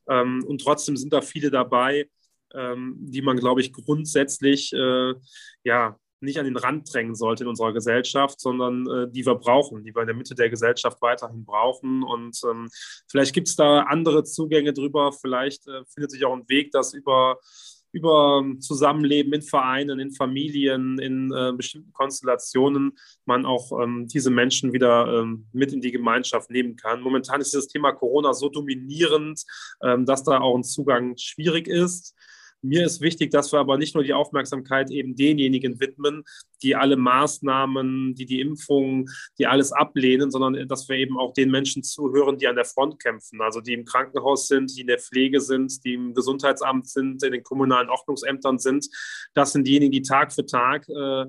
Ähm, 0.09 0.43
und 0.45 0.61
trotzdem 0.61 0.97
sind 0.97 1.13
da 1.13 1.21
viele 1.21 1.49
dabei, 1.49 2.09
ähm, 2.53 2.95
die 2.99 3.21
man, 3.21 3.37
glaube 3.37 3.61
ich, 3.61 3.73
grundsätzlich 3.73 4.73
äh, 4.73 5.13
ja, 5.63 5.97
nicht 6.23 6.39
an 6.39 6.45
den 6.45 6.57
Rand 6.57 6.91
drängen 6.91 7.15
sollte 7.15 7.43
in 7.43 7.49
unserer 7.49 7.73
Gesellschaft, 7.73 8.39
sondern 8.39 8.87
äh, 8.87 9.11
die 9.11 9.25
wir 9.25 9.35
brauchen, 9.35 9.83
die 9.83 9.93
wir 9.93 10.01
in 10.01 10.07
der 10.07 10.15
Mitte 10.15 10.35
der 10.35 10.49
Gesellschaft 10.49 11.01
weiterhin 11.01 11.45
brauchen. 11.45 12.01
Und 12.01 12.39
ähm, 12.49 12.69
vielleicht 13.09 13.33
gibt 13.33 13.49
es 13.49 13.55
da 13.55 13.81
andere 13.81 14.23
Zugänge 14.23 14.73
drüber, 14.73 15.11
vielleicht 15.11 15.67
äh, 15.67 15.83
findet 15.93 16.11
sich 16.11 16.25
auch 16.25 16.33
ein 16.33 16.47
Weg, 16.47 16.71
das 16.71 16.93
über 16.93 17.37
über 17.93 18.43
Zusammenleben 18.59 19.33
in 19.33 19.43
Vereinen, 19.43 19.99
in 19.99 20.11
Familien, 20.11 20.97
in 20.97 21.31
äh, 21.31 21.53
bestimmten 21.55 21.93
Konstellationen 21.93 22.97
man 23.25 23.45
auch 23.45 23.71
ähm, 23.79 24.07
diese 24.07 24.31
Menschen 24.31 24.73
wieder 24.73 25.19
ähm, 25.19 25.45
mit 25.53 25.71
in 25.71 25.79
die 25.79 25.91
Gemeinschaft 25.91 26.49
nehmen 26.49 26.75
kann. 26.75 27.01
Momentan 27.01 27.39
ist 27.39 27.53
das 27.53 27.67
Thema 27.67 27.91
Corona 27.91 28.33
so 28.33 28.49
dominierend, 28.49 29.43
ähm, 29.83 30.07
dass 30.07 30.23
da 30.23 30.41
auch 30.41 30.55
ein 30.57 30.63
Zugang 30.63 31.15
schwierig 31.17 31.67
ist. 31.67 32.15
Mir 32.65 32.85
ist 32.85 33.01
wichtig, 33.01 33.29
dass 33.31 33.51
wir 33.51 33.59
aber 33.59 33.77
nicht 33.77 33.93
nur 33.93 34.05
die 34.05 34.13
Aufmerksamkeit 34.13 34.89
eben 34.89 35.15
denjenigen 35.15 35.81
widmen, 35.81 36.23
die 36.61 36.77
alle 36.77 36.95
Maßnahmen, 36.95 38.15
die 38.15 38.25
die 38.25 38.39
Impfungen, 38.39 39.09
die 39.37 39.47
alles 39.47 39.73
ablehnen, 39.73 40.31
sondern 40.31 40.65
dass 40.69 40.87
wir 40.87 40.95
eben 40.95 41.17
auch 41.17 41.33
den 41.33 41.51
Menschen 41.51 41.83
zuhören, 41.83 42.37
die 42.37 42.47
an 42.47 42.55
der 42.55 42.63
Front 42.63 43.03
kämpfen, 43.03 43.41
also 43.41 43.59
die 43.59 43.73
im 43.73 43.83
Krankenhaus 43.83 44.47
sind, 44.47 44.75
die 44.75 44.81
in 44.81 44.87
der 44.87 44.99
Pflege 44.99 45.41
sind, 45.41 45.83
die 45.83 45.95
im 45.95 46.13
Gesundheitsamt 46.13 46.87
sind, 46.87 47.21
in 47.21 47.33
den 47.33 47.43
kommunalen 47.43 47.89
Ordnungsämtern 47.89 48.57
sind. 48.59 48.87
Das 49.33 49.51
sind 49.51 49.67
diejenigen, 49.67 49.91
die 49.91 50.01
Tag 50.01 50.31
für 50.31 50.45
Tag 50.45 50.87
äh, 50.87 51.25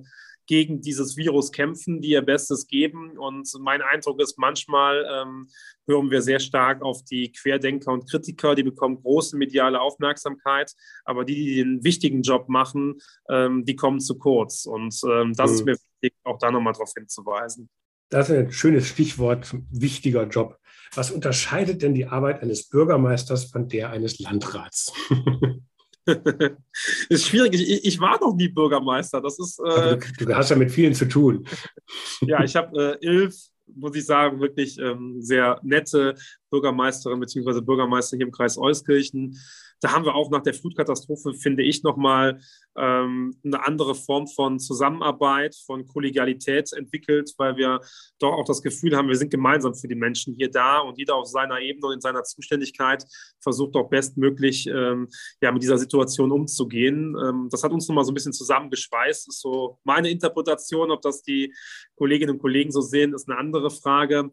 gegen 0.47 0.81
dieses 0.81 1.17
Virus 1.17 1.53
kämpfen, 1.53 2.01
die 2.01 2.11
ihr 2.11 2.23
Bestes 2.23 2.67
geben. 2.67 3.19
Und 3.19 3.49
mein 3.61 3.83
Eindruck 3.83 4.21
ist, 4.21 4.39
manchmal 4.39 5.07
ähm, 5.11 5.49
hören 5.87 6.11
wir 6.11 6.23
sehr 6.23 6.41
stark 6.41 6.83
auf 6.83 7.05
die 7.05 7.33
Querdenker 7.33 7.93
und 7.93 8.09
Kritiker, 8.09 8.55
die 8.55 8.63
bekommen 8.63 9.01
große 9.03 9.37
mediale 9.37 9.81
Aufmerksamkeit, 9.81 10.73
aber 11.05 11.25
die, 11.25 11.35
die 11.35 11.55
den 11.57 11.85
wichtigen 11.85 12.23
Job 12.23 12.49
machen, 12.49 12.99
ähm, 13.29 13.65
die 13.65 13.77
kommen 13.77 14.01
zu 14.01 14.19
kurz. 14.19 14.67
Und 14.67 14.99
ähm, 15.05 15.35
das 15.35 15.51
mhm. 15.51 15.57
ist 15.57 15.65
mir 15.65 15.77
wichtig, 16.01 16.19
auch 16.25 16.39
da 16.39 16.51
nochmal 16.51 16.73
darauf 16.73 16.93
hinzuweisen. 16.97 17.69
Das 18.11 18.31
ist 18.31 18.37
ein 18.37 18.53
schönes 18.53 18.87
Stichwort, 18.87 19.55
wichtiger 19.71 20.29
Job. 20.29 20.59
Was 20.95 21.11
unterscheidet 21.11 21.83
denn 21.83 21.95
die 21.95 22.07
Arbeit 22.07 22.43
eines 22.43 22.69
Bürgermeisters 22.69 23.47
von 23.47 23.69
der 23.69 23.91
eines 23.91 24.21
Landrats? 24.21 24.93
ist 27.09 27.27
schwierig. 27.27 27.55
Ich, 27.55 27.85
ich, 27.85 28.01
war 28.01 28.21
noch 28.21 28.35
nie 28.35 28.49
Bürgermeister. 28.49 29.21
Das 29.21 29.39
ist. 29.39 29.59
Äh, 29.61 29.99
du, 30.19 30.27
du, 30.27 30.35
hast 30.35 30.51
ja 30.51 30.57
mit 30.57 30.71
vielen 30.71 30.95
zu 30.95 31.07
tun. 31.07 31.47
ja, 32.21 32.43
ich 32.45 32.57
habe 32.57 32.99
äh, 33.01 33.07
elf, 33.07 33.35
muss 33.67 33.97
ich 33.97 34.05
sagen, 34.05 34.41
wirklich 34.41 34.79
ähm, 34.79 35.17
sehr 35.21 35.61
nette 35.63 36.15
Bürgermeisterin 36.51 37.21
bzw. 37.21 37.61
Bürgermeister 37.61 38.17
hier 38.17 38.27
im 38.27 38.33
Kreis 38.33 38.59
Euskirchen 38.59 39.39
da 39.85 39.93
haben 39.93 40.07
wir 40.07 40.15
auch 40.15 40.31
nach 40.31 40.43
der 40.43 40.55
Flutkatastrophe, 40.55 41.35
finde 41.35 41.63
ich, 41.63 41.83
nochmal 41.83 42.41
ähm, 42.75 43.37
eine 43.45 43.67
andere 43.67 43.95
Form 43.95 44.27
von 44.27 44.59
Zusammenarbeit, 44.59 45.55
von 45.67 45.87
Kollegialität 45.87 46.73
entwickelt, 46.73 47.35
weil 47.37 47.59
wir 47.59 47.81
doch 48.19 48.33
auch 48.33 48.47
das 48.47 48.63
Gefühl 48.63 48.97
haben, 48.97 49.09
wir 49.09 49.17
sind 49.17 49.31
gemeinsam 49.31 49.75
für 49.75 49.87
die 49.87 49.95
Menschen 49.95 50.35
hier 50.39 50.51
da 50.51 50.79
und 50.79 50.97
jeder 50.97 51.17
auf 51.17 51.27
seiner 51.27 51.61
Ebene 51.61 51.89
und 51.89 51.95
in 51.95 52.01
seiner 52.01 52.25
Zuständigkeit 52.25 53.05
versucht 53.41 53.77
auch 53.77 53.91
bestmöglich 53.91 54.67
ähm, 54.69 55.09
ja, 55.43 55.53
mit 55.53 55.63
dieser 55.63 55.77
Situation 55.77 56.33
umzugehen. 56.33 57.15
Ähm, 57.23 57.49
das 57.51 57.63
hat 57.63 57.73
uns 57.73 57.87
nochmal 57.87 58.05
so 58.05 58.13
ein 58.13 58.15
bisschen 58.15 58.33
zusammengeschweißt. 58.33 59.29
Ist 59.29 59.43
so 59.43 59.79
meine 59.85 60.09
Interpretation, 60.09 60.91
ob 60.93 61.03
das 61.03 61.23
die 61.23 61.53
Kolleginnen 61.97 62.37
und 62.37 62.41
Kollegen 62.41 62.73
so 62.73 62.81
sehen, 62.81 63.13
ist 63.13 63.29
eine 63.29 63.39
andere 63.39 63.71
Frage. 63.71 64.31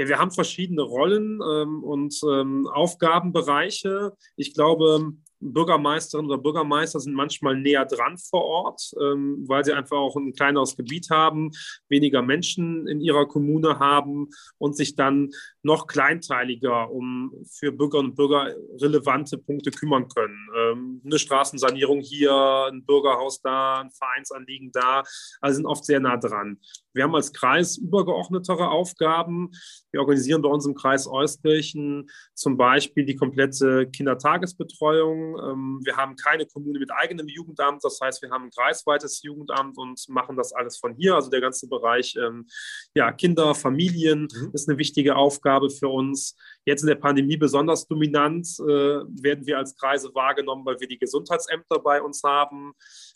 Ja, 0.00 0.08
wir 0.08 0.18
haben 0.18 0.30
verschiedene 0.30 0.80
Rollen 0.80 1.40
ähm, 1.46 1.84
und 1.84 2.18
ähm, 2.26 2.66
Aufgabenbereiche. 2.68 4.16
Ich 4.34 4.54
glaube, 4.54 5.12
Bürgermeisterinnen 5.40 6.30
oder 6.30 6.40
Bürgermeister 6.40 7.00
sind 7.00 7.12
manchmal 7.12 7.60
näher 7.60 7.84
dran 7.84 8.16
vor 8.16 8.42
Ort, 8.46 8.94
ähm, 8.98 9.44
weil 9.46 9.62
sie 9.62 9.74
einfach 9.74 9.98
auch 9.98 10.16
ein 10.16 10.32
kleineres 10.32 10.74
Gebiet 10.74 11.10
haben, 11.10 11.50
weniger 11.90 12.22
Menschen 12.22 12.86
in 12.86 13.02
ihrer 13.02 13.26
Kommune 13.26 13.78
haben 13.78 14.30
und 14.56 14.74
sich 14.74 14.96
dann 14.96 15.32
noch 15.62 15.86
kleinteiliger 15.86 16.90
um 16.90 17.32
für 17.50 17.70
Bürgerinnen 17.70 18.10
und 18.10 18.16
Bürger 18.16 18.54
relevante 18.80 19.36
Punkte 19.36 19.70
kümmern 19.70 20.08
können. 20.08 20.48
Ähm, 20.56 21.02
eine 21.04 21.18
Straßensanierung 21.18 22.00
hier, 22.00 22.32
ein 22.70 22.84
Bürgerhaus 22.84 23.42
da, 23.42 23.80
ein 23.80 23.90
Vereinsanliegen 23.90 24.72
da, 24.72 25.02
also 25.40 25.56
sind 25.56 25.66
oft 25.66 25.84
sehr 25.84 26.00
nah 26.00 26.16
dran. 26.16 26.58
Wir 26.92 27.04
haben 27.04 27.14
als 27.14 27.32
Kreis 27.32 27.76
übergeordnetere 27.76 28.68
Aufgaben. 28.68 29.50
Wir 29.92 30.00
organisieren 30.00 30.42
bei 30.42 30.48
uns 30.48 30.66
im 30.66 30.74
Kreis 30.74 31.06
Euskirchen 31.06 32.10
zum 32.34 32.56
Beispiel 32.56 33.04
die 33.04 33.14
komplette 33.14 33.88
Kindertagesbetreuung. 33.88 35.38
Ähm, 35.38 35.80
wir 35.84 35.96
haben 35.96 36.16
keine 36.16 36.46
Kommune 36.46 36.78
mit 36.78 36.90
eigenem 36.90 37.28
Jugendamt. 37.28 37.84
Das 37.84 38.00
heißt, 38.02 38.22
wir 38.22 38.30
haben 38.30 38.44
ein 38.44 38.50
kreisweites 38.50 39.22
Jugendamt 39.22 39.76
und 39.76 40.00
machen 40.08 40.36
das 40.36 40.52
alles 40.52 40.78
von 40.78 40.94
hier. 40.94 41.14
Also 41.14 41.30
der 41.30 41.40
ganze 41.40 41.68
Bereich 41.68 42.16
ähm, 42.16 42.46
ja, 42.94 43.12
Kinder, 43.12 43.54
Familien 43.54 44.22
mhm. 44.22 44.50
ist 44.52 44.68
eine 44.68 44.78
wichtige 44.78 45.16
Aufgabe 45.16 45.49
für 45.78 45.88
uns. 45.88 46.36
Jetzt 46.64 46.82
in 46.82 46.88
der 46.88 46.94
Pandemie 46.94 47.36
besonders 47.36 47.86
dominant 47.88 48.46
äh, 48.60 48.64
werden 48.64 49.46
wir 49.46 49.58
als 49.58 49.74
Kreise 49.76 50.14
wahrgenommen, 50.14 50.64
weil 50.64 50.78
wir 50.78 50.86
die 50.86 50.98
Gesundheitsämter 50.98 51.78
bei 51.78 52.00
uns 52.00 52.22
haben. 52.22 52.72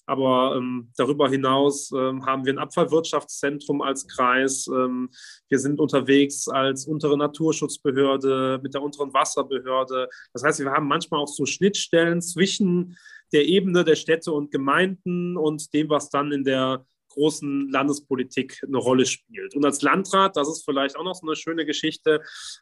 Aber 0.06 0.56
ähm, 0.56 0.90
darüber 0.96 1.28
hinaus 1.28 1.90
ähm, 1.92 2.26
haben 2.26 2.44
wir 2.44 2.52
ein 2.52 2.58
Abfallwirtschaftszentrum 2.58 3.80
als 3.82 4.06
Kreis. 4.08 4.66
Ähm, 4.66 5.10
wir 5.48 5.58
sind 5.58 5.80
unterwegs 5.80 6.48
als 6.48 6.86
untere 6.86 7.16
Naturschutzbehörde 7.16 8.60
mit 8.62 8.74
der 8.74 8.82
unteren 8.82 9.14
Wasserbehörde. 9.14 10.08
Das 10.32 10.42
heißt, 10.42 10.60
wir 10.60 10.70
haben 10.70 10.88
manchmal 10.88 11.20
auch 11.20 11.28
so 11.28 11.46
Schnittstellen 11.46 12.20
zwischen 12.20 12.96
der 13.32 13.46
Ebene 13.46 13.84
der 13.84 13.96
Städte 13.96 14.32
und 14.32 14.50
Gemeinden 14.50 15.36
und 15.36 15.72
dem, 15.74 15.88
was 15.88 16.10
dann 16.10 16.32
in 16.32 16.44
der 16.44 16.84
großen 17.14 17.70
Landespolitik 17.70 18.62
eine 18.66 18.78
Rolle 18.78 19.06
spielt. 19.06 19.54
Und 19.54 19.64
als 19.64 19.82
Landrat, 19.82 20.36
das 20.36 20.48
ist 20.48 20.64
vielleicht 20.64 20.96
auch 20.96 21.04
noch 21.04 21.14
so 21.14 21.26
eine 21.26 21.36
schöne 21.36 21.64
Geschichte, 21.64 22.20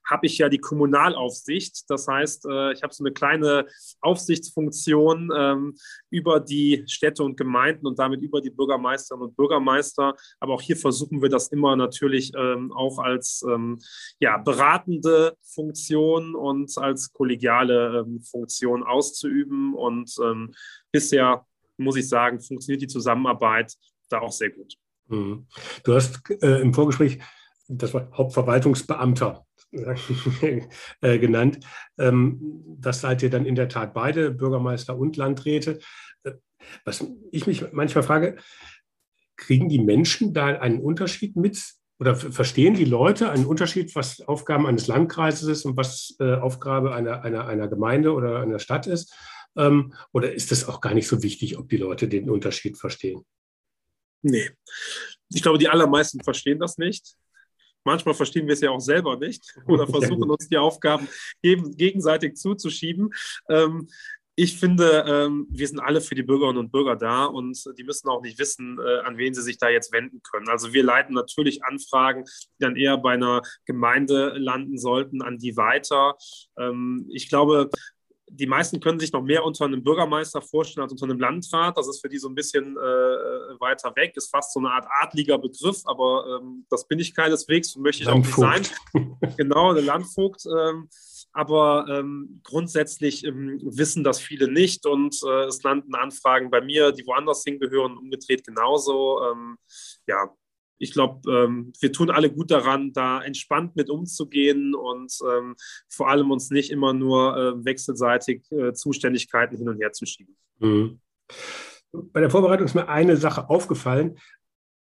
habe 0.09 0.27
ich 0.27 0.39
ja 0.39 0.49
die 0.49 0.59
Kommunalaufsicht. 0.59 1.85
Das 1.89 2.07
heißt, 2.07 2.47
äh, 2.47 2.73
ich 2.73 2.83
habe 2.83 2.93
so 2.93 3.03
eine 3.03 3.13
kleine 3.13 3.67
Aufsichtsfunktion 4.01 5.31
ähm, 5.35 5.75
über 6.11 6.41
die 6.41 6.85
Städte 6.87 7.25
und 7.25 7.37
Gemeinden 7.37 7.87
und 7.87 7.99
damit 7.99 8.23
über 8.23 8.41
die 8.41 8.51
Bürgermeisterinnen 8.51 9.29
und 9.29 9.37
Bürgermeister. 9.37 10.15
Aber 10.39 10.55
auch 10.55 10.63
hier 10.63 10.77
versuchen 10.77 11.23
wir 11.23 11.29
das 11.29 11.49
immer 11.49 11.75
natürlich 11.77 12.33
ähm, 12.37 12.73
auch 12.73 12.99
als 12.99 13.45
ähm, 13.49 13.79
ja, 14.21 14.37
beratende 14.39 15.37
Funktion 15.43 16.35
und 16.35 16.77
als 16.79 17.13
kollegiale 17.13 18.07
Funktion 18.31 18.83
auszuüben. 18.83 19.75
Und 19.75 20.15
bisher 20.91 21.45
muss 21.77 21.97
ich 21.97 22.09
sagen, 22.09 22.41
funktioniert 22.41 22.83
die 22.83 22.87
Zusammenarbeit 22.87 23.75
da 24.13 24.21
auch 24.21 24.33
sehr 24.33 24.51
gut. 24.51 24.75
Mhm. 25.09 25.47
Du 25.85 25.95
hast 25.95 26.21
äh, 26.43 26.61
im 26.61 26.75
Vorgespräch 26.75 27.19
das 27.69 27.95
Wort 27.95 28.13
Hauptverwaltungsbeamter 28.13 29.47
äh, 31.01 31.19
genannt. 31.19 31.61
Ähm, 31.99 32.63
das 32.79 33.01
seid 33.01 33.23
ihr 33.23 33.31
dann 33.31 33.47
in 33.47 33.55
der 33.55 33.69
Tat 33.69 33.95
beide, 33.95 34.31
Bürgermeister 34.31 34.97
und 34.97 35.17
Landräte. 35.17 35.79
Äh, 36.25 36.33
was 36.85 37.05
ich 37.31 37.47
mich 37.47 37.73
manchmal 37.73 38.05
frage, 38.05 38.37
kriegen 39.37 39.69
die 39.69 39.79
Menschen 39.79 40.35
da 40.35 40.47
einen 40.47 40.81
Unterschied 40.81 41.37
mit? 41.37 41.61
Oder 41.99 42.17
verstehen 42.17 42.75
die 42.75 42.85
Leute 42.85 43.31
einen 43.31 43.47
Unterschied, 43.47 43.95
was 43.95 44.21
Aufgaben 44.23 44.67
eines 44.67 44.89
Landkreises 44.89 45.49
ist 45.49 45.65
und 45.65 45.77
was 45.77 46.17
äh, 46.19 46.35
Aufgabe 46.35 46.95
einer, 46.95 47.23
einer, 47.23 47.47
einer 47.47 47.69
Gemeinde 47.69 48.13
oder 48.13 48.41
einer 48.41 48.59
Stadt 48.59 48.87
ist? 48.89 49.15
Ähm, 49.57 49.93
oder 50.13 50.33
ist 50.33 50.51
es 50.51 50.69
auch 50.69 50.81
gar 50.81 50.95
nicht 50.95 51.07
so 51.07 51.23
wichtig, 51.23 51.59
ob 51.59 51.69
die 51.69 51.77
Leute 51.77 52.09
den 52.09 52.29
Unterschied 52.29 52.77
verstehen? 52.77 53.25
Nee. 54.23 54.51
Ich 55.31 55.43
glaube, 55.43 55.59
die 55.59 55.69
allermeisten 55.69 56.23
verstehen 56.23 56.59
das 56.59 56.79
nicht. 56.79 57.17
Manchmal 57.85 58.15
verstehen 58.15 58.47
wir 58.47 58.55
es 58.55 58.61
ja 58.61 58.71
auch 58.71 58.81
selber 58.81 59.17
nicht 59.17 59.57
oder 59.67 59.87
versuchen 59.87 60.31
uns 60.31 60.49
die 60.49 60.59
Aufgaben 60.59 61.09
gegenseitig 61.43 62.37
zuzuschieben. 62.37 63.13
Ähm, 63.49 63.89
ich 64.35 64.59
finde, 64.59 65.05
ähm, 65.07 65.47
wir 65.51 65.69
sind 65.69 65.81
alle 65.81 66.01
für 66.01 66.15
die 66.15 66.23
Bürgerinnen 66.23 66.59
und 66.59 66.73
Bürger 66.73 66.97
da 66.97 67.27
und 67.27 67.63
die 67.77 67.85
müssen 67.85 68.09
auch 68.09 68.23
nicht 68.23 68.39
wissen, 68.39 68.79
äh, 68.79 69.01
an 69.01 69.19
wen 69.19 69.35
sie 69.35 69.43
sich 69.43 69.59
da 69.59 69.69
jetzt 69.69 69.93
wenden 69.93 70.23
können. 70.23 70.49
Also 70.49 70.73
wir 70.73 70.83
leiten 70.83 71.15
natürlich 71.15 71.63
Anfragen, 71.65 72.25
die 72.25 72.65
dann 72.65 72.77
eher 72.77 72.97
bei 72.97 73.13
einer 73.13 73.43
Gemeinde 73.67 74.33
landen 74.39 74.79
sollten, 74.79 75.21
an 75.21 75.37
die 75.37 75.57
weiter. 75.59 76.17
Ähm, 76.59 77.07
ich 77.13 77.29
glaube, 77.29 77.69
die 78.35 78.47
meisten 78.47 78.81
können 78.81 78.99
sich 78.99 79.13
noch 79.13 79.23
mehr 79.23 79.45
unter 79.45 79.67
einem 79.67 79.85
Bürgermeister 79.85 80.41
vorstellen 80.41 80.83
als 80.83 80.93
unter 80.93 81.05
einem 81.05 81.21
Landrat. 81.21 81.77
Das 81.77 81.89
ist 81.89 82.01
für 82.01 82.09
die 82.09 82.19
so 82.19 82.29
ein 82.29 82.35
bisschen 82.35 82.77
äh, 82.77 83.61
weiter 83.61 83.93
weg, 83.95 84.13
ist 84.17 84.31
fast 84.31 84.53
so 84.53 84.61
eine 84.61 84.71
Art 84.71 84.87
adliger 85.01 85.39
Begriff, 85.39 85.83
aber 85.85 86.41
ähm, 86.41 86.67
das 86.71 86.89
bin 86.89 86.99
ich 86.99 87.15
keineswegs 87.15 87.77
und 87.77 87.83
möchte 87.83 88.03
ich 88.03 88.09
Landvogt. 88.09 88.47
auch 88.47 88.55
nicht 88.55 88.75
sein. 88.93 89.19
genau, 89.37 89.75
der 89.75 89.83
Landvogt. 89.83 90.47
Ähm, 90.47 90.89
aber 91.35 91.87
ähm, 91.89 92.41
grundsätzlich 92.43 93.25
ähm, 93.25 93.59
wissen 93.63 94.05
das 94.05 94.21
viele 94.21 94.51
nicht 94.51 94.85
und 94.87 95.19
äh, 95.27 95.45
es 95.45 95.63
landen 95.63 95.95
Anfragen 95.95 96.51
bei 96.51 96.61
mir, 96.61 96.93
die 96.93 97.07
woanders 97.07 97.43
hingehören, 97.45 97.97
umgedreht 97.97 98.45
genauso. 98.45 99.19
Ähm, 99.31 99.57
ja, 100.07 100.31
ich 100.83 100.93
glaube, 100.93 101.31
ähm, 101.31 101.73
wir 101.81 101.93
tun 101.93 102.11
alle 102.11 102.29
gut 102.29 102.51
daran, 102.51 102.93
da 102.93 103.23
entspannt 103.23 103.77
mit 103.77 103.89
umzugehen 103.89 104.75
und 104.75 105.17
ähm, 105.33 105.55
vor 105.89 106.11
allem 106.11 106.33
uns 106.33 106.51
nicht 106.51 106.73
immer 106.73 106.93
nur 106.93 107.37
äh, 107.37 107.65
wechselseitig 107.65 108.51
äh, 108.51 108.73
Zuständigkeiten 108.73 109.57
hin 109.57 109.69
und 109.69 109.81
her 109.81 109.93
zu 109.93 110.07
schieben. 110.07 110.37
Mhm. 110.59 111.01
Bei 111.93 112.21
der 112.21 112.31
Vorbereitung 112.31 112.67
ist 112.67 112.75
mir 112.75 112.89
eine 112.89 113.17
Sache 113.17 113.49
aufgefallen. 113.49 114.19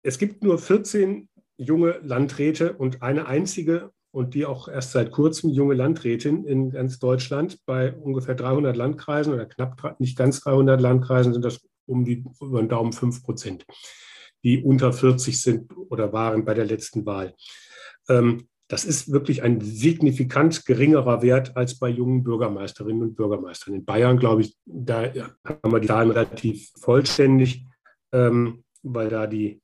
Es 0.02 0.18
gibt 0.18 0.42
nur 0.42 0.58
14 0.58 1.28
junge 1.58 2.00
Landräte 2.02 2.72
und 2.72 3.02
eine 3.02 3.26
einzige 3.26 3.90
und 4.12 4.32
die 4.32 4.46
auch 4.46 4.68
erst 4.68 4.92
seit 4.92 5.10
kurzem 5.10 5.50
junge 5.50 5.74
Landrätin 5.74 6.46
in 6.46 6.70
ganz 6.70 7.00
Deutschland. 7.00 7.58
Bei 7.66 7.92
ungefähr 7.92 8.34
300 8.34 8.74
Landkreisen 8.76 9.34
oder 9.34 9.44
knapp 9.44 10.00
nicht 10.00 10.16
ganz 10.16 10.40
300 10.40 10.80
Landkreisen 10.80 11.34
sind 11.34 11.44
das 11.44 11.60
um 11.84 12.04
die 12.06 12.24
über 12.40 12.62
den 12.62 12.68
Daumen 12.68 12.92
5 12.92 13.22
Prozent, 13.22 13.66
die 14.42 14.62
unter 14.62 14.92
40 14.92 15.40
sind 15.40 15.72
oder 15.90 16.12
waren 16.12 16.44
bei 16.44 16.54
der 16.54 16.64
letzten 16.64 17.06
Wahl. 17.06 17.34
Ähm, 18.08 18.48
das 18.68 18.84
ist 18.84 19.12
wirklich 19.12 19.42
ein 19.42 19.60
signifikant 19.60 20.64
geringerer 20.64 21.20
Wert 21.20 21.56
als 21.56 21.78
bei 21.78 21.88
jungen 21.88 22.24
Bürgermeisterinnen 22.24 23.02
und 23.02 23.14
Bürgermeistern. 23.14 23.74
In 23.74 23.84
Bayern, 23.84 24.18
glaube 24.18 24.42
ich, 24.42 24.56
da 24.64 25.12
haben 25.44 25.72
wir 25.72 25.80
die 25.80 25.88
Zahlen 25.88 26.10
relativ 26.10 26.70
vollständig, 26.80 27.66
ähm, 28.12 28.64
weil 28.82 29.10
da 29.10 29.26
die 29.26 29.60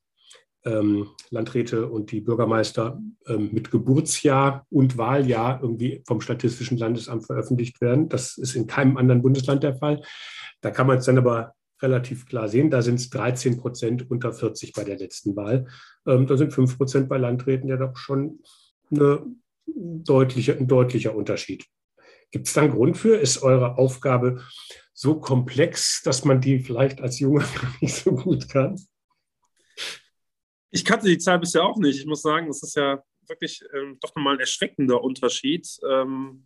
ähm, 0.63 1.07
Landräte 1.31 1.87
und 1.87 2.11
die 2.11 2.21
Bürgermeister 2.21 3.01
mit 3.37 3.71
Geburtsjahr 3.71 4.65
und 4.69 4.97
Wahljahr 4.97 5.59
irgendwie 5.61 6.03
vom 6.05 6.21
Statistischen 6.21 6.77
Landesamt 6.77 7.25
veröffentlicht 7.25 7.79
werden. 7.81 8.09
Das 8.09 8.37
ist 8.37 8.55
in 8.55 8.67
keinem 8.67 8.97
anderen 8.97 9.21
Bundesland 9.21 9.63
der 9.63 9.75
Fall. 9.75 10.01
Da 10.61 10.71
kann 10.71 10.87
man 10.87 10.97
es 10.97 11.05
dann 11.05 11.17
aber 11.17 11.53
relativ 11.81 12.25
klar 12.25 12.47
sehen. 12.47 12.69
Da 12.69 12.81
sind 12.81 12.95
es 12.95 13.09
13 13.09 13.57
Prozent 13.57 14.09
unter 14.09 14.33
40 14.33 14.73
bei 14.73 14.83
der 14.83 14.97
letzten 14.97 15.35
Wahl. 15.35 15.67
Ähm, 16.05 16.27
da 16.27 16.37
sind 16.37 16.53
5 16.53 16.77
Prozent 16.77 17.09
bei 17.09 17.17
Landräten 17.17 17.69
ja 17.69 17.77
doch 17.77 17.95
schon 17.95 18.41
eine 18.91 19.25
deutliche, 19.65 20.57
ein 20.57 20.67
deutlicher 20.67 21.15
Unterschied. 21.15 21.65
Gibt 22.31 22.47
es 22.47 22.53
da 22.53 22.61
einen 22.61 22.73
Grund 22.73 22.97
für? 22.97 23.17
Ist 23.17 23.41
eure 23.41 23.77
Aufgabe 23.77 24.43
so 24.93 25.19
komplex, 25.19 26.01
dass 26.03 26.25
man 26.25 26.41
die 26.41 26.59
vielleicht 26.59 27.01
als 27.01 27.19
Junge 27.19 27.43
nicht 27.81 27.95
so 27.95 28.11
gut 28.11 28.49
kann? 28.49 28.75
Ich 30.71 30.85
kannte 30.85 31.07
die 31.07 31.17
Zahl 31.17 31.39
bisher 31.39 31.63
auch 31.63 31.77
nicht. 31.77 31.99
Ich 31.99 32.05
muss 32.05 32.21
sagen, 32.21 32.47
es 32.49 32.61
ist 32.61 32.75
ja 32.75 33.01
wirklich 33.29 33.63
ähm, 33.73 33.97
doch 34.01 34.15
nochmal 34.15 34.35
ein 34.35 34.39
erschreckender 34.39 35.03
Unterschied. 35.03 35.67
Ähm, 35.89 36.45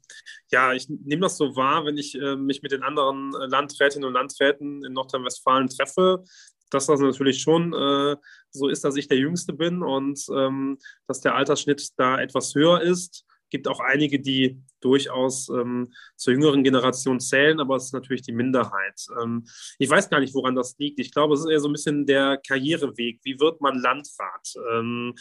ja, 0.51 0.73
ich 0.73 0.89
nehme 0.89 1.21
das 1.21 1.37
so 1.37 1.55
wahr, 1.55 1.85
wenn 1.85 1.97
ich 1.97 2.15
äh, 2.15 2.35
mich 2.35 2.61
mit 2.61 2.71
den 2.71 2.83
anderen 2.83 3.31
Landrätinnen 3.31 4.07
und 4.07 4.13
Landräten 4.13 4.83
in 4.83 4.93
Nordrhein-Westfalen 4.93 5.69
treffe, 5.69 6.23
dass 6.69 6.87
das 6.87 6.99
natürlich 6.99 7.41
schon 7.41 7.73
äh, 7.73 8.17
so 8.51 8.67
ist, 8.67 8.83
dass 8.83 8.95
ich 8.95 9.07
der 9.07 9.17
Jüngste 9.17 9.53
bin 9.53 9.81
und 9.81 10.19
ähm, 10.35 10.77
dass 11.07 11.21
der 11.21 11.35
Altersschnitt 11.35 11.89
da 11.97 12.19
etwas 12.19 12.55
höher 12.55 12.81
ist 12.81 13.25
gibt 13.53 13.67
auch 13.67 13.79
einige, 13.79 14.19
die 14.19 14.59
durchaus 14.81 15.47
ähm, 15.49 15.93
zur 16.17 16.33
jüngeren 16.33 16.63
Generation 16.63 17.19
zählen, 17.19 17.59
aber 17.59 17.75
es 17.75 17.85
ist 17.85 17.93
natürlich 17.93 18.23
die 18.23 18.33
Minderheit. 18.33 19.05
Ähm, 19.21 19.45
ich 19.77 19.89
weiß 19.89 20.09
gar 20.09 20.19
nicht, 20.19 20.33
woran 20.33 20.55
das 20.55 20.75
liegt. 20.79 20.99
Ich 20.99 21.13
glaube, 21.13 21.35
es 21.35 21.41
ist 21.41 21.49
eher 21.49 21.59
so 21.59 21.69
ein 21.69 21.73
bisschen 21.73 22.07
der 22.07 22.41
Karriereweg. 22.45 23.19
Wie 23.23 23.39
wird 23.39 23.61
man 23.61 23.77
Landrat? 23.79 24.53
Ähm, 24.73 25.13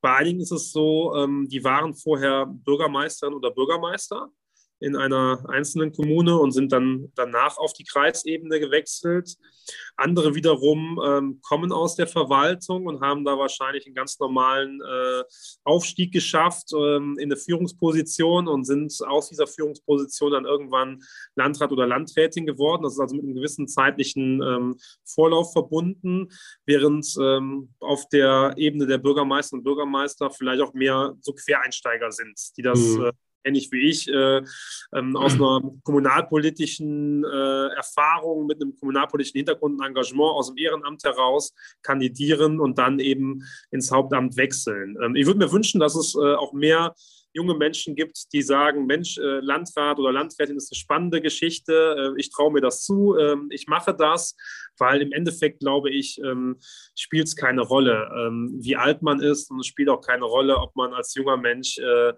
bei 0.00 0.14
einigen 0.14 0.40
ist 0.40 0.52
es 0.52 0.70
so, 0.70 1.14
ähm, 1.16 1.48
die 1.48 1.64
waren 1.64 1.92
vorher 1.92 2.46
Bürgermeisterin 2.46 3.34
oder 3.34 3.50
Bürgermeister 3.50 4.30
in 4.82 4.96
einer 4.96 5.44
einzelnen 5.48 5.92
Kommune 5.92 6.36
und 6.38 6.52
sind 6.52 6.72
dann 6.72 7.12
danach 7.14 7.58
auf 7.58 7.72
die 7.72 7.84
Kreisebene 7.84 8.60
gewechselt. 8.60 9.36
Andere 9.96 10.34
wiederum 10.34 11.00
ähm, 11.04 11.40
kommen 11.42 11.72
aus 11.72 11.94
der 11.94 12.06
Verwaltung 12.06 12.86
und 12.86 13.00
haben 13.00 13.24
da 13.24 13.38
wahrscheinlich 13.38 13.86
einen 13.86 13.94
ganz 13.94 14.18
normalen 14.18 14.80
äh, 14.80 15.22
Aufstieg 15.64 16.12
geschafft 16.12 16.72
ähm, 16.72 17.16
in 17.18 17.30
eine 17.30 17.36
Führungsposition 17.36 18.48
und 18.48 18.64
sind 18.64 18.92
aus 19.06 19.28
dieser 19.28 19.46
Führungsposition 19.46 20.32
dann 20.32 20.44
irgendwann 20.44 21.02
Landrat 21.36 21.72
oder 21.72 21.86
Landrätin 21.86 22.46
geworden. 22.46 22.82
Das 22.82 22.94
ist 22.94 23.00
also 23.00 23.14
mit 23.14 23.24
einem 23.24 23.34
gewissen 23.34 23.68
zeitlichen 23.68 24.42
ähm, 24.42 24.76
Vorlauf 25.04 25.52
verbunden, 25.52 26.28
während 26.66 27.06
ähm, 27.20 27.74
auf 27.80 28.08
der 28.08 28.54
Ebene 28.56 28.86
der 28.86 28.98
Bürgermeister 28.98 29.56
und 29.56 29.64
Bürgermeister 29.64 30.30
vielleicht 30.30 30.62
auch 30.62 30.74
mehr 30.74 31.14
so 31.20 31.32
Quereinsteiger 31.32 32.10
sind, 32.10 32.38
die 32.56 32.62
das 32.62 32.80
mhm. 32.80 33.10
Äh, 33.42 33.48
ähnlich 33.48 33.70
wie 33.72 33.88
ich, 33.88 34.08
äh, 34.08 34.42
ähm, 34.94 35.16
aus 35.16 35.34
einer 35.34 35.60
kommunalpolitischen 35.84 37.24
äh, 37.24 37.66
Erfahrung, 37.74 38.46
mit 38.46 38.60
einem 38.60 38.76
kommunalpolitischen 38.76 39.38
Hintergrund 39.38 39.80
und 39.80 39.86
Engagement 39.86 40.32
aus 40.32 40.48
dem 40.48 40.58
Ehrenamt 40.58 41.04
heraus 41.04 41.52
kandidieren 41.82 42.60
und 42.60 42.78
dann 42.78 42.98
eben 42.98 43.44
ins 43.70 43.90
Hauptamt 43.90 44.36
wechseln. 44.36 44.96
Ähm, 45.02 45.16
ich 45.16 45.26
würde 45.26 45.38
mir 45.38 45.52
wünschen, 45.52 45.80
dass 45.80 45.94
es 45.94 46.14
äh, 46.14 46.34
auch 46.34 46.52
mehr 46.52 46.94
junge 47.34 47.54
Menschen 47.54 47.94
gibt, 47.94 48.32
die 48.32 48.42
sagen, 48.42 48.86
Mensch, 48.86 49.18
äh, 49.18 49.40
Landrat 49.40 49.98
oder 49.98 50.12
Landrätin 50.12 50.56
ist 50.56 50.70
eine 50.72 50.78
spannende 50.78 51.20
Geschichte, 51.20 52.14
äh, 52.16 52.20
ich 52.20 52.30
traue 52.30 52.52
mir 52.52 52.60
das 52.60 52.84
zu, 52.84 53.16
ähm, 53.16 53.48
ich 53.50 53.66
mache 53.68 53.94
das, 53.94 54.36
weil 54.78 55.00
im 55.00 55.12
Endeffekt, 55.12 55.60
glaube 55.60 55.90
ich, 55.90 56.20
ähm, 56.22 56.58
spielt 56.94 57.28
es 57.28 57.36
keine 57.36 57.62
Rolle, 57.62 58.10
ähm, 58.14 58.58
wie 58.60 58.76
alt 58.76 59.02
man 59.02 59.20
ist 59.20 59.50
und 59.50 59.60
es 59.60 59.66
spielt 59.66 59.88
auch 59.88 60.00
keine 60.00 60.24
Rolle, 60.24 60.58
ob 60.58 60.76
man 60.76 60.92
als 60.92 61.14
junger 61.14 61.36
Mensch 61.36 61.78
äh, 61.78 62.12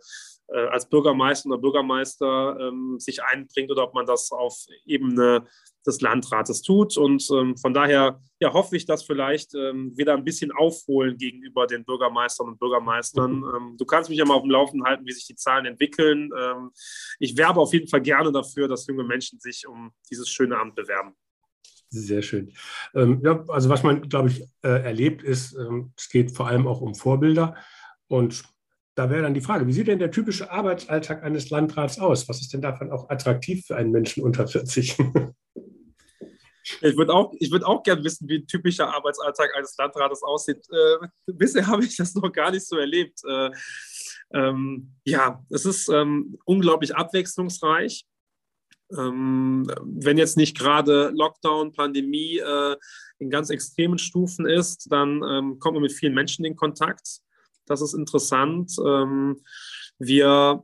als 0.48 0.88
Bürgermeister 0.88 1.48
oder 1.48 1.58
Bürgermeister 1.58 2.58
ähm, 2.60 2.96
sich 2.98 3.22
einbringt 3.22 3.70
oder 3.70 3.84
ob 3.84 3.94
man 3.94 4.06
das 4.06 4.30
auf 4.30 4.54
Ebene 4.84 5.46
des 5.86 6.00
Landrates 6.00 6.62
tut. 6.62 6.96
Und 6.96 7.26
ähm, 7.30 7.56
von 7.56 7.74
daher 7.74 8.20
ja, 8.40 8.52
hoffe 8.52 8.76
ich, 8.76 8.86
dass 8.86 9.04
vielleicht 9.04 9.54
ähm, 9.54 9.92
wir 9.94 10.04
da 10.04 10.14
ein 10.14 10.24
bisschen 10.24 10.52
aufholen 10.52 11.16
gegenüber 11.16 11.66
den 11.66 11.84
Bürgermeistern 11.84 12.48
und 12.48 12.58
Bürgermeistern. 12.58 13.40
Mhm. 13.40 13.50
Ähm, 13.54 13.76
du 13.78 13.84
kannst 13.84 14.10
mich 14.10 14.18
ja 14.18 14.24
mal 14.24 14.34
auf 14.34 14.42
dem 14.42 14.50
Laufenden 14.50 14.86
halten, 14.86 15.06
wie 15.06 15.12
sich 15.12 15.26
die 15.26 15.36
Zahlen 15.36 15.66
entwickeln. 15.66 16.30
Ähm, 16.38 16.70
ich 17.18 17.36
werbe 17.36 17.60
auf 17.60 17.72
jeden 17.72 17.88
Fall 17.88 18.02
gerne 18.02 18.32
dafür, 18.32 18.68
dass 18.68 18.86
junge 18.86 19.04
Menschen 19.04 19.40
sich 19.40 19.66
um 19.66 19.92
dieses 20.10 20.28
schöne 20.28 20.58
Amt 20.58 20.74
bewerben. 20.74 21.14
Sehr 21.90 22.22
schön. 22.22 22.52
Ähm, 22.94 23.20
ja, 23.24 23.44
also 23.48 23.68
was 23.68 23.82
man, 23.82 24.08
glaube 24.08 24.28
ich, 24.28 24.42
äh, 24.62 24.82
erlebt 24.82 25.22
ist, 25.22 25.56
es 25.96 26.08
geht 26.08 26.32
vor 26.32 26.48
allem 26.48 26.66
auch 26.66 26.80
um 26.80 26.94
Vorbilder. 26.94 27.56
Und 28.08 28.44
da 28.94 29.10
wäre 29.10 29.22
dann 29.22 29.34
die 29.34 29.40
Frage, 29.40 29.66
wie 29.66 29.72
sieht 29.72 29.88
denn 29.88 29.98
der 29.98 30.10
typische 30.10 30.50
Arbeitsalltag 30.50 31.22
eines 31.24 31.50
Landrats 31.50 31.98
aus? 31.98 32.28
Was 32.28 32.40
ist 32.40 32.52
denn 32.52 32.62
davon 32.62 32.92
auch 32.92 33.10
attraktiv 33.10 33.66
für 33.66 33.76
einen 33.76 33.90
Menschen 33.90 34.22
unter 34.22 34.46
40? 34.46 34.96
Ich 36.80 36.96
würde 36.96 37.12
auch, 37.12 37.32
würd 37.32 37.64
auch 37.64 37.82
gerne 37.82 38.02
wissen, 38.04 38.28
wie 38.28 38.38
ein 38.38 38.46
typischer 38.46 38.94
Arbeitsalltag 38.94 39.50
eines 39.54 39.76
Landrates 39.76 40.22
aussieht. 40.22 40.66
Äh, 40.70 41.08
bisher 41.26 41.66
habe 41.66 41.84
ich 41.84 41.96
das 41.96 42.14
noch 42.14 42.32
gar 42.32 42.50
nicht 42.50 42.66
so 42.66 42.78
erlebt. 42.78 43.20
Äh, 43.28 43.50
ähm, 44.32 44.94
ja, 45.04 45.44
es 45.50 45.66
ist 45.66 45.88
ähm, 45.88 46.38
unglaublich 46.44 46.96
abwechslungsreich. 46.96 48.06
Ähm, 48.96 49.66
wenn 49.82 50.18
jetzt 50.18 50.36
nicht 50.36 50.56
gerade 50.56 51.10
Lockdown, 51.14 51.72
Pandemie 51.72 52.38
äh, 52.38 52.76
in 53.18 53.28
ganz 53.30 53.50
extremen 53.50 53.98
Stufen 53.98 54.46
ist, 54.46 54.90
dann 54.90 55.22
ähm, 55.22 55.58
kommt 55.58 55.74
man 55.74 55.82
mit 55.82 55.92
vielen 55.92 56.14
Menschen 56.14 56.44
in 56.44 56.56
Kontakt. 56.56 57.20
Das 57.66 57.82
ist 57.82 57.94
interessant. 57.94 58.72
Ähm, 58.84 59.40
wir, 59.98 60.62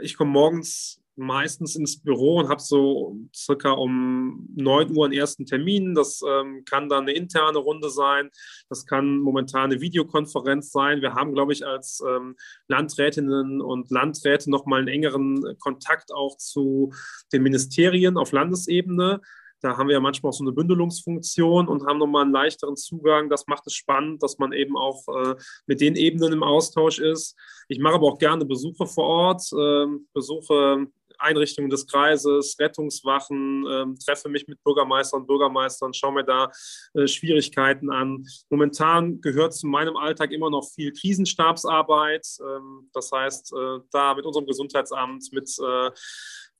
ich 0.00 0.16
komme 0.16 0.30
morgens 0.30 1.00
meistens 1.18 1.74
ins 1.74 2.00
Büro 2.00 2.38
und 2.38 2.48
habe 2.48 2.62
so 2.62 3.16
circa 3.34 3.72
um 3.72 4.48
9 4.54 4.96
Uhr 4.96 5.04
einen 5.04 5.14
ersten 5.14 5.46
Termin. 5.46 5.94
Das 5.94 6.22
ähm, 6.26 6.64
kann 6.64 6.88
dann 6.88 7.02
eine 7.02 7.12
interne 7.12 7.58
Runde 7.58 7.90
sein. 7.90 8.30
Das 8.68 8.86
kann 8.86 9.18
momentan 9.18 9.72
eine 9.72 9.80
Videokonferenz 9.80 10.70
sein. 10.70 11.02
Wir 11.02 11.14
haben, 11.14 11.34
glaube 11.34 11.52
ich, 11.52 11.66
als 11.66 12.02
ähm, 12.06 12.36
Landrätinnen 12.68 13.60
und 13.60 13.90
Landräte 13.90 14.48
nochmal 14.48 14.80
einen 14.80 14.88
engeren 14.88 15.58
Kontakt 15.58 16.12
auch 16.14 16.36
zu 16.36 16.92
den 17.32 17.42
Ministerien 17.42 18.16
auf 18.16 18.30
Landesebene. 18.30 19.20
Da 19.60 19.76
haben 19.76 19.88
wir 19.88 19.94
ja 19.94 20.00
manchmal 20.00 20.30
auch 20.30 20.34
so 20.34 20.44
eine 20.44 20.52
Bündelungsfunktion 20.52 21.68
und 21.68 21.86
haben 21.86 21.98
nochmal 21.98 22.22
einen 22.22 22.32
leichteren 22.32 22.76
Zugang. 22.76 23.28
Das 23.28 23.46
macht 23.46 23.66
es 23.66 23.74
spannend, 23.74 24.22
dass 24.22 24.38
man 24.38 24.52
eben 24.52 24.76
auch 24.76 25.02
äh, 25.08 25.34
mit 25.66 25.80
den 25.80 25.96
Ebenen 25.96 26.32
im 26.32 26.42
Austausch 26.42 26.98
ist. 26.98 27.36
Ich 27.68 27.78
mache 27.78 27.94
aber 27.94 28.06
auch 28.06 28.18
gerne 28.18 28.44
Besuche 28.44 28.86
vor 28.86 29.04
Ort, 29.04 29.42
äh, 29.52 29.86
Besuche 30.12 30.88
Einrichtungen 31.18 31.70
des 31.70 31.86
Kreises, 31.86 32.56
Rettungswachen, 32.58 33.66
äh, 33.66 33.86
treffe 34.04 34.28
mich 34.28 34.46
mit 34.46 34.62
Bürgermeistern 34.62 35.22
und 35.22 35.26
Bürgermeistern, 35.26 35.92
schaue 35.92 36.14
mir 36.14 36.24
da 36.24 36.50
äh, 36.94 37.06
Schwierigkeiten 37.06 37.90
an. 37.90 38.24
Momentan 38.48 39.20
gehört 39.20 39.54
zu 39.54 39.66
meinem 39.66 39.96
Alltag 39.96 40.30
immer 40.30 40.50
noch 40.50 40.68
viel 40.68 40.92
Krisenstabsarbeit. 40.92 42.26
Ähm, 42.40 42.88
das 42.92 43.10
heißt, 43.12 43.52
äh, 43.52 43.80
da 43.90 44.14
mit 44.14 44.24
unserem 44.24 44.46
Gesundheitsamt, 44.46 45.32
mit 45.32 45.50
äh, 45.58 45.90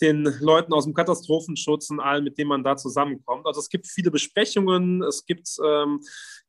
den 0.01 0.25
Leuten 0.41 0.73
aus 0.73 0.85
dem 0.85 0.95
Katastrophenschutz 0.95 1.91
und 1.91 2.01
allen, 2.01 2.25
mit 2.25 2.39
denen 2.39 2.49
man 2.49 2.65
da 2.65 2.77
zusammenkommt. 2.77 3.47
Also 3.47 3.61
es 3.61 3.69
gibt 3.69 3.87
viele 3.87 4.11
Besprechungen, 4.11 5.03
es 5.03 5.27
gibt, 5.27 5.49
ähm, 5.65 6.01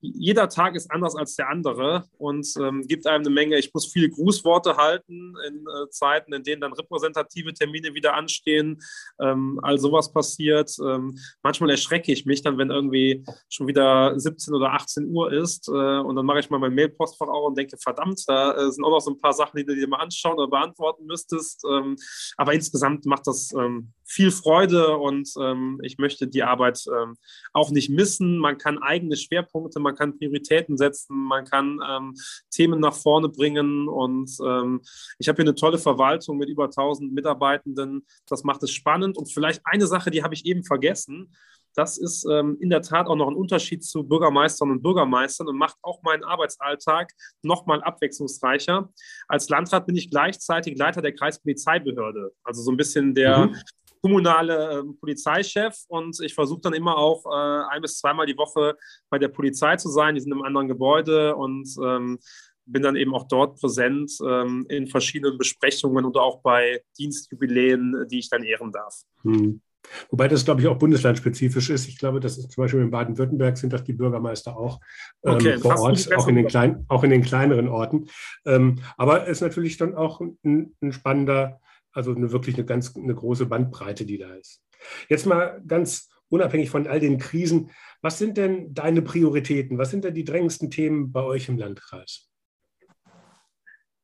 jeder 0.02 0.50
Tag 0.50 0.76
ist 0.76 0.92
anders 0.92 1.16
als 1.16 1.36
der 1.36 1.50
andere 1.50 2.06
und 2.18 2.48
ähm, 2.60 2.88
gibt 2.88 3.08
einem 3.08 3.26
eine 3.26 3.34
Menge, 3.34 3.58
ich 3.58 3.74
muss 3.74 3.92
viele 3.92 4.10
Grußworte 4.10 4.78
halten 4.78 5.34
in 5.48 5.66
äh, 5.66 5.90
Zeiten, 5.90 6.34
in 6.34 6.44
denen 6.44 6.62
dann 6.62 6.74
repräsentative 6.74 7.54
Termine 7.54 7.94
wieder 7.94 8.14
anstehen, 8.14 8.80
ähm, 9.20 9.60
all 9.62 9.78
sowas 9.78 10.12
passiert. 10.14 10.72
Ähm, 10.84 11.18
manchmal 11.44 11.72
erschrecke 11.72 12.12
ich 12.12 12.26
mich 12.26 12.44
dann, 12.44 12.58
wenn 12.58 12.70
irgendwie 12.70 13.26
schon 13.50 13.68
wieder 13.68 14.18
17 14.18 14.54
oder 14.54 14.74
18 14.74 15.10
Uhr 15.10 15.32
ist 15.34 15.68
äh, 15.68 15.72
und 15.72 16.16
dann 16.16 16.26
mache 16.26 16.40
ich 16.40 16.50
mal 16.50 16.60
mein 16.60 16.76
Mailpostfach 16.76 17.28
auf 17.28 17.48
und 17.48 17.58
denke, 17.58 17.78
verdammt, 17.78 18.24
da 18.28 18.54
äh, 18.54 18.72
sind 18.72 18.84
auch 18.84 18.92
noch 18.92 19.02
so 19.02 19.12
ein 19.12 19.20
paar 19.20 19.34
Sachen, 19.34 19.58
die 19.58 19.66
du 19.66 19.76
dir 19.76 19.88
mal 19.88 19.98
anschauen 19.98 20.38
oder 20.38 20.48
beantworten 20.48 21.06
müsstest. 21.06 21.66
Ähm, 21.70 21.96
aber 22.38 22.54
insgesamt 22.54 23.06
macht 23.06 23.28
das 23.28 23.39
das 23.40 23.54
ähm, 23.54 23.94
viel 24.06 24.32
Freude 24.32 24.98
und 24.98 25.30
ähm, 25.40 25.80
ich 25.84 25.98
möchte 25.98 26.28
die 26.28 26.44
Arbeit 26.44 26.84
ähm, 26.88 27.16
auch 27.54 27.70
nicht 27.72 27.90
missen. 27.90 28.38
Man 28.38 28.58
kann 28.58 28.80
eigene 28.80 29.16
Schwerpunkte, 29.16 29.80
man 29.80 29.96
kann 29.96 30.18
Prioritäten 30.18 30.78
setzen, 30.78 31.16
man 31.16 31.46
kann 31.46 31.80
ähm, 31.88 32.16
Themen 32.50 32.80
nach 32.80 32.96
vorne 32.96 33.30
bringen 33.30 33.88
und 33.88 34.32
ähm, 34.44 34.82
ich 35.20 35.28
habe 35.28 35.38
hier 35.38 35.46
eine 35.46 35.56
tolle 35.56 35.78
Verwaltung 35.78 36.38
mit 36.38 36.50
über 36.50 36.66
1000 36.66 37.14
Mitarbeitenden. 37.14 38.06
Das 38.28 38.44
macht 38.44 38.64
es 38.64 38.72
spannend 38.72 39.18
und 39.18 39.32
vielleicht 39.32 39.62
eine 39.64 39.88
Sache, 39.88 40.12
die 40.12 40.24
habe 40.24 40.34
ich 40.34 40.46
eben 40.46 40.64
vergessen. 40.64 41.34
Das 41.76 41.98
ist 41.98 42.26
ähm, 42.30 42.58
in 42.60 42.70
der 42.70 42.82
Tat 42.82 43.08
auch 43.08 43.16
noch 43.16 43.28
ein 43.28 43.36
Unterschied 43.36 43.84
zu 43.84 44.04
Bürgermeistern 44.04 44.72
und 44.72 44.82
Bürgermeistern 44.82 45.48
und 45.48 45.58
macht 45.58 45.78
auch 45.82 46.02
meinen 46.04 46.24
Arbeitsalltag 46.24 47.12
noch 47.42 47.66
mal 47.66 47.82
abwechslungsreicher. 47.82 48.90
Als 49.28 49.50
Landrat 49.50 49.86
bin 49.86 49.96
ich 49.96 50.10
gleichzeitig 50.10 50.78
Leiter 50.78 51.02
der 51.02 51.14
Kreispolizeibehörde, 51.14 52.32
also 52.44 52.62
so 52.62 52.72
ein 52.72 52.78
bisschen 52.78 53.14
der 53.14 53.48
mhm. 53.48 53.56
kommunale 54.02 54.80
äh, 54.80 54.84
Polizeichef 55.00 55.76
und 55.88 56.20
ich 56.22 56.34
versuche 56.34 56.62
dann 56.62 56.74
immer 56.74 56.98
auch 56.98 57.26
äh, 57.26 57.74
ein 57.74 57.82
bis 57.82 58.00
zweimal 58.00 58.26
die 58.26 58.38
Woche 58.38 58.76
bei 59.10 59.20
der 59.20 59.30
Polizei 59.30 59.76
zu 59.78 59.90
sein. 59.90 60.16
Die 60.16 60.22
sind 60.22 60.32
im 60.32 60.44
anderen 60.44 60.68
Gebäude 60.68 61.36
und 61.36 61.68
ähm, 61.84 62.20
bin 62.66 62.84
dann 62.84 62.96
eben 62.96 63.14
auch 63.16 63.28
dort 63.28 63.60
präsent 63.60 64.12
ähm, 64.24 64.66
in 64.70 64.88
verschiedenen 64.88 65.38
Besprechungen 65.38 66.06
oder 66.06 66.22
auch 66.22 66.42
bei 66.42 66.84
Dienstjubiläen, 66.98 68.08
die 68.10 68.20
ich 68.20 68.30
dann 68.30 68.44
ehren 68.44 68.72
darf. 68.72 69.02
Mhm. 69.24 69.62
Wobei 70.10 70.28
das, 70.28 70.46
glaube 70.46 70.62
ich, 70.62 70.68
auch 70.68 70.78
bundeslandspezifisch 70.78 71.70
ist. 71.70 71.88
Ich 71.88 71.98
glaube, 71.98 72.20
das 72.20 72.38
ist 72.38 72.52
zum 72.52 72.64
Beispiel 72.64 72.82
in 72.82 72.92
Baden-Württemberg 72.92 73.58
sind 73.58 73.74
das 73.74 73.84
die 73.84 73.94
Bürgermeister 73.94 74.58
auch 74.58 74.80
ähm, 75.24 75.34
okay, 75.34 75.58
vor 75.58 75.80
Ort, 75.80 76.16
auch 76.16 76.28
in, 76.28 76.36
den 76.36 76.48
klein, 76.48 76.86
auch 76.88 77.04
in 77.04 77.10
den 77.10 77.24
kleineren 77.24 77.68
Orten. 77.68 78.08
Ähm, 78.46 78.80
aber 78.98 79.24
es 79.24 79.38
ist 79.38 79.42
natürlich 79.42 79.78
dann 79.78 79.96
auch 79.96 80.22
ein, 80.22 80.76
ein, 80.82 80.92
spannender, 80.92 81.60
also 81.92 82.14
eine 82.14 82.32
wirklich 82.32 82.56
eine 82.56 82.66
ganz 82.66 82.96
eine 82.96 83.16
große 83.16 83.46
Bandbreite, 83.46 84.06
die 84.06 84.18
da 84.18 84.34
ist. 84.36 84.62
Jetzt 85.08 85.26
mal 85.26 85.62
ganz 85.66 86.10
unabhängig 86.30 86.70
von 86.70 86.88
all 86.88 87.00
den 87.00 87.18
Krisen, 87.18 87.72
was 88.02 88.18
sind 88.18 88.38
denn 88.38 88.74
deine 88.74 89.02
Prioritäten? 89.02 89.78
Was 89.78 89.92
sind 89.92 90.06
denn 90.06 90.14
die 90.14 90.24
drängendsten 90.24 90.72
Themen 90.72 91.12
bei 91.12 91.22
euch 91.22 91.50
im 91.50 91.58
Landkreis? 91.58 92.29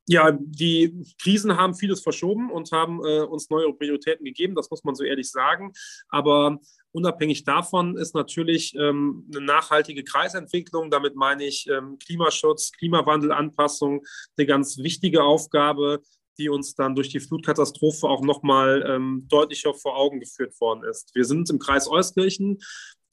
Ja, 0.08 0.32
die 0.32 1.04
Krisen 1.22 1.58
haben 1.58 1.74
vieles 1.74 2.02
verschoben 2.02 2.52
und 2.52 2.72
haben 2.72 3.04
äh, 3.04 3.22
uns 3.22 3.50
neue 3.50 3.74
Prioritäten 3.74 4.26
gegeben, 4.26 4.56
das 4.56 4.70
muss 4.70 4.84
man 4.84 4.96
so 4.96 5.04
ehrlich 5.04 5.32
sagen. 5.32 5.74
Aber 6.10 6.60
unabhängig 6.92 7.44
davon 7.44 7.98
ist 7.98 8.14
natürlich 8.14 8.76
ähm, 8.76 9.28
eine 9.34 9.44
nachhaltige 9.44 10.04
Kreisentwicklung, 10.04 10.92
damit 10.92 11.16
meine 11.16 11.46
ich 11.46 11.68
ähm, 11.68 11.98
Klimaschutz, 11.98 12.72
Klimawandelanpassung, 12.74 14.06
eine 14.38 14.46
ganz 14.46 14.78
wichtige 14.78 15.24
Aufgabe, 15.24 16.02
die 16.38 16.50
uns 16.50 16.76
dann 16.76 16.96
durch 16.96 17.10
die 17.10 17.20
Flutkatastrophe 17.20 18.08
auch 18.08 18.22
nochmal 18.22 18.86
ähm, 18.88 19.26
deutlicher 19.28 19.74
vor 19.74 19.98
Augen 19.98 20.20
geführt 20.20 20.60
worden 20.60 20.84
ist. 20.84 21.16
Wir 21.16 21.26
sind 21.26 21.50
im 21.50 21.60
Kreis 21.60 21.90
Euskirchen, 21.90 22.60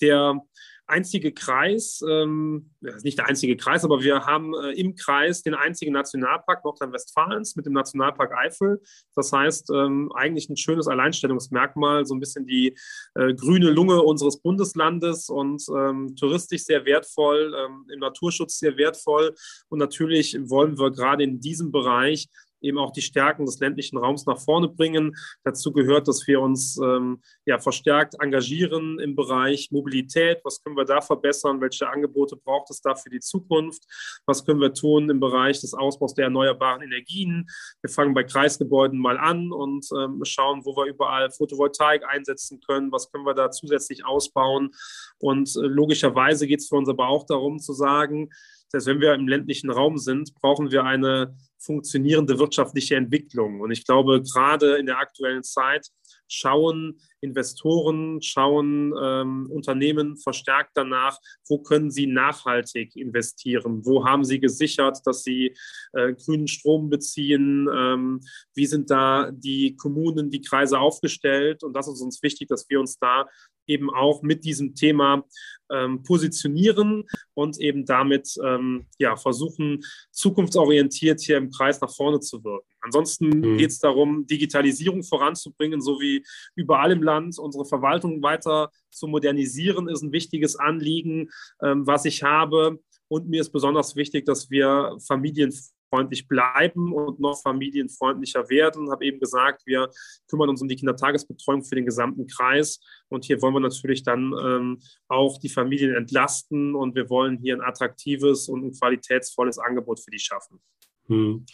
der 0.01 0.43
einzige 0.87 1.33
Kreis, 1.33 2.03
ähm, 2.09 2.71
nicht 3.03 3.19
der 3.19 3.27
einzige 3.27 3.57
Kreis, 3.57 3.85
aber 3.85 4.03
wir 4.03 4.27
haben 4.27 4.53
äh, 4.55 4.73
im 4.73 4.95
Kreis 4.95 5.43
den 5.43 5.55
einzigen 5.55 5.93
Nationalpark 5.93 6.65
Nordrhein-Westfalens 6.65 7.57
mit 7.57 7.67
dem 7.67 7.73
Nationalpark 7.73 8.33
Eifel. 8.37 8.81
Das 9.15 9.33
heißt, 9.33 9.71
ähm, 9.71 10.13
eigentlich 10.15 10.49
ein 10.49 10.57
schönes 10.57 10.89
Alleinstellungsmerkmal, 10.89 12.05
so 12.05 12.15
ein 12.15 12.21
bisschen 12.21 12.47
die 12.47 12.77
äh, 13.15 13.35
grüne 13.35 13.71
Lunge 13.71 14.03
unseres 14.03 14.41
Bundeslandes 14.41 15.29
und 15.29 15.63
ähm, 15.75 16.15
touristisch 16.17 16.65
sehr 16.65 16.85
wertvoll, 16.85 17.55
ähm, 17.57 17.87
im 17.93 18.01
Naturschutz 18.01 18.59
sehr 18.59 18.77
wertvoll. 18.77 19.35
Und 19.69 19.79
natürlich 19.79 20.37
wollen 20.49 20.79
wir 20.79 20.91
gerade 20.91 21.25
in 21.25 21.41
diesem 21.41 21.73
Bereich 21.73 22.29
eben 22.63 22.79
auch 22.79 22.93
die 22.93 23.03
Stärken 23.03 23.47
des 23.47 23.59
ländlichen 23.59 23.99
Raums 23.99 24.27
nach 24.27 24.39
vorne 24.39 24.69
bringen. 24.69 25.17
Dazu 25.45 25.73
gehört, 25.73 26.09
dass 26.09 26.27
wir 26.27 26.41
uns 26.41 26.79
ähm, 26.79 27.23
ja, 27.45 27.59
verstärkt 27.59 28.15
engagieren 28.21 28.99
im 28.99 29.15
Bereich 29.15 29.71
Mobilität. 29.71 30.41
Was 30.45 30.63
können 30.63 30.77
wir 30.77 30.85
da 30.85 31.01
verbessern? 31.01 31.61
Welche 31.61 31.89
Angebote 31.89 32.37
braucht 32.37 32.71
es 32.71 32.81
da 32.81 32.95
für 32.95 33.11
die 33.11 33.21
Zukunft? 33.21 33.85
Was 34.27 34.45
können 34.45 34.61
wir 34.61 34.73
tun 34.73 35.11
im 35.11 35.21
Bereich 35.21 35.61
des 35.61 35.75
Ausbaus 35.75 36.15
der 36.15 36.25
erneuerbaren 36.27 36.83
Energien? 36.83 37.49
Wir 37.83 37.91
fangen 37.91 38.15
bei 38.15 38.25
Kreisgebäuden 38.25 38.99
mal 38.99 39.19
an 39.19 39.53
und 39.53 39.87
ähm, 39.99 40.21
schauen, 40.25 40.65
wo 40.65 40.77
wir 40.77 40.87
überall 40.87 41.31
Photovoltaik 41.31 42.05
einsetzen 42.09 42.61
können. 42.61 42.93
Was 42.93 43.11
können 43.11 43.25
wir 43.25 43.35
da 43.35 43.51
zusätzlich 43.51 44.05
ausbauen? 44.05 44.71
Und 45.19 45.55
äh, 45.57 45.67
logischerweise 45.67 46.47
geht 46.47 46.61
es 46.61 46.69
für 46.69 46.77
uns 46.77 46.89
aber 46.89 47.09
auch 47.09 47.25
darum 47.27 47.59
zu 47.59 47.73
sagen, 47.73 48.31
dass 48.73 48.87
wenn 48.87 49.01
wir 49.01 49.15
im 49.15 49.29
ländlichen 49.29 49.71
Raum 49.71 49.99
sind, 49.99 50.35
brauchen 50.35 50.71
wir 50.71 50.85
eine 50.85 51.37
funktionierende 51.65 52.39
wirtschaftliche 52.39 52.97
Entwicklung. 52.97 53.61
Und 53.61 53.71
ich 53.71 53.85
glaube, 53.87 54.23
gerade 54.23 54.77
in 54.77 54.87
der 54.87 54.99
aktuellen 54.99 55.43
Zeit 55.43 55.89
schauen 56.29 56.99
Investoren, 57.21 58.21
schauen 58.21 58.93
ähm, 59.01 59.49
Unternehmen 59.51 60.17
verstärkt 60.17 60.73
danach, 60.75 61.19
wo 61.49 61.59
können 61.59 61.91
sie 61.91 62.07
nachhaltig 62.07 62.97
investieren, 62.97 63.85
wo 63.85 64.05
haben 64.05 64.25
sie 64.25 64.41
gesichert, 64.41 64.99
dass 65.05 65.23
sie 65.23 65.55
äh, 65.93 66.15
grünen 66.15 66.49
Strom 66.49 66.91
beziehen, 66.91 67.69
ähm, 67.73 68.21
wie 68.55 68.67
sind 68.67 68.91
da 68.91 69.31
die 69.31 69.77
Kommunen, 69.77 70.31
die 70.31 70.41
Kreise 70.41 70.79
aufgestellt. 70.79 71.63
Und 71.63 71.75
das 71.75 71.87
ist 71.87 72.01
uns 72.01 72.23
wichtig, 72.23 72.49
dass 72.49 72.69
wir 72.69 72.81
uns 72.81 72.99
da 72.99 73.27
eben 73.67 73.91
auch 73.91 74.23
mit 74.23 74.45
diesem 74.45 74.75
Thema 74.75 75.25
ähm, 75.71 76.03
positionieren 76.03 77.05
und 77.35 77.59
eben 77.59 77.85
damit 77.85 78.37
ähm, 78.45 78.87
ja, 78.99 79.17
versuchen, 79.17 79.81
zukunftsorientiert 80.11 81.21
hier 81.21 81.39
im 81.39 81.51
Kreis 81.51 81.81
nach 81.81 81.95
vorne 81.95 82.21
zu 82.21 82.45
wirken. 82.45 82.67
Ansonsten 82.81 83.29
mhm. 83.29 83.59
geht 83.59 83.71
es 83.71 83.79
darum, 83.79 84.27
Digitalisierung 84.27 85.03
voranzubringen, 85.03 85.81
so 85.81 86.01
wie 86.01 86.25
überall 86.55 86.93
im 86.93 87.03
Land. 87.03 87.39
Unsere 87.39 87.65
Verwaltung 87.65 88.23
weiter 88.23 88.71
zu 88.91 89.07
modernisieren, 89.07 89.89
ist 89.89 90.03
ein 90.03 90.13
wichtiges 90.13 90.57
Anliegen, 90.57 91.31
ähm, 91.63 91.87
was 91.87 92.05
ich 92.05 92.23
habe. 92.23 92.81
Und 93.09 93.29
mir 93.29 93.41
ist 93.41 93.51
besonders 93.51 93.97
wichtig, 93.97 94.25
dass 94.27 94.51
wir 94.51 94.97
Familien 95.07 95.53
familienfreundlich 95.93 96.27
bleiben 96.27 96.93
und 96.93 97.21
noch 97.21 97.41
familienfreundlicher 97.43 98.49
werden. 98.49 98.85
Ich 98.85 98.91
habe 98.91 99.05
eben 99.05 99.21
gesagt, 99.21 99.63
wir 99.67 99.91
kümmern 100.29 100.49
uns 100.49 100.63
um 100.63 100.69
die 100.69 100.77
Kindertagesbetreuung 100.77 101.65
für 101.65 101.75
den 101.75 101.87
gesamten 101.87 102.27
Kreis. 102.27 102.81
Und 103.09 103.25
hier 103.25 103.41
wollen 103.43 103.55
wir 103.55 103.61
natürlich 103.61 104.03
dann 104.03 104.33
ähm, 104.43 104.79
auch 105.09 105.39
die 105.39 105.51
Familien 105.51 105.95
entlasten 105.95 106.75
und 106.75 106.95
wir 106.95 107.11
wollen 107.11 107.39
hier 107.39 107.55
ein 107.55 107.61
attraktives 107.61 108.49
und 108.49 108.65
ein 108.65 108.73
qualitätsvolles 108.73 109.59
Angebot 109.59 110.01
für 110.01 110.11
die 110.11 110.19
schaffen. 110.19 110.61
Hm. 111.09 111.45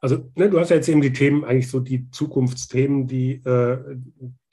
Also, 0.00 0.30
ne, 0.34 0.50
du 0.50 0.58
hast 0.58 0.70
ja 0.70 0.76
jetzt 0.76 0.88
eben 0.88 1.00
die 1.00 1.12
Themen, 1.12 1.44
eigentlich 1.44 1.70
so 1.70 1.78
die 1.78 2.10
Zukunftsthemen, 2.10 3.06
die, 3.06 3.34
äh, 3.44 3.78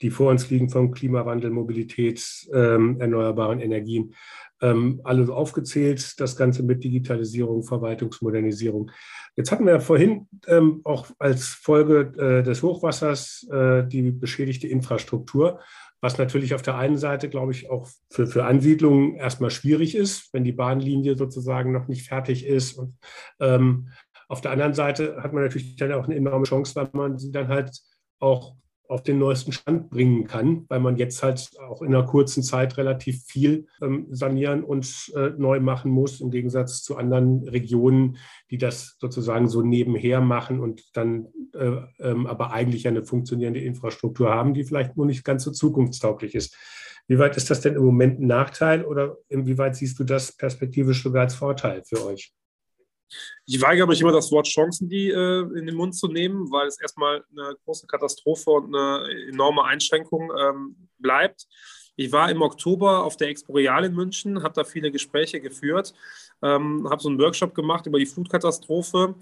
die 0.00 0.10
vor 0.10 0.30
uns 0.30 0.48
liegen 0.50 0.70
vom 0.70 0.92
Klimawandel, 0.92 1.50
Mobilität, 1.50 2.24
ähm, 2.52 3.00
erneuerbaren 3.00 3.60
Energien 3.60 4.14
ähm, 4.62 5.00
alle 5.04 5.30
aufgezählt, 5.32 6.18
das 6.18 6.36
Ganze 6.36 6.62
mit 6.62 6.82
Digitalisierung, 6.82 7.62
Verwaltungsmodernisierung. 7.62 8.90
Jetzt 9.36 9.52
hatten 9.52 9.66
wir 9.66 9.80
vorhin 9.80 10.28
ähm, 10.46 10.80
auch 10.84 11.08
als 11.18 11.48
Folge 11.48 12.12
äh, 12.18 12.42
des 12.42 12.62
Hochwassers 12.62 13.46
äh, 13.52 13.86
die 13.86 14.10
beschädigte 14.10 14.66
Infrastruktur, 14.66 15.60
was 16.00 16.16
natürlich 16.16 16.54
auf 16.54 16.62
der 16.62 16.78
einen 16.78 16.96
Seite, 16.96 17.28
glaube 17.28 17.52
ich, 17.52 17.68
auch 17.68 17.86
für, 18.10 18.26
für 18.26 18.44
Ansiedlungen 18.46 19.14
erstmal 19.16 19.50
schwierig 19.50 19.94
ist, 19.94 20.32
wenn 20.32 20.44
die 20.44 20.52
Bahnlinie 20.52 21.16
sozusagen 21.16 21.72
noch 21.72 21.86
nicht 21.86 22.08
fertig 22.08 22.46
ist. 22.46 22.78
Und 22.78 22.96
ähm, 23.38 23.90
auf 24.28 24.40
der 24.40 24.52
anderen 24.52 24.74
Seite 24.74 25.22
hat 25.22 25.34
man 25.34 25.44
natürlich 25.44 25.76
dann 25.76 25.92
auch 25.92 26.06
eine 26.06 26.16
enorme 26.16 26.46
Chance, 26.46 26.74
weil 26.74 26.88
man 26.92 27.18
sie 27.18 27.30
dann 27.30 27.48
halt 27.48 27.78
auch 28.18 28.56
auf 28.88 29.02
den 29.02 29.18
neuesten 29.18 29.52
Stand 29.52 29.90
bringen 29.90 30.26
kann, 30.26 30.64
weil 30.68 30.80
man 30.80 30.96
jetzt 30.96 31.22
halt 31.22 31.50
auch 31.68 31.82
in 31.82 31.94
einer 31.94 32.04
kurzen 32.04 32.42
Zeit 32.42 32.76
relativ 32.76 33.24
viel 33.24 33.66
ähm, 33.82 34.06
sanieren 34.10 34.64
und 34.64 35.12
äh, 35.14 35.30
neu 35.36 35.60
machen 35.60 35.90
muss, 35.90 36.20
im 36.20 36.30
Gegensatz 36.30 36.82
zu 36.82 36.96
anderen 36.96 37.48
Regionen, 37.48 38.16
die 38.50 38.58
das 38.58 38.96
sozusagen 38.98 39.48
so 39.48 39.62
nebenher 39.62 40.20
machen 40.20 40.60
und 40.60 40.96
dann 40.96 41.28
äh, 41.54 41.76
ähm, 42.00 42.26
aber 42.26 42.52
eigentlich 42.52 42.86
eine 42.88 43.04
funktionierende 43.04 43.60
Infrastruktur 43.60 44.30
haben, 44.30 44.54
die 44.54 44.64
vielleicht 44.64 44.96
nur 44.96 45.06
nicht 45.06 45.24
ganz 45.24 45.44
so 45.44 45.50
zukunftstauglich 45.50 46.34
ist. 46.34 46.56
Wie 47.08 47.18
weit 47.18 47.36
ist 47.36 47.50
das 47.50 47.60
denn 47.60 47.74
im 47.74 47.84
Moment 47.84 48.20
ein 48.20 48.26
Nachteil 48.26 48.84
oder 48.84 49.16
inwieweit 49.28 49.76
siehst 49.76 49.98
du 49.98 50.04
das 50.04 50.32
perspektivisch 50.32 51.02
sogar 51.02 51.22
als 51.22 51.36
Vorteil 51.36 51.82
für 51.84 52.04
euch? 52.04 52.32
Ich 53.46 53.60
weigere 53.60 53.86
mich 53.86 54.00
immer, 54.00 54.12
das 54.12 54.32
Wort 54.32 54.46
Chancen 54.46 54.88
die, 54.88 55.10
äh, 55.10 55.40
in 55.58 55.66
den 55.66 55.74
Mund 55.74 55.94
zu 55.94 56.08
nehmen, 56.08 56.50
weil 56.50 56.66
es 56.66 56.80
erstmal 56.80 57.24
eine 57.30 57.56
große 57.64 57.86
Katastrophe 57.86 58.50
und 58.50 58.74
eine 58.74 59.08
enorme 59.28 59.64
Einschränkung 59.64 60.32
ähm, 60.38 60.88
bleibt. 60.98 61.46
Ich 61.98 62.12
war 62.12 62.30
im 62.30 62.42
Oktober 62.42 63.04
auf 63.04 63.16
der 63.16 63.28
Expo 63.28 63.54
Real 63.54 63.84
in 63.84 63.94
München, 63.94 64.42
habe 64.42 64.54
da 64.54 64.64
viele 64.64 64.90
Gespräche 64.90 65.40
geführt, 65.40 65.94
ähm, 66.42 66.86
habe 66.90 67.02
so 67.02 67.08
einen 67.08 67.18
Workshop 67.18 67.54
gemacht 67.54 67.86
über 67.86 67.98
die 67.98 68.06
Flutkatastrophe. 68.06 69.14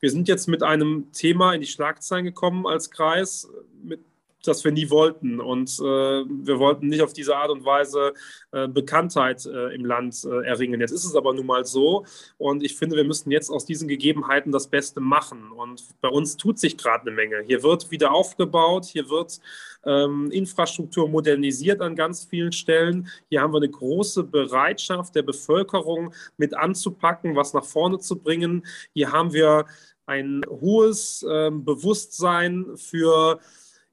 Wir 0.00 0.10
sind 0.10 0.28
jetzt 0.28 0.48
mit 0.48 0.62
einem 0.62 1.12
Thema 1.12 1.52
in 1.52 1.60
die 1.60 1.66
Schlagzeilen 1.66 2.24
gekommen 2.24 2.66
als 2.66 2.90
Kreis, 2.90 3.48
mit 3.82 4.00
das 4.46 4.64
wir 4.64 4.72
nie 4.72 4.90
wollten. 4.90 5.40
Und 5.40 5.70
äh, 5.78 5.82
wir 5.82 6.58
wollten 6.58 6.88
nicht 6.88 7.02
auf 7.02 7.12
diese 7.12 7.36
Art 7.36 7.50
und 7.50 7.64
Weise 7.64 8.12
äh, 8.52 8.68
Bekanntheit 8.68 9.46
äh, 9.46 9.74
im 9.74 9.84
Land 9.84 10.24
äh, 10.24 10.46
erringen. 10.46 10.80
Jetzt 10.80 10.92
ist 10.92 11.04
es 11.04 11.14
aber 11.14 11.32
nun 11.32 11.46
mal 11.46 11.64
so. 11.64 12.04
Und 12.38 12.62
ich 12.62 12.76
finde, 12.76 12.96
wir 12.96 13.04
müssen 13.04 13.30
jetzt 13.30 13.50
aus 13.50 13.64
diesen 13.64 13.88
Gegebenheiten 13.88 14.52
das 14.52 14.68
Beste 14.68 15.00
machen. 15.00 15.50
Und 15.52 15.84
bei 16.00 16.08
uns 16.08 16.36
tut 16.36 16.58
sich 16.58 16.76
gerade 16.76 17.02
eine 17.02 17.12
Menge. 17.12 17.42
Hier 17.46 17.62
wird 17.62 17.90
wieder 17.90 18.12
aufgebaut, 18.12 18.84
hier 18.84 19.08
wird 19.08 19.40
ähm, 19.84 20.30
Infrastruktur 20.30 21.08
modernisiert 21.08 21.80
an 21.80 21.96
ganz 21.96 22.24
vielen 22.24 22.52
Stellen. 22.52 23.08
Hier 23.28 23.40
haben 23.40 23.52
wir 23.52 23.58
eine 23.58 23.70
große 23.70 24.24
Bereitschaft 24.24 25.14
der 25.14 25.22
Bevölkerung 25.22 26.12
mit 26.36 26.54
anzupacken, 26.54 27.36
was 27.36 27.52
nach 27.52 27.64
vorne 27.64 27.98
zu 27.98 28.16
bringen. 28.16 28.64
Hier 28.94 29.12
haben 29.12 29.32
wir 29.32 29.66
ein 30.06 30.42
hohes 30.48 31.24
ähm, 31.28 31.64
Bewusstsein 31.64 32.66
für 32.76 33.38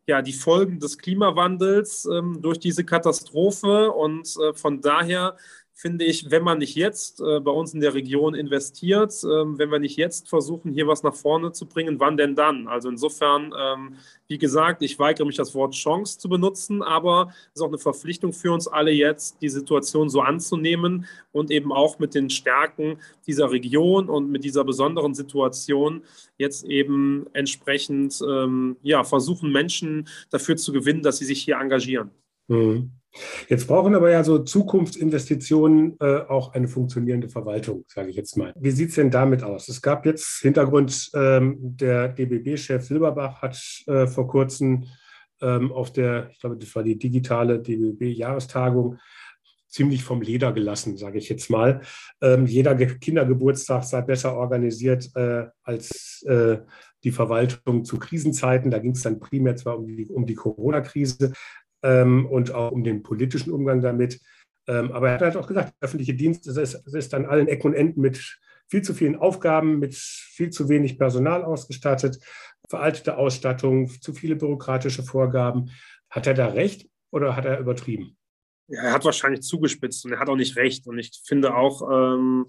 ja, 0.10 0.22
die 0.22 0.34
Folgen 0.34 0.80
des 0.80 0.98
Klimawandels 0.98 2.06
ähm, 2.12 2.42
durch 2.42 2.60
diese 2.60 2.84
Katastrophe. 2.84 3.92
Und 3.92 4.36
äh, 4.38 4.54
von 4.54 4.82
daher 4.82 5.38
finde 5.80 6.04
ich, 6.04 6.30
wenn 6.30 6.44
man 6.44 6.58
nicht 6.58 6.76
jetzt 6.76 7.22
äh, 7.22 7.40
bei 7.40 7.52
uns 7.52 7.74
in 7.74 7.80
der 7.80 7.94
Region 7.94 8.36
investiert, 8.36 9.14
äh, 9.24 9.28
wenn 9.28 9.72
wir 9.72 9.80
nicht 9.80 9.96
jetzt 9.96 10.28
versuchen, 10.28 10.74
hier 10.74 10.88
was 10.88 11.04
nach 11.04 11.16
vorne 11.16 11.54
zu 11.54 11.68
bringen, 11.68 12.02
wann 12.02 12.18
denn 12.18 12.36
dann? 12.36 12.68
Also 12.68 12.90
insofern, 12.90 13.54
ähm, 13.58 13.96
wie 14.28 14.38
gesagt, 14.38 14.82
ich 14.82 15.00
weigere 15.00 15.26
mich, 15.26 15.38
das 15.38 15.56
Wort 15.56 15.74
Chance 15.74 16.20
zu 16.20 16.28
benutzen, 16.28 16.84
aber 16.84 17.30
es 17.54 17.56
ist 17.56 17.62
auch 17.62 17.70
eine 17.70 17.78
Verpflichtung 17.78 18.34
für 18.34 18.52
uns 18.52 18.68
alle 18.68 18.92
jetzt, 18.92 19.42
die 19.42 19.48
Situation 19.48 20.10
so 20.10 20.20
anzunehmen 20.20 21.06
und 21.32 21.50
eben 21.50 21.72
auch 21.72 21.98
mit 21.98 22.14
den 22.14 22.30
Stärken 22.30 22.98
dieser 23.26 23.50
Region 23.50 24.10
und 24.10 24.30
mit 24.30 24.44
dieser 24.44 24.66
besonderen 24.66 25.14
Situation 25.14 26.04
jetzt 26.38 26.66
eben 26.66 27.26
entsprechend 27.32 28.22
ähm, 28.22 28.76
ja, 28.82 29.06
versuchen, 29.06 29.50
Menschen 29.54 30.10
dafür 30.30 30.58
zu 30.58 30.74
gewinnen, 30.74 31.04
dass 31.04 31.20
sie 31.20 31.26
sich 31.26 31.42
hier 31.42 31.58
engagieren. 31.58 32.12
Mhm. 32.50 32.99
Jetzt 33.48 33.68
brauchen 33.68 33.96
aber 33.96 34.10
ja 34.12 34.24
so 34.24 34.40
Zukunftsinvestitionen 34.40 35.98
äh, 36.00 36.22
auch 36.28 36.54
eine 36.54 36.68
funktionierende 36.68 37.30
Verwaltung, 37.30 37.86
sage 37.88 38.10
ich 38.10 38.16
jetzt 38.16 38.38
mal. 38.38 38.54
Wie 38.60 38.72
sieht 38.72 38.90
es 38.90 38.96
denn 38.96 39.12
damit 39.12 39.44
aus? 39.44 39.70
Es 39.70 39.82
gab 39.82 40.06
jetzt 40.06 40.40
Hintergrund, 40.42 41.10
ähm, 41.14 41.58
der 41.60 42.10
DBB-Chef 42.10 42.84
Silberbach 42.84 43.42
hat 43.42 43.58
äh, 43.88 44.08
vor 44.08 44.28
kurzem 44.28 44.86
ähm, 45.42 45.72
auf 45.72 45.92
der, 45.92 46.30
ich 46.32 46.40
glaube, 46.40 46.58
das 46.58 46.74
war 46.76 46.84
die 46.84 46.98
digitale 46.98 47.60
DBB-Jahrestagung, 47.60 49.00
ziemlich 49.70 50.04
vom 50.04 50.22
Leder 50.22 50.52
gelassen, 50.52 50.98
sage 50.98 51.20
ich 51.20 51.30
jetzt 51.30 51.50
mal. 51.50 51.82
Ähm, 52.22 52.48
jeder 52.48 52.76
Kindergeburtstag 52.76 53.84
sei 53.84 54.02
besser 54.02 54.36
organisiert 54.36 55.10
äh, 55.16 55.46
als 55.64 56.24
äh, 56.24 56.58
die 57.04 57.12
Verwaltung 57.12 57.86
zu 57.86 57.98
Krisenzeiten. 57.98 58.72
Da 58.72 58.80
ging 58.80 58.92
es 58.92 59.04
dann 59.04 59.20
primär 59.20 59.56
zwar 59.56 59.78
um 59.78 59.88
die, 59.88 60.08
um 60.08 60.26
die 60.26 60.36
Corona-Krise, 60.36 61.34
ähm, 61.84 62.26
und 62.26 62.54
auch 62.54 62.72
um 62.72 62.84
den 62.84 63.04
politischen 63.04 63.52
Umgang 63.52 63.82
damit. 63.82 64.20
Ähm, 64.68 64.92
aber 64.92 65.10
er 65.10 65.14
hat 65.16 65.22
halt 65.22 65.38
auch 65.38 65.48
gesagt, 65.48 65.74
der 65.82 65.88
öffentliche 65.88 66.14
Dienst 66.14 66.48
ist, 66.48 66.58
ist 66.58 67.14
an 67.14 67.26
allen 67.26 67.48
Ecken 67.48 67.68
und 67.68 67.74
Enden 67.74 68.02
mit 68.02 68.40
viel 68.68 68.82
zu 68.82 68.94
vielen 68.94 69.16
Aufgaben, 69.16 69.80
mit 69.80 69.96
viel 69.96 70.52
zu 70.52 70.70
wenig 70.70 70.98
Personal 70.98 71.44
ausgestattet, 71.44 72.20
veraltete 72.70 73.18
Ausstattung, 73.18 73.90
zu 73.90 74.14
viele 74.14 74.36
bürokratische 74.36 75.04
Vorgaben. 75.04 75.72
Hat 76.10 76.28
er 76.28 76.36
da 76.36 76.48
recht 76.48 76.88
oder 77.12 77.36
hat 77.36 77.46
er 77.46 77.60
übertrieben? 77.60 78.16
Ja, 78.68 78.84
er 78.84 78.94
hat 78.94 79.06
wahrscheinlich 79.06 79.42
zugespitzt 79.42 80.06
und 80.06 80.12
er 80.12 80.20
hat 80.20 80.30
auch 80.30 80.36
nicht 80.36 80.56
recht. 80.56 80.86
Und 80.86 81.00
ich 81.00 81.22
finde 81.26 81.56
auch, 81.56 81.82
ähm, 81.92 82.46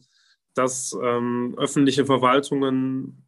dass 0.54 0.94
ähm, 1.02 1.54
öffentliche 1.56 2.04
Verwaltungen 2.04 3.26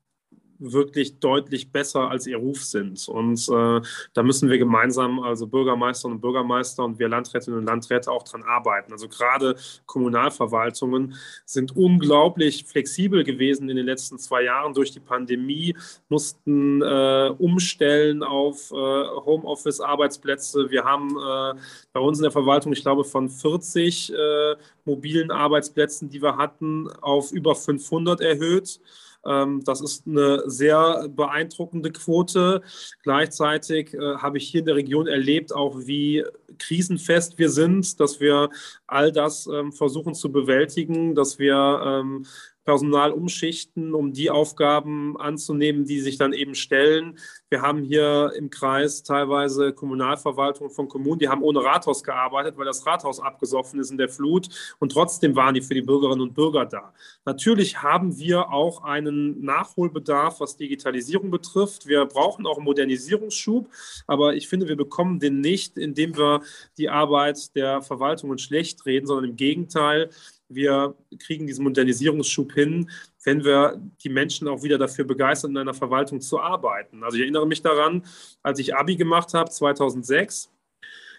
wirklich 0.62 1.18
deutlich 1.18 1.72
besser 1.72 2.10
als 2.10 2.26
ihr 2.26 2.36
Ruf 2.36 2.62
sind. 2.62 3.08
Und 3.08 3.48
äh, 3.48 3.80
da 4.14 4.22
müssen 4.22 4.48
wir 4.48 4.58
gemeinsam, 4.58 5.20
also 5.20 5.46
Bürgermeisterinnen 5.46 6.16
und 6.16 6.20
Bürgermeister 6.20 6.84
und 6.84 6.98
wir 6.98 7.08
Landrätinnen 7.08 7.60
und 7.60 7.66
Landräte 7.66 8.10
auch 8.10 8.22
dran 8.22 8.42
arbeiten. 8.42 8.92
Also 8.92 9.08
gerade 9.08 9.56
Kommunalverwaltungen 9.86 11.14
sind 11.44 11.76
unglaublich 11.76 12.64
flexibel 12.64 13.24
gewesen 13.24 13.68
in 13.68 13.76
den 13.76 13.86
letzten 13.86 14.18
zwei 14.18 14.42
Jahren 14.42 14.74
durch 14.74 14.92
die 14.92 15.00
Pandemie, 15.00 15.74
mussten 16.08 16.82
äh, 16.82 17.34
umstellen 17.38 18.22
auf 18.22 18.70
äh, 18.70 18.74
Homeoffice-Arbeitsplätze. 18.74 20.70
Wir 20.70 20.84
haben 20.84 21.10
äh, 21.10 21.60
bei 21.92 22.00
uns 22.00 22.18
in 22.18 22.22
der 22.22 22.32
Verwaltung, 22.32 22.72
ich 22.72 22.82
glaube, 22.82 23.04
von 23.04 23.28
40 23.28 24.12
äh, 24.12 24.56
mobilen 24.84 25.30
Arbeitsplätzen, 25.30 26.08
die 26.08 26.22
wir 26.22 26.36
hatten, 26.36 26.88
auf 27.00 27.32
über 27.32 27.54
500 27.54 28.20
erhöht. 28.20 28.80
Ähm, 29.26 29.62
das 29.64 29.80
ist 29.80 30.06
eine 30.06 30.42
sehr 30.50 31.08
beeindruckende 31.08 31.92
Quote. 31.92 32.62
Gleichzeitig 33.02 33.94
äh, 33.94 34.16
habe 34.16 34.38
ich 34.38 34.48
hier 34.48 34.60
in 34.60 34.66
der 34.66 34.76
Region 34.76 35.06
erlebt, 35.06 35.54
auch 35.54 35.78
wie 35.86 36.24
krisenfest 36.58 37.38
wir 37.38 37.50
sind, 37.50 38.00
dass 38.00 38.20
wir 38.20 38.50
all 38.86 39.12
das 39.12 39.46
ähm, 39.46 39.72
versuchen 39.72 40.14
zu 40.14 40.30
bewältigen, 40.30 41.14
dass 41.14 41.38
wir 41.38 41.82
ähm, 41.84 42.26
Personal 42.64 43.12
umschichten, 43.12 43.94
um 43.94 44.12
die 44.12 44.30
Aufgaben 44.30 45.16
anzunehmen, 45.18 45.84
die 45.84 46.00
sich 46.00 46.16
dann 46.16 46.32
eben 46.32 46.54
stellen. 46.54 47.18
Wir 47.50 47.62
haben 47.62 47.82
hier 47.82 48.32
im 48.36 48.50
Kreis 48.50 49.02
teilweise 49.02 49.72
Kommunalverwaltungen 49.72 50.72
von 50.72 50.88
Kommunen, 50.88 51.18
die 51.18 51.28
haben 51.28 51.42
ohne 51.42 51.64
Rathaus 51.64 52.04
gearbeitet, 52.04 52.56
weil 52.56 52.64
das 52.64 52.86
Rathaus 52.86 53.20
abgesoffen 53.20 53.80
ist 53.80 53.90
in 53.90 53.98
der 53.98 54.08
Flut 54.08 54.48
und 54.78 54.92
trotzdem 54.92 55.34
waren 55.34 55.54
die 55.54 55.60
für 55.60 55.74
die 55.74 55.82
Bürgerinnen 55.82 56.22
und 56.22 56.34
Bürger 56.34 56.64
da. 56.66 56.94
Natürlich 57.24 57.82
haben 57.82 58.18
wir 58.18 58.52
auch 58.52 58.84
einen 58.84 59.44
Nachholbedarf, 59.44 60.40
was 60.40 60.56
Digitalisierung 60.56 61.30
betrifft. 61.30 61.86
Wir 61.86 62.06
brauchen 62.06 62.46
auch 62.46 62.56
einen 62.56 62.64
Modernisierungsschub, 62.64 63.68
aber 64.06 64.34
ich 64.34 64.48
finde, 64.48 64.68
wir 64.68 64.76
bekommen 64.76 65.18
den 65.18 65.40
nicht, 65.40 65.78
indem 65.78 66.16
wir 66.16 66.42
die 66.78 66.88
Arbeit 66.88 67.54
der 67.56 67.82
Verwaltungen 67.82 68.38
schlecht 68.38 68.86
reden, 68.86 69.06
sondern 69.06 69.30
im 69.30 69.36
Gegenteil, 69.36 70.10
wir 70.54 70.94
kriegen 71.18 71.46
diesen 71.46 71.64
Modernisierungsschub 71.64 72.52
hin, 72.52 72.90
wenn 73.24 73.44
wir 73.44 73.80
die 74.02 74.08
Menschen 74.08 74.48
auch 74.48 74.62
wieder 74.62 74.78
dafür 74.78 75.04
begeistern, 75.04 75.52
in 75.52 75.58
einer 75.58 75.74
Verwaltung 75.74 76.20
zu 76.20 76.40
arbeiten. 76.40 77.02
Also 77.04 77.16
ich 77.16 77.22
erinnere 77.22 77.46
mich 77.46 77.62
daran, 77.62 78.04
als 78.42 78.58
ich 78.58 78.74
Abi 78.74 78.96
gemacht 78.96 79.34
habe, 79.34 79.50
2006, 79.50 80.50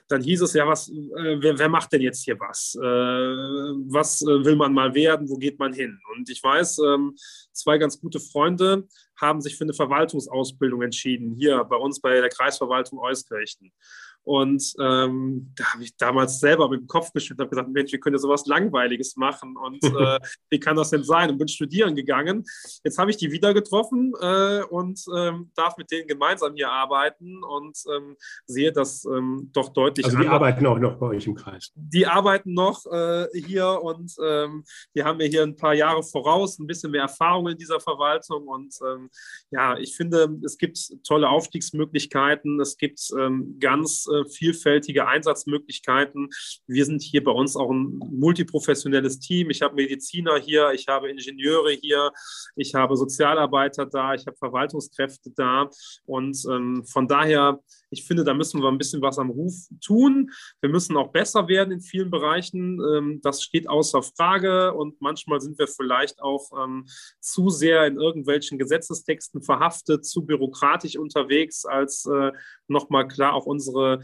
dann 0.07 0.21
hieß 0.21 0.41
es 0.41 0.53
ja, 0.53 0.67
was, 0.67 0.89
äh, 0.89 1.37
wer, 1.39 1.57
wer, 1.57 1.69
macht 1.69 1.93
denn 1.93 2.01
jetzt 2.01 2.23
hier 2.23 2.39
was? 2.39 2.75
Äh, 2.75 2.81
was 2.81 4.21
äh, 4.21 4.45
will 4.45 4.55
man 4.55 4.73
mal 4.73 4.93
werden? 4.93 5.29
Wo 5.29 5.37
geht 5.37 5.57
man 5.59 5.73
hin? 5.73 5.99
Und 6.13 6.29
ich 6.29 6.43
weiß, 6.43 6.79
ähm, 6.79 7.15
zwei 7.53 7.77
ganz 7.77 7.99
gute 7.99 8.19
Freunde 8.19 8.87
haben 9.19 9.41
sich 9.41 9.55
für 9.55 9.63
eine 9.63 9.73
Verwaltungsausbildung 9.73 10.81
entschieden, 10.81 11.35
hier 11.35 11.63
bei 11.63 11.75
uns 11.75 12.01
bei 12.01 12.19
der 12.19 12.29
Kreisverwaltung 12.29 12.99
Euskirchen. 12.99 13.71
Und 14.23 14.73
ähm, 14.79 15.51
da 15.55 15.73
habe 15.73 15.83
ich 15.83 15.97
damals 15.97 16.39
selber 16.39 16.69
mit 16.69 16.79
dem 16.79 16.87
Kopf 16.87 17.11
geschüttelt 17.11 17.39
und 17.39 17.45
habe 17.45 17.49
gesagt, 17.55 17.73
Mensch, 17.73 17.91
wir 17.91 17.99
können 17.99 18.15
ja 18.15 18.19
sowas 18.19 18.45
Langweiliges 18.45 19.17
machen. 19.17 19.57
Und 19.57 19.83
äh, 19.83 20.19
wie 20.49 20.59
kann 20.59 20.77
das 20.77 20.91
denn 20.91 21.03
sein? 21.03 21.29
Und 21.29 21.37
bin 21.37 21.47
studieren 21.47 21.95
gegangen. 21.95 22.45
Jetzt 22.83 22.97
habe 22.97 23.11
ich 23.11 23.17
die 23.17 23.31
wieder 23.31 23.53
getroffen 23.53 24.13
äh, 24.21 24.63
und 24.63 25.03
ähm, 25.15 25.51
darf 25.55 25.77
mit 25.77 25.91
denen 25.91 26.07
gemeinsam 26.07 26.55
hier 26.55 26.71
arbeiten 26.71 27.43
und 27.43 27.77
ähm, 27.93 28.15
sehe 28.45 28.71
das 28.71 29.05
ähm, 29.05 29.49
doch 29.51 29.69
deutlich. 29.69 30.05
Also 30.05 30.17
die 30.17 30.27
arbeiten 30.27 30.65
auch 30.65 30.79
noch 30.79 30.95
bei 30.95 31.07
euch 31.07 31.27
im 31.27 31.35
Kreis. 31.35 31.71
Die 31.75 32.07
arbeiten 32.07 32.53
noch 32.53 32.85
äh, 32.85 33.27
hier 33.33 33.81
und 33.81 34.15
ähm, 34.23 34.63
die 34.95 35.03
haben 35.03 35.17
mir 35.17 35.27
hier 35.27 35.43
ein 35.43 35.57
paar 35.57 35.73
Jahre 35.73 36.01
voraus, 36.01 36.59
ein 36.59 36.67
bisschen 36.67 36.91
mehr 36.91 37.03
Erfahrung 37.03 37.42
in 37.47 37.57
dieser 37.57 37.79
Verwaltung. 37.79 38.47
Und 38.47 38.75
ähm, 38.87 39.09
ja, 39.51 39.77
ich 39.77 39.95
finde, 39.95 40.39
es 40.43 40.57
gibt 40.57 40.77
tolle 41.05 41.29
Aufstiegsmöglichkeiten. 41.29 42.59
Es 42.59 42.77
gibt 42.77 43.01
ganz 43.59 44.07
äh, 44.07 44.25
vielfältige 44.29 45.07
Einsatzmöglichkeiten. 45.07 46.29
Wir 46.67 46.85
sind 46.85 47.01
hier 47.01 47.23
bei 47.23 47.31
uns 47.31 47.55
auch 47.55 47.71
ein 47.71 47.99
multiprofessionelles 48.11 49.19
Team. 49.19 49.49
Ich 49.49 49.61
habe 49.61 49.75
Mediziner 49.75 50.37
hier, 50.37 50.71
ich 50.71 50.87
habe 50.87 51.09
Ingenieure 51.09 51.71
hier, 51.71 52.11
ich 52.55 52.75
habe 52.75 52.95
Sozialarbeiter 52.95 53.85
da, 53.85 54.13
ich 54.13 54.25
habe 54.27 54.37
Verwaltungskräfte 54.37 55.31
da. 55.35 55.69
Und 56.05 56.37
ähm, 56.49 56.83
von 56.85 57.07
daher, 57.07 57.59
ich 57.89 58.05
finde, 58.05 58.23
da 58.23 58.33
müssen 58.33 58.61
wir 58.61 58.69
ein 58.69 58.77
bisschen 58.77 59.01
was 59.01 59.19
am 59.19 59.29
Ruf 59.29 59.53
tun. 59.81 60.31
Wir 60.61 60.69
müssen 60.69 60.97
auch 60.97 61.11
besser 61.11 61.47
werden 61.47 61.71
in 61.71 61.81
vielen 61.81 62.09
Bereichen. 62.09 62.79
Ähm, 62.81 63.19
das 63.21 63.43
steht 63.43 63.69
außer 63.69 64.01
Frage. 64.01 64.73
Und 64.73 64.99
manchmal 65.01 65.41
sind 65.41 65.57
wir 65.59 65.67
vielleicht 65.67 66.21
auch 66.21 66.51
ähm, 66.63 66.85
zu 67.33 67.49
sehr 67.49 67.87
in 67.87 67.97
irgendwelchen 67.97 68.59
Gesetzestexten 68.59 69.41
verhaftet, 69.41 70.05
zu 70.05 70.25
bürokratisch 70.25 70.97
unterwegs, 70.97 71.65
als 71.65 72.05
äh, 72.05 72.31
nochmal 72.67 73.07
klar 73.07 73.33
auch 73.33 73.45
unsere 73.45 74.03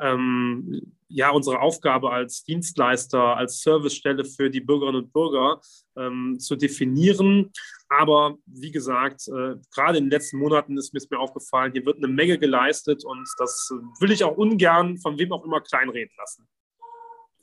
ähm, 0.00 0.92
ja, 1.08 1.30
unsere 1.30 1.60
Aufgabe 1.60 2.10
als 2.10 2.44
Dienstleister, 2.44 3.36
als 3.36 3.60
Servicestelle 3.62 4.24
für 4.24 4.50
die 4.50 4.60
Bürgerinnen 4.60 5.04
und 5.04 5.12
Bürger 5.12 5.60
ähm, 5.96 6.38
zu 6.38 6.56
definieren. 6.56 7.50
Aber 7.88 8.36
wie 8.46 8.70
gesagt, 8.70 9.28
äh, 9.28 9.56
gerade 9.74 9.98
in 9.98 10.04
den 10.04 10.10
letzten 10.10 10.38
Monaten 10.38 10.76
ist 10.76 10.92
mir, 10.92 10.98
ist 10.98 11.10
mir 11.10 11.18
aufgefallen, 11.18 11.72
hier 11.72 11.86
wird 11.86 11.96
eine 11.96 12.08
Menge 12.08 12.38
geleistet 12.38 13.04
und 13.04 13.26
das 13.38 13.70
will 14.00 14.10
ich 14.10 14.24
auch 14.24 14.36
ungern 14.36 14.98
von 14.98 15.18
wem 15.18 15.32
auch 15.32 15.44
immer 15.44 15.60
kleinreden 15.60 16.14
lassen. 16.18 16.46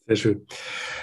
Sehr 0.07 0.15
schön. 0.15 0.45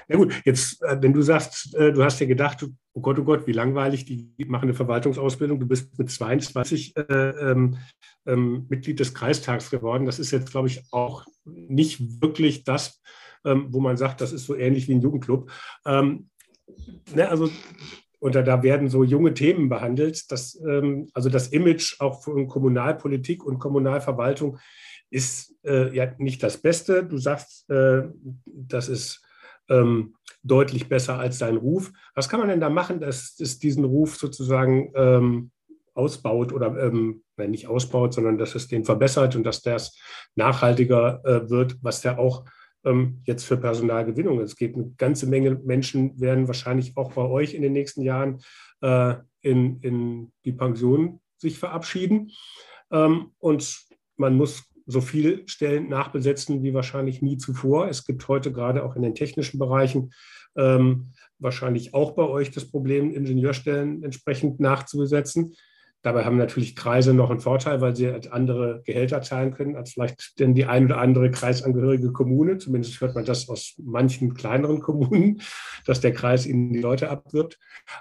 Ja 0.08 0.16
gut, 0.16 0.40
jetzt, 0.44 0.80
äh, 0.82 0.96
wenn 1.00 1.12
du 1.12 1.22
sagst, 1.22 1.74
äh, 1.74 1.92
du 1.92 2.04
hast 2.04 2.20
dir 2.20 2.28
gedacht, 2.28 2.64
oh 2.92 3.00
Gott, 3.00 3.18
oh 3.18 3.24
Gott, 3.24 3.46
wie 3.48 3.52
langweilig, 3.52 4.04
die 4.04 4.32
machen 4.46 4.64
eine 4.64 4.74
Verwaltungsausbildung, 4.74 5.58
du 5.58 5.66
bist 5.66 5.98
mit 5.98 6.08
22 6.10 6.96
äh, 6.96 7.02
ähm, 7.02 7.78
ähm, 8.26 8.66
Mitglied 8.68 9.00
des 9.00 9.12
Kreistags 9.12 9.70
geworden. 9.70 10.06
Das 10.06 10.20
ist 10.20 10.30
jetzt, 10.30 10.52
glaube 10.52 10.68
ich, 10.68 10.84
auch 10.92 11.24
nicht 11.44 12.22
wirklich 12.22 12.62
das, 12.62 13.02
ähm, 13.44 13.66
wo 13.70 13.80
man 13.80 13.96
sagt, 13.96 14.20
das 14.20 14.32
ist 14.32 14.46
so 14.46 14.54
ähnlich 14.54 14.86
wie 14.86 14.94
ein 14.94 15.00
Jugendclub. 15.00 15.50
Ähm, 15.84 16.28
ne, 17.12 17.28
also 17.28 17.50
da, 18.20 18.42
da, 18.42 18.62
werden 18.62 18.88
so 18.88 19.02
junge 19.02 19.34
Themen 19.34 19.68
behandelt. 19.68 20.30
Das, 20.30 20.60
ähm, 20.64 21.08
also 21.12 21.28
das 21.28 21.48
Image 21.48 21.96
auch 22.00 22.22
von 22.22 22.46
Kommunalpolitik 22.46 23.44
und 23.44 23.58
Kommunalverwaltung 23.58 24.58
ist 25.10 25.51
äh, 25.64 25.94
ja 25.94 26.12
nicht 26.18 26.42
das 26.42 26.58
Beste. 26.58 27.04
Du 27.04 27.18
sagst, 27.18 27.68
äh, 27.70 28.04
das 28.46 28.88
ist 28.88 29.24
ähm, 29.68 30.14
deutlich 30.42 30.88
besser 30.88 31.18
als 31.18 31.38
sein 31.38 31.56
Ruf. 31.56 31.92
Was 32.14 32.28
kann 32.28 32.40
man 32.40 32.48
denn 32.48 32.60
da 32.60 32.68
machen, 32.68 33.00
dass 33.00 33.38
es 33.38 33.58
diesen 33.58 33.84
Ruf 33.84 34.16
sozusagen 34.16 34.92
ähm, 34.94 35.50
ausbaut 35.94 36.52
oder 36.52 36.76
ähm, 36.82 37.22
nicht 37.36 37.66
ausbaut, 37.66 38.14
sondern 38.14 38.38
dass 38.38 38.54
es 38.54 38.68
den 38.68 38.84
verbessert 38.84 39.34
und 39.34 39.44
dass 39.44 39.62
das 39.62 39.98
nachhaltiger 40.36 41.20
äh, 41.24 41.50
wird, 41.50 41.76
was 41.82 42.00
der 42.00 42.18
auch 42.18 42.44
ähm, 42.84 43.20
jetzt 43.24 43.44
für 43.44 43.56
Personalgewinnung. 43.56 44.40
Es 44.40 44.56
geht 44.56 44.74
eine 44.74 44.92
ganze 44.96 45.26
Menge 45.26 45.60
Menschen 45.64 46.20
werden 46.20 46.46
wahrscheinlich 46.46 46.96
auch 46.96 47.12
bei 47.12 47.22
euch 47.22 47.54
in 47.54 47.62
den 47.62 47.72
nächsten 47.72 48.02
Jahren 48.02 48.40
äh, 48.80 49.14
in, 49.40 49.80
in 49.80 50.32
die 50.44 50.52
Pension 50.52 51.20
sich 51.36 51.58
verabschieden. 51.58 52.30
Ähm, 52.90 53.32
und 53.38 53.86
man 54.16 54.36
muss 54.36 54.64
so 54.86 55.00
viele 55.00 55.46
Stellen 55.48 55.88
nachbesetzen 55.88 56.62
wie 56.62 56.74
wahrscheinlich 56.74 57.22
nie 57.22 57.36
zuvor. 57.36 57.88
Es 57.88 58.04
gibt 58.04 58.26
heute 58.28 58.52
gerade 58.52 58.84
auch 58.84 58.96
in 58.96 59.02
den 59.02 59.14
technischen 59.14 59.58
Bereichen 59.58 60.12
ähm, 60.56 61.12
wahrscheinlich 61.38 61.94
auch 61.94 62.12
bei 62.12 62.24
euch 62.24 62.50
das 62.50 62.70
Problem, 62.70 63.10
Ingenieurstellen 63.10 64.02
entsprechend 64.02 64.60
nachzubesetzen. 64.60 65.54
Dabei 66.02 66.24
haben 66.24 66.36
natürlich 66.36 66.74
Kreise 66.74 67.14
noch 67.14 67.30
einen 67.30 67.38
Vorteil, 67.38 67.80
weil 67.80 67.94
sie 67.94 68.10
halt 68.10 68.32
andere 68.32 68.82
Gehälter 68.84 69.22
zahlen 69.22 69.52
können 69.52 69.76
als 69.76 69.92
vielleicht 69.92 70.38
denn 70.40 70.52
die 70.52 70.64
ein 70.64 70.86
oder 70.86 70.98
andere 70.98 71.30
kreisangehörige 71.30 72.10
Kommune. 72.10 72.58
Zumindest 72.58 73.00
hört 73.00 73.14
man 73.14 73.24
das 73.24 73.48
aus 73.48 73.74
manchen 73.78 74.34
kleineren 74.34 74.80
Kommunen, 74.80 75.40
dass 75.86 76.00
der 76.00 76.12
Kreis 76.12 76.44
ihnen 76.44 76.72
die 76.72 76.80
Leute 76.80 77.08
abwirbt. 77.08 77.56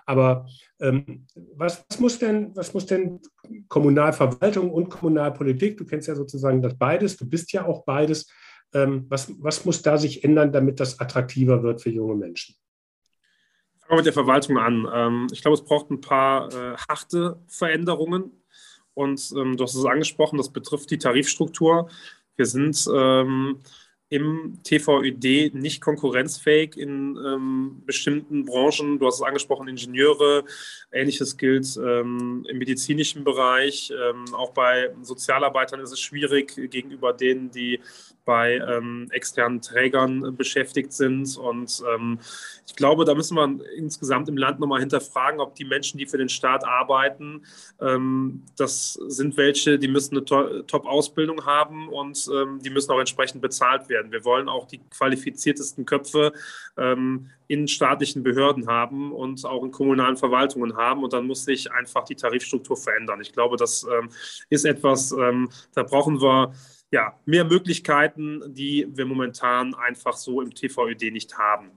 Aber 0.07 0.47
ähm, 0.79 1.27
was, 1.55 1.85
was, 1.89 1.99
muss 1.99 2.17
denn, 2.17 2.55
was 2.55 2.73
muss 2.73 2.87
denn 2.87 3.19
Kommunalverwaltung 3.67 4.71
und 4.71 4.89
Kommunalpolitik, 4.89 5.77
du 5.77 5.85
kennst 5.85 6.07
ja 6.07 6.15
sozusagen 6.15 6.61
das 6.61 6.77
beides, 6.77 7.17
du 7.17 7.29
bist 7.29 7.51
ja 7.53 7.65
auch 7.65 7.83
beides, 7.85 8.27
ähm, 8.73 9.05
was, 9.09 9.33
was 9.39 9.65
muss 9.65 9.81
da 9.81 9.97
sich 9.97 10.23
ändern, 10.23 10.51
damit 10.51 10.79
das 10.79 10.99
attraktiver 10.99 11.63
wird 11.63 11.81
für 11.81 11.89
junge 11.89 12.15
Menschen? 12.15 12.55
Fangen 13.79 13.91
wir 13.91 13.95
mit 13.97 14.05
der 14.05 14.13
Verwaltung 14.13 14.57
an. 14.57 14.87
Ähm, 14.93 15.27
ich 15.31 15.41
glaube, 15.41 15.55
es 15.55 15.63
braucht 15.63 15.89
ein 15.91 16.01
paar 16.01 16.53
äh, 16.53 16.77
harte 16.89 17.39
Veränderungen. 17.47 18.31
Und 18.93 19.33
ähm, 19.37 19.57
du 19.57 19.63
hast 19.63 19.75
es 19.75 19.85
angesprochen, 19.85 20.37
das 20.37 20.51
betrifft 20.51 20.91
die 20.91 20.97
Tarifstruktur. 20.97 21.89
Wir 22.35 22.45
sind 22.45 22.87
im 24.11 24.59
TVÖD 24.63 25.55
nicht 25.55 25.79
konkurrenzfähig 25.79 26.75
in 26.75 27.17
ähm, 27.25 27.81
bestimmten 27.85 28.43
Branchen. 28.43 28.99
Du 28.99 29.07
hast 29.07 29.15
es 29.15 29.21
angesprochen, 29.21 29.69
Ingenieure. 29.69 30.43
Ähnliches 30.91 31.37
gilt 31.37 31.77
ähm, 31.77 32.45
im 32.49 32.57
medizinischen 32.57 33.23
Bereich. 33.23 33.89
Ähm, 33.89 34.25
auch 34.33 34.51
bei 34.51 34.93
Sozialarbeitern 35.01 35.79
ist 35.79 35.93
es 35.93 36.01
schwierig 36.01 36.53
gegenüber 36.69 37.13
denen, 37.13 37.51
die 37.51 37.79
bei 38.25 38.57
ähm, 38.57 39.07
externen 39.11 39.61
Trägern 39.61 40.35
beschäftigt 40.35 40.93
sind. 40.93 41.37
Und 41.37 41.83
ähm, 41.93 42.19
ich 42.67 42.75
glaube, 42.75 43.03
da 43.05 43.15
müssen 43.15 43.35
wir 43.35 43.59
insgesamt 43.75 44.29
im 44.29 44.37
Land 44.37 44.59
nochmal 44.59 44.79
hinterfragen, 44.79 45.39
ob 45.39 45.55
die 45.55 45.65
Menschen, 45.65 45.97
die 45.97 46.05
für 46.05 46.17
den 46.17 46.29
Staat 46.29 46.63
arbeiten, 46.63 47.43
ähm, 47.79 48.43
das 48.57 48.93
sind 48.93 49.37
welche, 49.37 49.79
die 49.79 49.87
müssen 49.87 50.17
eine 50.17 50.25
to 50.25 50.61
Top-Ausbildung 50.63 51.45
haben 51.45 51.89
und 51.89 52.29
ähm, 52.33 52.59
die 52.63 52.69
müssen 52.69 52.91
auch 52.91 52.99
entsprechend 52.99 53.41
bezahlt 53.41 53.89
werden. 53.89 54.11
Wir 54.11 54.23
wollen 54.23 54.47
auch 54.47 54.67
die 54.67 54.79
qualifiziertesten 54.89 55.85
Köpfe 55.85 56.33
ähm, 56.77 57.29
in 57.47 57.67
staatlichen 57.67 58.23
Behörden 58.23 58.67
haben 58.67 59.11
und 59.11 59.43
auch 59.45 59.63
in 59.63 59.71
kommunalen 59.71 60.15
Verwaltungen 60.15 60.77
haben. 60.77 61.03
Und 61.03 61.11
dann 61.13 61.27
muss 61.27 61.43
sich 61.43 61.71
einfach 61.71 62.05
die 62.05 62.15
Tarifstruktur 62.15 62.77
verändern. 62.77 63.19
Ich 63.19 63.33
glaube, 63.33 63.57
das 63.57 63.85
ähm, 63.91 64.09
ist 64.49 64.63
etwas, 64.63 65.09
da 65.09 65.83
brauchen 65.83 66.21
wir 66.21 66.53
ja, 66.91 67.17
mehr 67.25 67.45
Möglichkeiten, 67.45 68.41
die 68.53 68.85
wir 68.89 69.05
momentan 69.05 69.73
einfach 69.73 70.17
so 70.17 70.41
im 70.41 70.53
TVÖD 70.53 71.13
nicht 71.13 71.37
haben. 71.37 71.71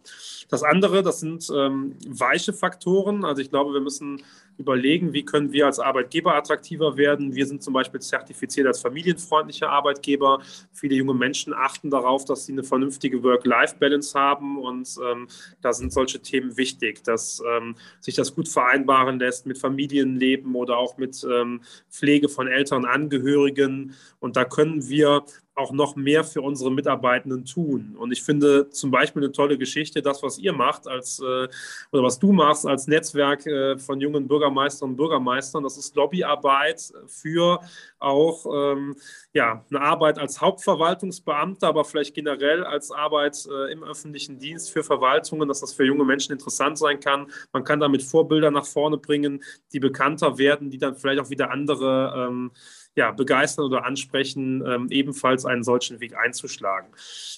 Das 0.49 0.65
andere, 0.65 1.05
das 1.05 1.21
sind 1.21 1.49
ähm, 1.55 1.97
weiche 2.07 2.53
Faktoren. 2.53 3.25
Also 3.25 3.41
ich 3.41 3.51
glaube, 3.51 3.73
wir 3.73 3.81
müssen 3.81 4.23
überlegen, 4.59 5.13
wie 5.13 5.25
können 5.25 5.53
wir 5.53 5.67
als 5.67 5.79
Arbeitgeber 5.79 6.35
attraktiver 6.35 6.97
werden. 6.97 7.35
Wir 7.35 7.47
sind 7.47 7.63
zum 7.63 7.75
Beispiel 7.75 8.01
zertifiziert 8.01 8.67
als 8.67 8.81
familienfreundlicher 8.81 9.69
Arbeitgeber. 9.69 10.41
Viele 10.73 10.95
junge 10.95 11.15
Menschen 11.15 11.53
achten 11.53 11.91
darauf, 11.91 12.25
dass 12.25 12.47
sie 12.47 12.53
eine 12.53 12.63
vernünftige 12.63 13.23
Work-Life-Balance 13.23 14.19
haben 14.19 14.59
und 14.59 14.89
ähm, 15.05 15.29
da 15.61 15.73
sind 15.73 15.93
solche 15.93 16.21
Themen 16.21 16.57
wichtig, 16.57 17.03
dass 17.05 17.43
ähm, 17.57 17.75
sich 18.01 18.15
das 18.15 18.35
gut 18.35 18.49
vereinbaren 18.49 19.19
lässt 19.19 19.47
mit 19.47 19.59
Familienleben 19.59 20.55
oder 20.55 20.79
auch 20.79 20.99
mit 20.99 21.25
ähm, 21.25 21.63
Pflege 21.91 22.29
von 22.29 22.47
älteren 22.47 22.85
Angehörigen. 22.85 23.95
Und 24.21 24.37
da 24.37 24.45
können 24.45 24.89
wir 24.89 25.25
auch 25.55 25.73
noch 25.73 25.95
mehr 25.95 26.25
für 26.25 26.43
unsere 26.43 26.71
Mitarbeitenden 26.73 27.45
tun. 27.45 27.95
Und 27.97 28.13
ich 28.13 28.23
finde 28.23 28.71
zum 28.71 28.91
Beispiel 28.91 29.23
eine 29.23 29.33
tolle 29.33 29.57
Geschichte, 29.57 30.03
das, 30.03 30.23
was 30.23 30.39
ihr 30.39 30.53
macht 30.53 30.89
als 30.89 31.21
äh, 31.21 31.49
oder 31.93 32.03
was 32.03 32.19
du 32.19 32.33
machst 32.33 32.67
als 32.67 32.87
Netzwerk 32.89 33.47
äh, 33.47 33.79
von 33.79 34.01
jungen 34.01 34.27
Bürgermeisterinnen 34.27 34.95
und 34.95 34.97
Bürgermeistern, 34.97 35.63
das 35.63 35.77
ist 35.77 35.95
Lobbyarbeit 35.95 36.93
für 37.07 37.61
auch 38.01 38.47
ähm, 38.53 38.97
ja, 39.33 39.65
eine 39.71 39.81
Arbeit 39.81 40.19
als 40.19 40.41
Hauptverwaltungsbeamter, 40.41 41.69
aber 41.69 41.85
vielleicht 41.85 42.15
generell 42.15 42.65
als 42.65 42.91
Arbeit 42.91 43.47
äh, 43.47 43.73
im 43.73 43.85
öffentlichen 43.85 44.39
Dienst 44.39 44.73
für 44.73 44.83
Verwaltungen, 44.83 45.49
dass 45.49 45.61
das 45.61 45.73
für 45.73 45.85
junge 45.85 46.05
Menschen 46.05 46.33
interessant 46.33 46.79
sein 46.79 47.01
kann. 47.01 47.31
Man 47.53 47.65
kann 47.65 47.81
damit 47.81 48.03
Vorbilder 48.03 48.51
nach 48.51 48.67
vorne 48.67 48.99
bringen, 48.99 49.43
die 49.73 49.81
bekannter 49.81 50.37
werden, 50.37 50.71
die 50.71 50.79
dann 50.79 50.97
vielleicht 50.97 51.21
auch 51.21 51.31
wieder 51.31 51.51
andere 51.51 52.27
ähm, 52.29 52.51
ja, 52.97 53.11
begeistern 53.11 53.67
oder 53.67 53.85
ansprechen, 53.85 54.65
ähm, 54.67 54.89
ebenfalls 54.91 55.45
einen 55.45 55.65
solchen 55.65 56.01
Weg 56.01 56.17
einzuschlagen. 56.17 56.89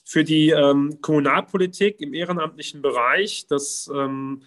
Für 0.04 0.24
die 0.24 0.50
ähm, 0.50 0.98
Kommunalpolitik 1.00 2.00
im 2.00 2.14
ehrenamtlichen 2.14 2.82
Bereich, 2.82 3.46
das 3.48 3.90
ähm, 3.94 4.42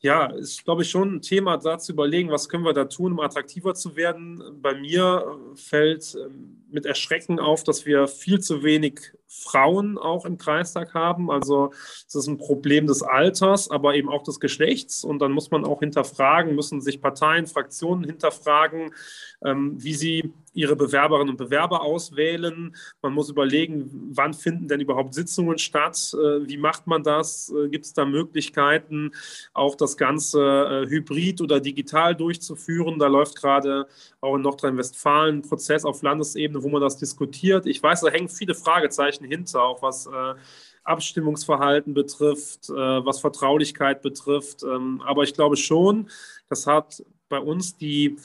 ja, 0.00 0.26
ist, 0.26 0.64
glaube 0.64 0.82
ich, 0.82 0.90
schon 0.90 1.16
ein 1.16 1.22
Thema, 1.22 1.56
da 1.56 1.78
zu 1.78 1.92
überlegen, 1.92 2.30
was 2.30 2.48
können 2.48 2.64
wir 2.64 2.72
da 2.72 2.84
tun, 2.86 3.12
um 3.12 3.20
attraktiver 3.20 3.74
zu 3.74 3.94
werden. 3.94 4.42
Bei 4.60 4.74
mir 4.74 5.38
fällt 5.54 6.16
ähm, 6.16 6.64
mit 6.70 6.86
Erschrecken 6.86 7.38
auf, 7.38 7.62
dass 7.62 7.86
wir 7.86 8.08
viel 8.08 8.40
zu 8.40 8.64
wenig 8.64 9.12
Frauen 9.32 9.96
auch 9.96 10.26
im 10.26 10.36
Kreistag 10.36 10.94
haben. 10.94 11.30
Also 11.30 11.72
es 12.06 12.14
ist 12.14 12.26
ein 12.26 12.38
Problem 12.38 12.86
des 12.86 13.02
Alters, 13.02 13.70
aber 13.70 13.94
eben 13.94 14.08
auch 14.08 14.22
des 14.22 14.40
Geschlechts. 14.40 15.04
Und 15.04 15.20
dann 15.20 15.32
muss 15.32 15.50
man 15.50 15.64
auch 15.64 15.80
hinterfragen, 15.80 16.54
müssen 16.54 16.80
sich 16.80 17.00
Parteien, 17.00 17.46
Fraktionen 17.46 18.04
hinterfragen, 18.04 18.92
ähm, 19.44 19.82
wie 19.82 19.94
sie 19.94 20.32
ihre 20.54 20.76
Bewerberinnen 20.76 21.30
und 21.30 21.38
Bewerber 21.38 21.82
auswählen. 21.82 22.76
Man 23.00 23.14
muss 23.14 23.30
überlegen, 23.30 24.10
wann 24.12 24.34
finden 24.34 24.68
denn 24.68 24.80
überhaupt 24.80 25.14
Sitzungen 25.14 25.58
statt? 25.58 26.14
Äh, 26.14 26.46
wie 26.46 26.58
macht 26.58 26.86
man 26.86 27.02
das? 27.02 27.50
Äh, 27.50 27.68
Gibt 27.68 27.86
es 27.86 27.94
da 27.94 28.04
Möglichkeiten, 28.04 29.12
auch 29.54 29.76
das 29.76 29.96
Ganze 29.96 30.40
äh, 30.40 30.90
hybrid 30.90 31.40
oder 31.40 31.58
digital 31.58 32.14
durchzuführen? 32.14 32.98
Da 32.98 33.06
läuft 33.06 33.36
gerade 33.36 33.86
auch 34.20 34.36
in 34.36 34.42
Nordrhein-Westfalen 34.42 35.38
ein 35.38 35.42
Prozess 35.42 35.84
auf 35.84 36.02
Landesebene, 36.02 36.62
wo 36.62 36.68
man 36.68 36.82
das 36.82 36.98
diskutiert. 36.98 37.66
Ich 37.66 37.82
weiß, 37.82 38.02
da 38.02 38.10
hängen 38.10 38.28
viele 38.28 38.54
Fragezeichen 38.54 39.21
hinter, 39.24 39.62
auch 39.62 39.82
was 39.82 40.08
Abstimmungsverhalten 40.84 41.94
betrifft, 41.94 42.68
was 42.68 43.20
Vertraulichkeit 43.20 44.02
betrifft. 44.02 44.62
Ähm, 44.64 45.00
aber 45.06 45.22
ich 45.22 45.34
glaube 45.34 45.56
schon, 45.56 46.10
das 46.48 46.66
hat 46.66 47.04
bei 47.28 47.38
uns 47.38 47.76
die 47.76 48.16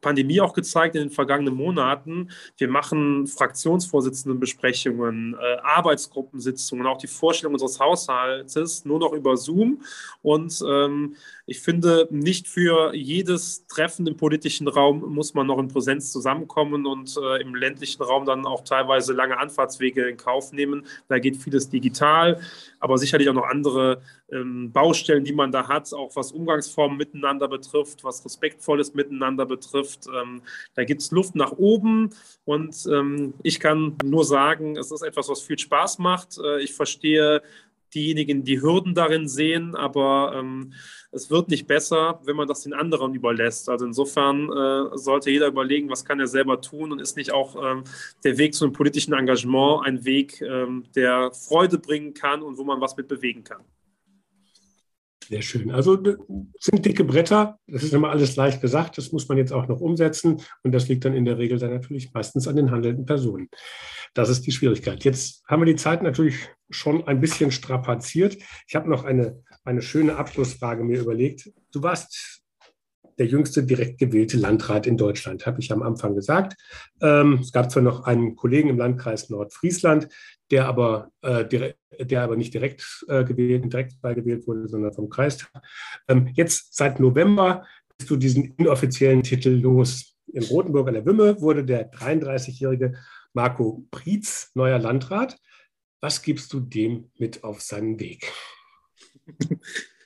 Pandemie 0.00 0.40
auch 0.40 0.52
gezeigt 0.52 0.94
in 0.94 1.02
den 1.02 1.10
vergangenen 1.10 1.54
Monaten. 1.54 2.30
Wir 2.56 2.68
machen 2.68 3.26
Fraktionsvorsitzendenbesprechungen, 3.26 5.34
äh, 5.34 5.56
Arbeitsgruppensitzungen, 5.62 6.86
auch 6.86 6.98
die 6.98 7.06
Vorstellung 7.06 7.54
unseres 7.54 7.80
Haushaltes 7.80 8.84
nur 8.84 8.98
noch 8.98 9.12
über 9.12 9.36
Zoom. 9.36 9.82
Und 10.22 10.62
ähm, 10.66 11.16
ich 11.46 11.60
finde, 11.60 12.08
nicht 12.10 12.46
für 12.46 12.94
jedes 12.94 13.66
Treffen 13.66 14.06
im 14.06 14.16
politischen 14.16 14.68
Raum 14.68 15.14
muss 15.14 15.34
man 15.34 15.46
noch 15.46 15.58
in 15.58 15.68
Präsenz 15.68 16.12
zusammenkommen 16.12 16.86
und 16.86 17.16
äh, 17.16 17.40
im 17.40 17.54
ländlichen 17.54 18.02
Raum 18.02 18.26
dann 18.26 18.46
auch 18.46 18.64
teilweise 18.64 19.12
lange 19.12 19.38
Anfahrtswege 19.38 20.08
in 20.08 20.16
Kauf 20.16 20.52
nehmen. 20.52 20.86
Da 21.08 21.18
geht 21.18 21.36
vieles 21.36 21.70
digital, 21.70 22.40
aber 22.80 22.98
sicherlich 22.98 23.28
auch 23.28 23.34
noch 23.34 23.48
andere 23.48 24.02
ähm, 24.30 24.72
Baustellen, 24.72 25.24
die 25.24 25.32
man 25.32 25.52
da 25.52 25.68
hat, 25.68 25.92
auch 25.92 26.14
was 26.16 26.32
Umgangsformen 26.32 26.96
miteinander 26.96 27.48
betrifft, 27.48 28.04
was 28.04 28.24
Respektvolles 28.24 28.94
miteinander 28.94 29.46
betrifft. 29.46 30.06
Ähm, 30.06 30.42
da 30.74 30.84
gibt 30.84 31.02
es 31.02 31.10
Luft 31.10 31.34
nach 31.34 31.52
oben 31.52 32.10
und 32.44 32.86
ähm, 32.90 33.34
ich 33.42 33.60
kann 33.60 33.96
nur 34.04 34.24
sagen, 34.24 34.76
es 34.76 34.90
ist 34.90 35.02
etwas, 35.02 35.28
was 35.28 35.42
viel 35.42 35.58
Spaß 35.58 35.98
macht. 35.98 36.38
Äh, 36.38 36.62
ich 36.62 36.74
verstehe 36.74 37.42
diejenigen 37.94 38.44
die 38.44 38.60
Hürden 38.60 38.94
darin 38.94 39.28
sehen, 39.28 39.74
aber 39.74 40.34
ähm, 40.36 40.72
es 41.10 41.30
wird 41.30 41.48
nicht 41.48 41.66
besser, 41.66 42.20
wenn 42.24 42.36
man 42.36 42.48
das 42.48 42.62
den 42.62 42.74
anderen 42.74 43.14
überlässt. 43.14 43.68
Also 43.68 43.86
insofern 43.86 44.50
äh, 44.50 44.96
sollte 44.98 45.30
jeder 45.30 45.46
überlegen, 45.46 45.88
was 45.88 46.04
kann 46.04 46.20
er 46.20 46.26
selber 46.26 46.60
tun 46.60 46.92
und 46.92 47.00
ist 47.00 47.16
nicht 47.16 47.32
auch 47.32 47.56
ähm, 47.62 47.84
der 48.24 48.38
Weg 48.38 48.54
zu 48.54 48.64
einem 48.64 48.74
politischen 48.74 49.14
Engagement 49.14 49.86
ein 49.86 50.04
Weg, 50.04 50.40
ähm, 50.42 50.84
der 50.94 51.32
Freude 51.32 51.78
bringen 51.78 52.14
kann 52.14 52.42
und 52.42 52.58
wo 52.58 52.64
man 52.64 52.80
was 52.80 52.96
mit 52.96 53.08
bewegen 53.08 53.44
kann. 53.44 53.64
Sehr 55.28 55.42
schön. 55.42 55.70
Also 55.70 55.98
sind 56.58 56.86
dicke 56.86 57.04
Bretter. 57.04 57.58
Das 57.66 57.82
ist 57.82 57.92
immer 57.92 58.08
alles 58.08 58.36
leicht 58.36 58.62
gesagt. 58.62 58.96
Das 58.96 59.12
muss 59.12 59.28
man 59.28 59.36
jetzt 59.36 59.52
auch 59.52 59.68
noch 59.68 59.78
umsetzen. 59.78 60.40
Und 60.62 60.72
das 60.72 60.88
liegt 60.88 61.04
dann 61.04 61.12
in 61.12 61.26
der 61.26 61.36
Regel 61.36 61.58
dann 61.58 61.70
natürlich 61.70 62.14
meistens 62.14 62.48
an 62.48 62.56
den 62.56 62.70
handelnden 62.70 63.04
Personen. 63.04 63.50
Das 64.14 64.30
ist 64.30 64.46
die 64.46 64.52
Schwierigkeit. 64.52 65.04
Jetzt 65.04 65.44
haben 65.46 65.60
wir 65.60 65.66
die 65.66 65.76
Zeit 65.76 66.02
natürlich 66.02 66.48
schon 66.70 67.06
ein 67.06 67.20
bisschen 67.20 67.50
strapaziert. 67.50 68.38
Ich 68.66 68.74
habe 68.74 68.88
noch 68.88 69.04
eine, 69.04 69.42
eine 69.64 69.82
schöne 69.82 70.16
Abschlussfrage 70.16 70.82
mir 70.82 70.98
überlegt. 70.98 71.52
Du 71.72 71.82
warst 71.82 72.37
der 73.18 73.26
jüngste 73.26 73.64
direkt 73.64 73.98
gewählte 73.98 74.36
Landrat 74.36 74.86
in 74.86 74.96
Deutschland, 74.96 75.46
habe 75.46 75.60
ich 75.60 75.72
am 75.72 75.82
Anfang 75.82 76.14
gesagt. 76.14 76.56
Ähm, 77.00 77.40
es 77.42 77.52
gab 77.52 77.70
zwar 77.70 77.82
noch 77.82 78.04
einen 78.04 78.36
Kollegen 78.36 78.68
im 78.68 78.78
Landkreis 78.78 79.28
Nordfriesland, 79.28 80.08
der 80.50 80.66
aber, 80.66 81.10
äh, 81.22 81.44
direkt, 81.44 81.78
der 81.98 82.22
aber 82.22 82.36
nicht 82.36 82.54
direkt 82.54 83.04
äh, 83.08 83.24
gewählt, 83.24 83.72
direkt 83.72 84.00
gewählt 84.02 84.46
wurde, 84.46 84.68
sondern 84.68 84.92
vom 84.92 85.08
Kreistag. 85.08 85.50
Ähm, 86.08 86.30
jetzt 86.34 86.74
seit 86.76 87.00
November 87.00 87.66
bist 87.96 88.10
du 88.10 88.16
diesen 88.16 88.54
inoffiziellen 88.56 89.22
Titel 89.22 89.50
los. 89.50 90.14
In 90.32 90.44
Rothenburg 90.44 90.88
an 90.88 90.94
der 90.94 91.06
Wümme 91.06 91.40
wurde 91.40 91.64
der 91.64 91.90
33-jährige 91.90 92.94
Marco 93.32 93.86
Prietz 93.90 94.50
neuer 94.54 94.78
Landrat. 94.78 95.36
Was 96.00 96.22
gibst 96.22 96.52
du 96.52 96.60
dem 96.60 97.10
mit 97.18 97.42
auf 97.42 97.60
seinen 97.60 97.98
Weg? 97.98 98.32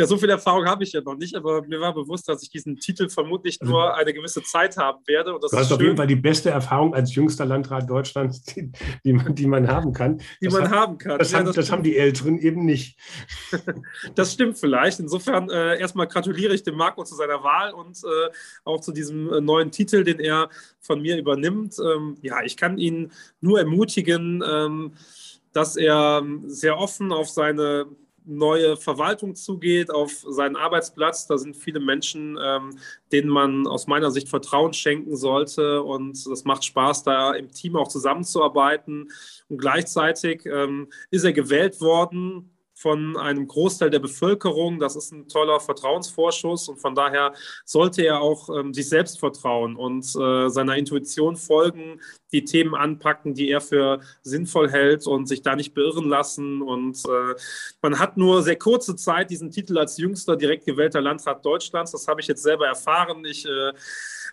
Ja, 0.00 0.06
so 0.06 0.16
viel 0.16 0.30
Erfahrung 0.30 0.64
habe 0.66 0.82
ich 0.82 0.92
ja 0.92 1.02
noch 1.02 1.16
nicht, 1.16 1.34
aber 1.36 1.62
mir 1.66 1.80
war 1.80 1.92
bewusst, 1.92 2.28
dass 2.28 2.42
ich 2.42 2.48
diesen 2.48 2.76
Titel 2.76 3.08
vermutlich 3.08 3.60
also 3.60 3.72
nur 3.72 3.94
eine 3.94 4.14
gewisse 4.14 4.42
Zeit 4.42 4.76
haben 4.78 5.02
werde. 5.06 5.36
du 5.38 5.56
hast 5.56 5.72
auf 5.72 5.80
jeden 5.80 5.96
Fall 5.96 6.06
die 6.06 6.16
beste 6.16 6.50
Erfahrung 6.50 6.94
als 6.94 7.14
jüngster 7.14 7.44
Landrat 7.44 7.88
Deutschlands, 7.88 8.42
die, 8.44 8.72
die, 9.04 9.12
man, 9.12 9.34
die 9.34 9.46
man 9.46 9.68
haben 9.68 9.92
kann. 9.92 10.18
Die 10.40 10.46
das 10.46 10.54
man 10.54 10.64
hat, 10.64 10.70
haben 10.70 10.98
kann. 10.98 11.18
Das, 11.18 11.32
ja, 11.32 11.38
haben, 11.38 11.46
das, 11.46 11.56
das 11.56 11.70
haben 11.70 11.82
die 11.82 11.96
Älteren 11.96 12.38
eben 12.38 12.64
nicht. 12.64 12.98
das 14.14 14.32
stimmt 14.32 14.58
vielleicht. 14.58 15.00
Insofern 15.00 15.50
äh, 15.50 15.78
erstmal 15.78 16.06
gratuliere 16.06 16.54
ich 16.54 16.62
dem 16.62 16.76
Marco 16.76 17.04
zu 17.04 17.14
seiner 17.14 17.42
Wahl 17.44 17.72
und 17.72 17.98
äh, 17.98 18.30
auch 18.64 18.80
zu 18.80 18.92
diesem 18.92 19.30
äh, 19.32 19.40
neuen 19.40 19.70
Titel, 19.70 20.02
den 20.02 20.18
er 20.18 20.48
von 20.80 21.02
mir 21.02 21.18
übernimmt. 21.18 21.76
Ähm, 21.78 22.16
ja, 22.22 22.42
ich 22.42 22.56
kann 22.56 22.78
ihn 22.78 23.12
nur 23.40 23.58
ermutigen, 23.58 24.42
ähm, 24.48 24.92
dass 25.52 25.76
er 25.76 26.20
ähm, 26.22 26.44
sehr 26.46 26.78
offen 26.78 27.12
auf 27.12 27.28
seine 27.28 27.86
neue 28.24 28.76
Verwaltung 28.76 29.34
zugeht, 29.34 29.90
auf 29.90 30.24
seinen 30.28 30.56
Arbeitsplatz. 30.56 31.26
Da 31.26 31.38
sind 31.38 31.56
viele 31.56 31.80
Menschen, 31.80 32.38
ähm, 32.42 32.78
denen 33.12 33.28
man 33.28 33.66
aus 33.66 33.86
meiner 33.86 34.10
Sicht 34.10 34.28
Vertrauen 34.28 34.72
schenken 34.72 35.16
sollte. 35.16 35.82
Und 35.82 36.16
es 36.16 36.44
macht 36.44 36.64
Spaß, 36.64 37.02
da 37.02 37.32
im 37.32 37.50
Team 37.50 37.76
auch 37.76 37.88
zusammenzuarbeiten. 37.88 39.10
Und 39.48 39.58
gleichzeitig 39.58 40.46
ähm, 40.46 40.88
ist 41.10 41.24
er 41.24 41.32
gewählt 41.32 41.80
worden 41.80 42.50
von 42.80 43.18
einem 43.18 43.46
Großteil 43.46 43.90
der 43.90 43.98
Bevölkerung. 43.98 44.78
Das 44.80 44.96
ist 44.96 45.12
ein 45.12 45.28
toller 45.28 45.60
Vertrauensvorschuss 45.60 46.68
und 46.70 46.78
von 46.78 46.94
daher 46.94 47.34
sollte 47.66 48.02
er 48.02 48.22
auch 48.22 48.48
ähm, 48.48 48.72
sich 48.72 48.88
selbst 48.88 49.20
vertrauen 49.20 49.76
und 49.76 50.04
äh, 50.16 50.48
seiner 50.48 50.76
Intuition 50.76 51.36
folgen, 51.36 52.00
die 52.32 52.44
Themen 52.44 52.74
anpacken, 52.74 53.34
die 53.34 53.50
er 53.50 53.60
für 53.60 54.00
sinnvoll 54.22 54.70
hält 54.70 55.06
und 55.06 55.26
sich 55.26 55.42
da 55.42 55.56
nicht 55.56 55.74
beirren 55.74 56.08
lassen. 56.08 56.62
Und 56.62 57.04
äh, 57.04 57.34
man 57.82 57.98
hat 57.98 58.16
nur 58.16 58.42
sehr 58.42 58.56
kurze 58.56 58.96
Zeit 58.96 59.30
diesen 59.30 59.50
Titel 59.50 59.76
als 59.76 59.98
jüngster 59.98 60.36
direkt 60.36 60.64
gewählter 60.64 61.02
Landrat 61.02 61.44
Deutschlands. 61.44 61.92
Das 61.92 62.08
habe 62.08 62.22
ich 62.22 62.28
jetzt 62.28 62.42
selber 62.42 62.66
erfahren. 62.66 63.24
Ich 63.26 63.44
äh, 63.44 63.72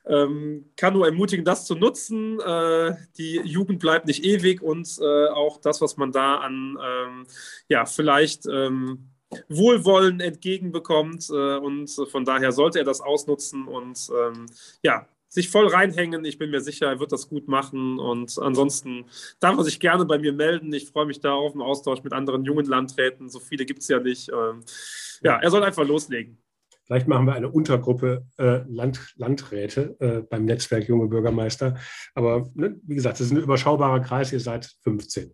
ähm, 0.06 0.72
kann 0.76 0.93
nur 0.93 1.06
ermutigen, 1.06 1.45
das 1.45 1.66
zu 1.66 1.76
nutzen. 1.76 2.39
Äh, 2.39 2.95
die 3.18 3.41
Jugend 3.43 3.80
bleibt 3.80 4.06
nicht 4.06 4.24
ewig 4.24 4.62
und 4.62 4.88
äh, 5.02 5.28
auch 5.28 5.60
das, 5.60 5.82
was 5.82 5.98
man 5.98 6.12
da 6.12 6.36
an, 6.36 6.78
ähm, 6.84 7.28
ja, 7.70 7.86
vielleicht 7.86 8.45
ähm, 8.45 9.10
Wohlwollen 9.50 10.20
entgegenbekommt. 10.20 11.30
Äh, 11.30 11.58
und 11.58 11.89
von 12.10 12.26
daher 12.26 12.52
sollte 12.52 12.80
er 12.80 12.86
das 12.86 13.02
ausnutzen 13.02 13.68
und 13.68 14.10
ähm, 14.16 14.45
ja, 14.84 15.08
sich 15.30 15.50
voll 15.50 15.68
reinhängen. 15.68 16.24
Ich 16.26 16.38
bin 16.38 16.50
mir 16.52 16.62
sicher, 16.62 16.88
er 16.88 17.00
wird 17.00 17.12
das 17.12 17.28
gut 17.28 17.48
machen. 17.48 18.00
Und 18.00 18.38
ansonsten 18.39 19.06
darf 19.39 19.58
er 19.58 19.64
sich 19.64 19.80
gerne 19.80 20.06
bei 20.06 20.18
mir 20.18 20.34
melden. 20.34 20.74
Ich 20.74 20.89
freue 20.89 21.06
mich 21.06 21.20
da 21.20 21.34
auf 21.34 21.54
einen 21.54 21.62
Austausch 21.62 22.04
mit 22.04 22.14
anderen 22.14 22.45
jungen 22.45 22.66
Landräten. 22.66 23.30
So 23.30 23.39
viele 23.39 23.66
gibt 23.66 23.82
es 23.82 23.88
ja 23.88 24.00
nicht. 24.00 24.30
Ähm, 24.30 24.64
ja, 25.22 25.38
er 25.38 25.52
soll 25.52 25.64
einfach 25.64 25.86
loslegen. 25.86 26.38
Vielleicht 26.88 27.10
machen 27.10 27.28
wir 27.28 27.34
eine 27.34 27.50
Untergruppe 27.50 28.26
äh, 28.38 28.62
Land, 28.66 29.14
Landräte 29.18 29.98
äh, 30.00 30.22
beim 30.22 30.46
Netzwerk 30.46 30.88
Junge 30.88 31.08
Bürgermeister. 31.08 31.76
Aber 32.16 32.50
ne, 32.56 32.80
wie 32.84 32.96
gesagt, 32.96 33.20
das 33.20 33.28
ist 33.28 33.34
ein 33.34 33.44
überschaubarer 33.44 34.00
Kreis. 34.00 34.32
Ihr 34.32 34.40
seid 34.40 34.72
15. 34.84 35.34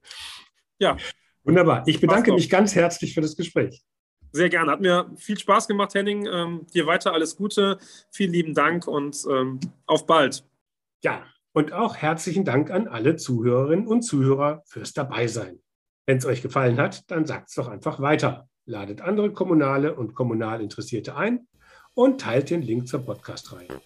Ja. 0.80 0.98
Wunderbar. 1.44 1.84
Ich 1.86 2.02
bedanke 2.02 2.34
mich 2.34 2.50
ganz 2.50 2.74
herzlich 2.74 3.14
für 3.14 3.22
das 3.22 3.38
Gespräch. 3.38 3.84
Sehr 4.32 4.50
gerne. 4.50 4.72
Hat 4.72 4.82
mir 4.82 5.12
viel 5.16 5.38
Spaß 5.38 5.68
gemacht, 5.68 5.94
Henning. 5.94 6.26
Ähm, 6.26 6.66
dir 6.74 6.88
weiter 6.88 7.14
alles 7.14 7.36
Gute. 7.36 7.78
Vielen 8.12 8.34
lieben 8.34 8.56
Dank 8.56 8.88
und 8.88 9.24
ähm, 9.30 9.60
auf 9.86 10.08
bald. 10.08 10.44
Ja, 11.04 11.24
und 11.54 11.72
auch 11.72 11.98
herzlichen 11.98 12.46
Dank 12.46 12.72
an 12.72 12.88
alle 12.88 13.16
Zuhörerinnen 13.16 13.86
und 13.86 14.02
Zuhörer 14.02 14.64
fürs 14.66 14.94
Dabeisein. 14.94 15.60
Wenn 16.08 16.18
es 16.18 16.26
euch 16.26 16.42
gefallen 16.42 16.78
hat, 16.78 17.12
dann 17.12 17.28
sagt 17.28 17.50
es 17.50 17.56
doch 17.56 17.68
einfach 17.68 18.00
weiter 18.00 18.50
ladet 18.66 19.02
andere 19.02 19.32
Kommunale 19.32 19.96
und 19.96 20.16
kommunal 20.16 20.62
Interessierte 20.62 21.16
ein 21.16 21.48
und 21.94 22.22
teilt 22.22 22.50
den 22.50 22.62
Link 22.62 22.88
zur 22.88 23.02
Podcast-Reihe. 23.02 23.82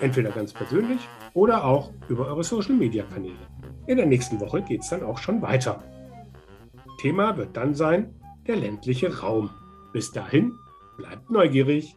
Entweder 0.00 0.30
ganz 0.30 0.52
persönlich 0.52 1.00
oder 1.34 1.64
auch 1.64 1.92
über 2.08 2.26
eure 2.26 2.42
Social-Media-Kanäle. 2.42 3.46
In 3.86 3.96
der 3.96 4.06
nächsten 4.06 4.40
Woche 4.40 4.62
geht 4.62 4.80
es 4.80 4.88
dann 4.88 5.02
auch 5.02 5.18
schon 5.18 5.42
weiter. 5.42 5.84
Thema 7.00 7.36
wird 7.36 7.56
dann 7.56 7.74
sein 7.74 8.14
der 8.46 8.56
ländliche 8.56 9.20
Raum. 9.20 9.50
Bis 9.92 10.10
dahin, 10.10 10.52
bleibt 10.96 11.30
neugierig. 11.30 11.96